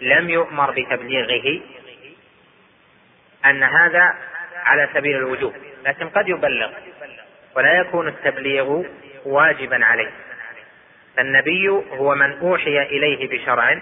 [0.00, 1.60] لم يؤمر بتبليغه
[3.44, 4.14] أن هذا
[4.54, 5.54] على سبيل الوجوب
[5.84, 6.70] لكن قد يبلغ
[7.56, 8.82] ولا يكون التبليغ
[9.24, 10.10] واجبا عليه.
[11.16, 13.80] فالنبي هو من أوحي إليه بشرع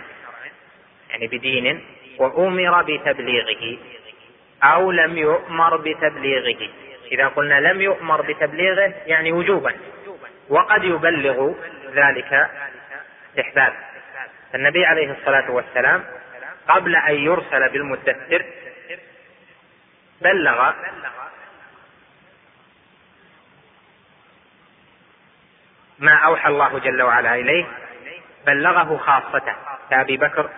[1.11, 1.85] يعني بدين
[2.19, 3.79] وأمر بتبليغه
[4.63, 6.69] أو لم يؤمر بتبليغه.
[7.13, 9.73] إذا قلنا لم يؤمر بتبليغه يعني وجوبا.
[10.49, 11.53] وقد يبلغ
[11.95, 12.51] ذلك
[13.31, 13.73] استحباب.
[14.53, 16.05] فالنبي عليه الصلاة والسلام
[16.69, 18.45] قبل أن يرسل بالمدثر
[20.21, 20.73] بلغ
[26.01, 27.67] ما أوحى الله جل وعلا إليه
[28.47, 29.55] بلغه خاصته
[29.91, 30.51] كأبي بكر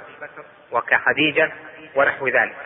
[0.73, 1.52] وكخديجة
[1.94, 2.56] ونحو ذلك.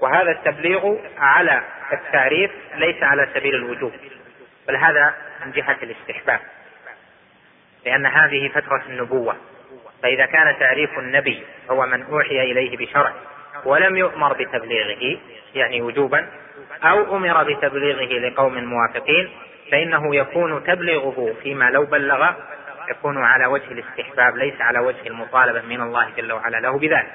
[0.00, 1.62] وهذا التبليغ على
[1.92, 3.92] التعريف ليس على سبيل الوجوب
[4.68, 5.14] بل هذا
[5.46, 6.40] من جهة الاستحباب
[7.84, 9.36] لأن هذه فترة النبوة
[10.02, 13.12] فإذا كان تعريف النبي هو من أوحي إليه بشرع
[13.64, 15.18] ولم يؤمر بتبليغه
[15.54, 16.26] يعني وجوبا
[16.84, 19.30] أو أمر بتبليغه لقوم موافقين
[19.72, 22.32] فإنه يكون تبليغه فيما لو بلغ
[22.90, 27.12] يكون على وجه الاستحباب ليس على وجه المطالبة من الله جل وعلا له بذلك.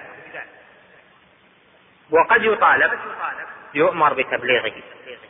[2.11, 2.91] وقد يطالب
[3.73, 4.73] يؤمر بتبليغه.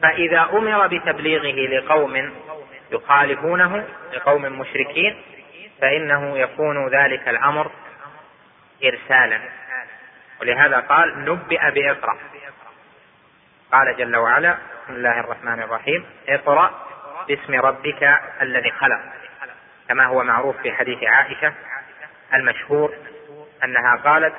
[0.01, 2.33] فإذا أمر بتبليغه لقوم
[2.91, 5.21] يخالفونه لقوم مشركين
[5.81, 7.71] فإنه يكون ذلك الأمر
[8.83, 9.39] إرسالا.
[10.41, 12.17] ولهذا قال نبئ بإقرأ
[13.71, 16.86] قال جل وعلا بسم الله الرحمن الرحيم اقرأ
[17.27, 18.99] باسم ربك الذي خلق
[19.87, 21.53] كما هو معروف في حديث عائشة
[22.33, 22.93] المشهور
[23.63, 24.33] أنها قالت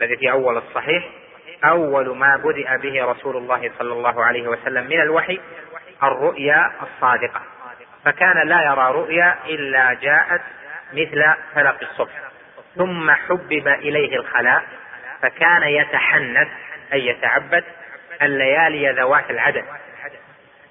[0.00, 1.04] الذي في أول الصحيح
[1.64, 5.40] أول ما بدأ به رسول الله صلى الله عليه وسلم من الوحي
[6.02, 7.40] الرؤيا الصادقة.
[8.04, 10.40] فكان لا يرى رؤيا إلا جاءت
[10.92, 12.12] مثل فلق الصبح.
[12.76, 14.62] ثم حبب إليه الخلاء
[15.22, 16.48] فكان يتحنث
[16.92, 17.64] أي يتعبد
[18.22, 19.64] الليالي ذوات العدد.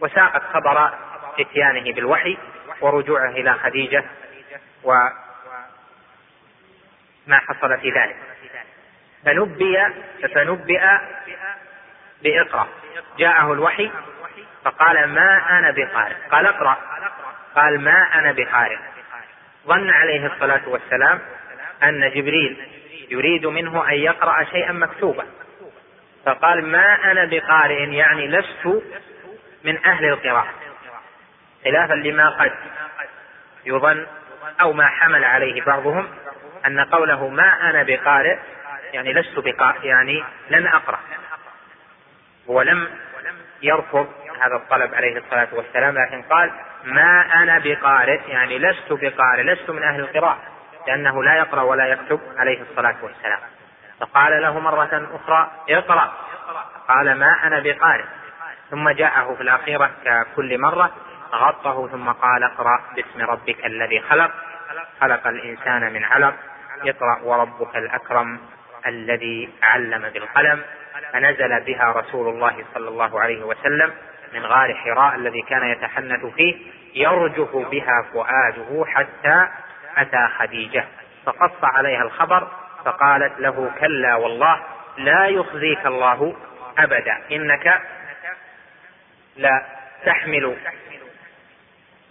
[0.02, 0.94] وساقت خبر
[1.40, 2.38] اتيانه بالوحي
[2.82, 4.04] ورجوعه إلى خديجة
[4.84, 5.12] وما
[7.30, 8.16] حصل في ذلك.
[9.26, 9.90] فنبئ
[10.34, 10.82] فنبئ
[12.24, 12.68] بإقرأ.
[13.18, 13.92] جاءه الوحي
[14.66, 16.16] فقال ما أنا بقارئ.
[16.32, 16.78] قال اقرأ.
[17.56, 18.78] قال ما أنا بقارئ.
[19.68, 21.20] ظن عليه الصلاة والسلام
[21.84, 22.68] أن جبريل
[23.10, 25.26] يريد منه أن يقرأ شيئا مكتوبا.
[26.26, 28.84] فقال ما أنا بقارئ يعني لست
[29.64, 30.54] من أهل القراءة
[31.64, 32.52] خلافا لما قد
[33.66, 34.08] يظن
[34.62, 36.08] أو ما حمل عليه بعضهم
[36.66, 38.38] أن قوله ما أنا بقارئ
[38.94, 41.00] يعني لست بقارئ يعني لن أقرأ.
[42.48, 42.90] ولم
[43.62, 44.08] يرفض
[44.42, 46.52] هذا الطلب عليه الصلاة والسلام لكن قال
[46.84, 50.40] ما أنا بقارئ يعني لست بقارئ لست من أهل القراءة
[50.88, 53.40] لأنه لا يقرأ ولا يكتب عليه الصلاة والسلام.
[54.00, 56.14] فقال له مرة أخرى اقرأ
[56.88, 58.06] قال ما أنا بقارئ.
[58.70, 60.92] ثم جاءه في الأخيرة ككل مرة
[61.34, 64.32] غطه ثم قال اقرأ باسم ربك الذي خلق
[65.02, 66.34] خلق الإنسان من علق
[66.86, 68.40] اقرأ وربك الأكرم
[68.88, 70.62] الذي علم بالقلم.
[71.14, 73.94] فنزل بها رسول الله صلى الله عليه وسلم
[74.34, 76.58] من غار حراء الذي كان يتحنث فيه
[76.96, 79.48] يرجف بها فؤاده حتى
[79.98, 80.86] أتى خديجة.
[81.26, 82.48] فقص عليها الخبر
[82.86, 84.60] فقالت له كلا والله
[84.98, 86.36] لا يخزيك الله
[86.78, 87.82] أبدا إنك
[89.40, 89.66] لا
[90.06, 90.58] تحمل.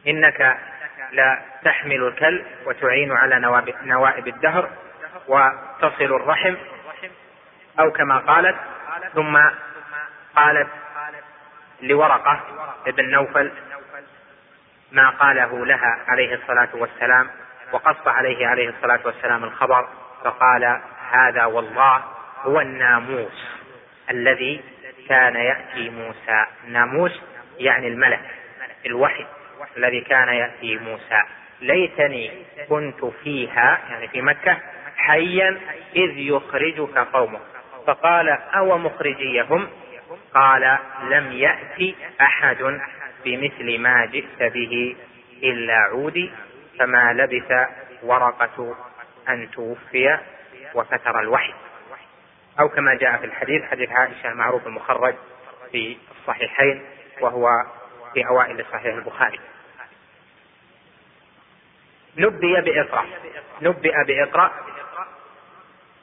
[0.07, 0.59] إنك
[1.13, 3.39] لا تحمل الكل وتعين على
[3.83, 4.71] نوائب الدهر
[5.29, 6.55] وتصل الرحم
[7.81, 8.57] أو كما قالت
[9.15, 9.39] ثم
[10.37, 10.69] قالت
[11.83, 12.41] لورقة
[12.87, 13.53] ابن نوفل
[14.93, 17.31] ما قاله لها عليه الصلاة والسلام
[17.73, 19.89] وقص عليه عليه الصلاة والسلام الخبر
[20.25, 20.81] فقال
[21.11, 22.05] هذا والله
[22.43, 23.59] هو الناموس
[24.11, 24.65] الذي
[25.09, 26.47] كان يأتي موسى.
[26.69, 27.21] ناموس
[27.59, 28.21] يعني الملك
[28.87, 29.27] الوحي
[29.77, 31.23] الذي كان يأتي موسى.
[31.61, 32.31] ليتني
[32.69, 34.59] كنت فيها يعني في مكة
[34.97, 35.61] حيا
[35.97, 37.41] إذ يخرجك قومك.
[37.87, 39.69] فقال أو مخرجيهم؟
[40.35, 42.81] قال لم يأت أحد
[43.25, 44.97] بمثل ما جئت به
[45.43, 46.31] إلا عودي
[46.79, 47.69] فما لبث
[48.03, 48.77] ورقة
[49.29, 50.19] أن توفي
[50.75, 51.55] وفتر الوحي.
[52.61, 55.15] أو كما جاء في الحديث حديث عائشة المعروف المخرج
[55.73, 55.97] في
[56.29, 56.83] الصحيحين
[57.21, 57.49] وهو
[58.15, 59.41] في أوائل صحيح البخاري.
[62.17, 63.07] نبئ بإقرأ.
[63.63, 64.51] نبئ بإقرأ.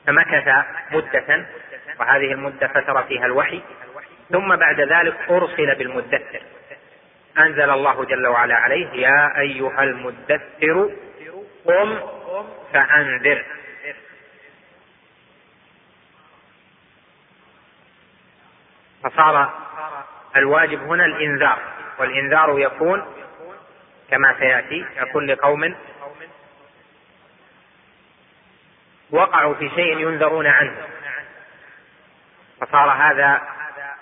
[0.07, 1.45] فمكث مدة
[1.99, 3.61] وهذه المدة فتر فيها الوحي.
[4.29, 6.41] ثم بعد ذلك أرسل بالمدثر.
[7.37, 10.91] أنزل الله جل وعلا عليه يا أيها المدثر
[11.65, 11.99] قم
[12.73, 13.45] فأنذر.
[19.03, 19.65] فصار
[20.35, 21.59] الواجب هنا الإنذار.
[21.99, 23.05] والإنذار يكون
[24.11, 25.75] كما سيأتي يكون لقوم
[29.11, 30.75] وقعوا في شيء ينذرون عنه.
[32.61, 33.41] فصار هذا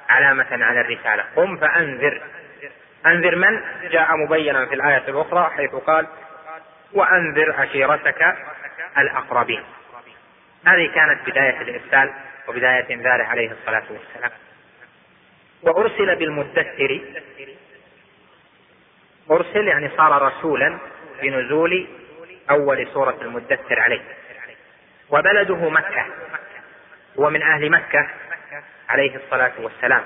[0.09, 1.23] علامة على الرسالة.
[1.35, 2.21] قم فأنذر.
[3.05, 3.61] أنذر من؟
[3.91, 6.07] جاء مبينا في الآية الأخرى حيث قال
[6.93, 8.35] وأنذر عشيرتك
[8.97, 9.63] الأقربين.
[10.67, 12.13] هذه كانت بداية الإرسال
[12.47, 14.31] وبداية إنذاره عليه الصلاة والسلام.
[15.63, 17.01] وأرسل بالمدثر.
[19.31, 20.79] أرسل يعني صار رسولا
[21.21, 21.87] بنزول
[22.49, 24.01] أول سورة المدثر عليه.
[25.09, 26.05] وبلده مكة.
[27.19, 28.07] هو من أهل مكة
[28.89, 30.03] عليه الصلاة والسلام.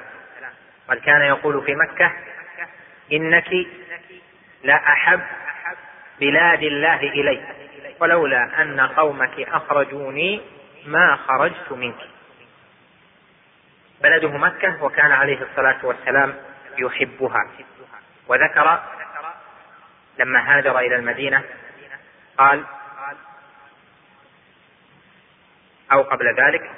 [0.89, 2.13] قد كان يقول في مكة
[3.11, 3.67] إنك
[4.63, 5.21] لا أحب
[6.19, 7.43] بلاد الله إلي
[7.99, 10.41] ولولا أن قومك أخرجوني
[10.85, 12.16] ما خرجت منك.
[14.03, 16.36] بلده مكة وكان عليه الصلاة والسلام
[16.78, 17.48] يحبها.
[18.28, 18.84] وذكر
[20.19, 21.44] لما هاجر إلى المدينة
[22.38, 22.64] قال
[25.91, 26.72] أو قبل ذلك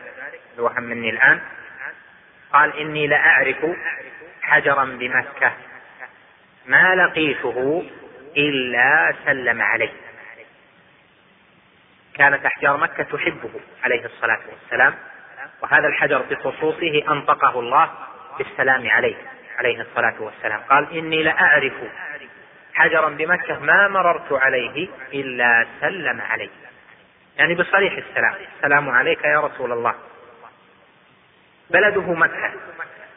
[0.58, 1.41] الوهم مني الآن
[2.54, 3.58] قال إني لأعرف
[4.41, 5.54] حجرا بمكة
[6.66, 7.90] ما لقيته
[8.38, 9.94] إلا سلم عليه.
[12.14, 13.50] كانت أحجار مكة تحبه
[13.84, 14.96] عليه الصلاة والسلام.
[15.72, 17.90] وهذا الحجر بخصوصه أنطقه الله
[18.38, 19.16] بالسلام عليه
[19.58, 20.62] عليه الصلاة والسلام.
[20.70, 21.74] قال إني لأعرف
[22.74, 26.50] حجرا بمكة ما مررت عليه إلا سلم عليه.
[27.38, 28.34] يعني بصريح السلام.
[28.58, 29.96] السلام عليك يا رسول الله.
[31.70, 32.52] بلده مكة.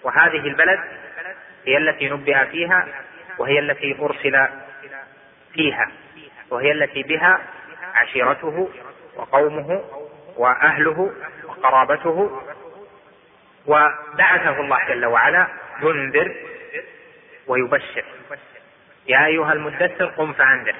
[0.02, 0.80] وهذه البلد
[1.66, 2.88] هي التي نبئ فيها
[3.38, 4.48] وهي التي أرسل
[5.52, 5.90] فيها
[6.50, 7.40] وهي التي بها
[7.94, 8.70] عشيرته
[9.16, 9.84] وقومه
[10.36, 11.12] وأهله
[11.62, 12.42] وقرابته
[13.66, 15.48] وبعثه الله جل وعلا
[15.82, 16.34] ينذر
[17.46, 18.04] ويبشر.
[19.06, 20.74] يا أيها المدثر قم فأنذر.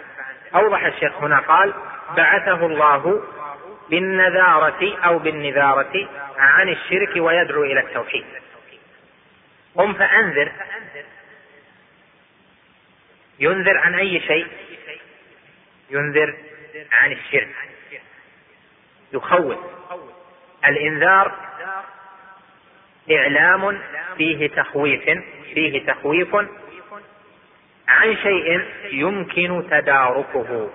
[0.55, 1.75] أوضح الشيخ هنا قال
[2.17, 3.23] بعثه الله
[3.91, 8.25] بالنذارة أو بالنذارة عن الشرك ويدعو إلى التوحيد.
[9.75, 10.53] قم فأنذر.
[13.39, 14.47] ينذر عن أي شيء؟
[15.91, 16.35] ينذر
[16.93, 17.55] عن الشرك.
[19.13, 19.59] يخوف.
[20.67, 21.33] الإنذار
[23.11, 23.79] إعلام
[24.17, 25.05] فيه تخويف
[25.55, 26.35] فيه تخويف
[27.89, 30.71] عن شيء يمكن تداركه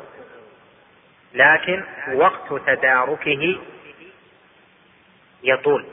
[1.34, 1.84] لكن
[2.14, 3.60] وقت تداركه
[5.44, 5.86] يطول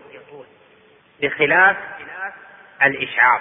[1.22, 1.76] بخلاف
[2.82, 3.40] الإشعار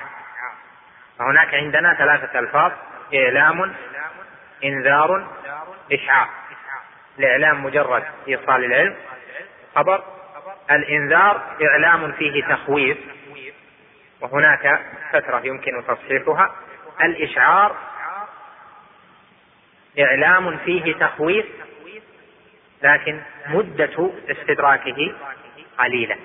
[1.20, 2.72] فهناك عندنا ثلاثة ألفاظ
[3.16, 3.74] إعلام
[4.64, 5.28] إنذار
[5.92, 6.30] إشعار
[7.20, 8.96] الإعلام مجرد إيصال العلم
[9.76, 10.04] خبر
[10.72, 12.98] الإنذار إعلام فيه تخويف
[14.22, 16.56] وهناك فترة يمكن تصحيحها
[17.02, 17.76] الإشعار
[20.00, 21.46] إعلام فيه تخويف
[22.84, 25.14] لكن مدة استدراكه
[25.78, 26.18] قليلة.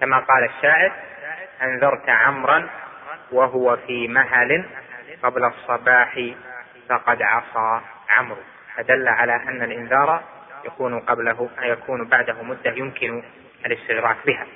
[0.00, 0.92] كما قال الشاعر
[1.62, 2.68] أنذرت عمرا
[3.32, 4.64] وهو في مهل
[5.22, 6.20] قبل الصباح
[6.88, 8.42] فقد عصى عمرو.
[8.76, 10.22] فدل على أن الإنذار
[10.66, 13.22] يكون قبله يكون بعده مدة يمكن
[13.66, 14.46] الاستدراك بها.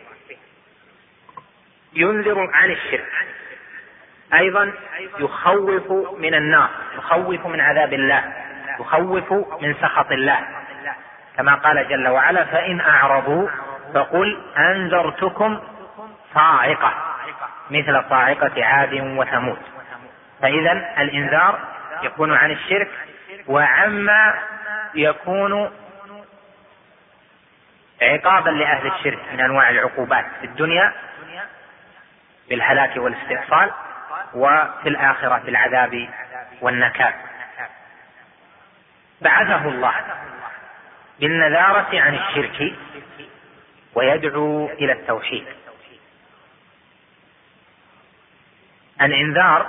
[1.92, 3.12] ينذر عن الشرك.
[4.34, 4.72] أيضا
[5.18, 6.68] يخوف من النار
[6.98, 8.32] يخوف من عذاب الله
[8.80, 9.32] يخوف
[9.62, 10.38] من سخط الله.
[11.36, 13.48] كما قال جل وعلا فإن أعرضوا
[13.94, 15.60] فقل أنذرتكم
[16.34, 16.94] صاعقة
[17.70, 19.58] مثل صاعقة عاد وثمود.
[20.42, 21.58] فإذا الإنذار
[22.02, 22.90] يكون عن الشرك
[23.46, 24.34] وعما
[24.94, 25.70] يكون
[28.02, 30.92] عقابا لأهل الشرك من أنواع العقوبات في الدنيا
[32.48, 33.72] بالهلاك والاستئصال
[34.34, 36.08] وفي الآخرة بالعذاب
[36.60, 37.14] والنكال.
[39.20, 39.94] بعثه الله
[41.20, 42.74] بالنذارة عن الشرك
[43.94, 45.46] ويدعو إلى التوحيد.
[49.02, 49.66] الإنذار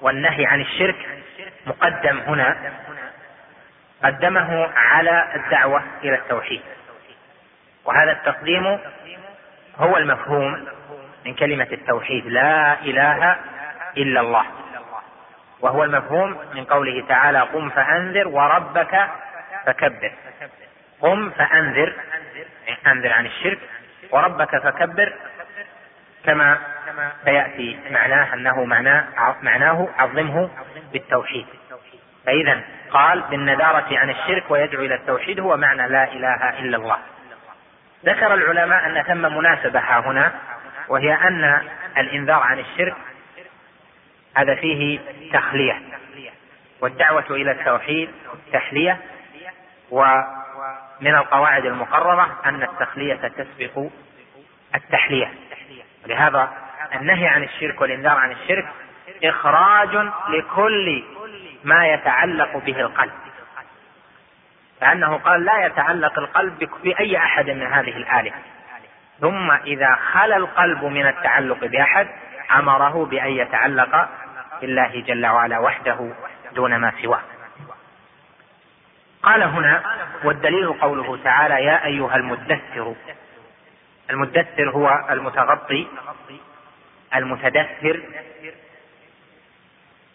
[0.00, 1.22] والنهي عن الشرك
[1.66, 2.72] مقدم هنا
[4.04, 6.62] قدمه على الدعوة إلى التوحيد.
[7.84, 8.78] وهذا التقديم
[9.76, 10.66] هو المفهوم
[11.26, 12.26] من كلمة التوحيد.
[12.26, 13.36] لا إله
[13.96, 14.44] إلا الله.
[15.60, 19.08] وهو المفهوم من قوله تعالى قم فأنذر وربك
[19.66, 20.12] فكبر.
[21.00, 21.92] قم فأنذر
[22.86, 23.58] أنذر عن الشرك
[24.10, 25.12] وربك فكبر
[26.24, 26.58] كما
[27.24, 29.04] سيأتي معناه أنه معناه
[29.42, 30.50] معناه عظمه
[30.92, 31.46] بالتوحيد.
[32.26, 36.98] فإذا قال بالندارة عن الشرك ويدعو إلى التوحيد هو معنى لا إله إلا الله.
[38.04, 40.32] ذكر العلماء أن ثم مناسبة ها هنا
[40.88, 41.68] وهي أن
[41.98, 42.96] الإنذار عن الشرك
[44.36, 45.00] هذا فيه
[45.32, 45.82] تخلية
[46.80, 48.10] والدعوة إلى التوحيد
[48.52, 49.00] تحلية
[49.90, 53.86] ومن القواعد المقررة أن التخلية تسبق
[54.74, 55.32] التحلية.
[56.06, 56.52] لهذا
[56.94, 58.66] النهي عن الشرك والإنذار عن الشرك
[59.24, 59.96] إخراج
[60.28, 61.04] لكل
[61.64, 63.12] ما يتعلق به القلب.
[64.84, 68.34] كأنه قال لا يتعلق القلب بأي أحد من هذه الآلهة.
[69.20, 72.08] ثم إذا خلا القلب من التعلق بأحد
[72.58, 74.08] أمره بأن يتعلق
[74.60, 76.12] بالله جل وعلا وحده
[76.52, 77.20] دون ما سواه.
[79.22, 79.82] قال هنا
[80.24, 82.94] والدليل قوله تعالى يا أيها المدثر.
[84.10, 85.86] المدثر هو المتغطي
[87.14, 88.00] المتدثر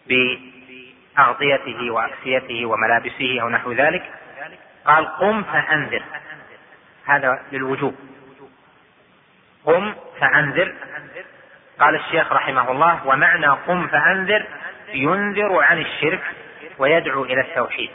[0.08, 4.04] بأغطيته وأكسيته وملابسه أو نحو ذلك.
[4.90, 6.04] قال قم فأنذر.
[7.06, 7.96] هذا للوجوب.
[9.66, 10.74] قم فأنذر.
[11.80, 14.46] قال الشيخ رحمه الله ومعنى قم فأنذر
[14.94, 16.24] ينذر عن الشرك
[16.78, 17.92] ويدعو إلى التوحيد.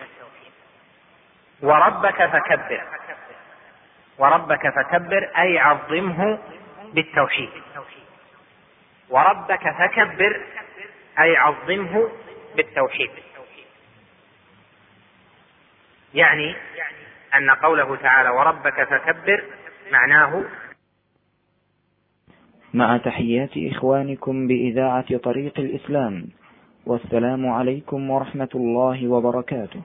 [1.63, 2.83] وربك فكبر.
[4.19, 6.39] وربك فكبر أي عظمه
[6.95, 7.51] بالتوحيد.
[9.09, 10.41] وربك فكبر
[11.19, 12.11] أي عظمه
[12.57, 13.11] بالتوحيد.
[16.15, 16.55] يعني
[17.37, 19.45] أن قوله تعالى وربك فكبر
[19.93, 20.45] معناه
[22.75, 26.27] مع تحيات إخوانكم بإذاعة طريق الإسلام
[26.87, 29.83] والسلام عليكم ورحمة الله وبركاته.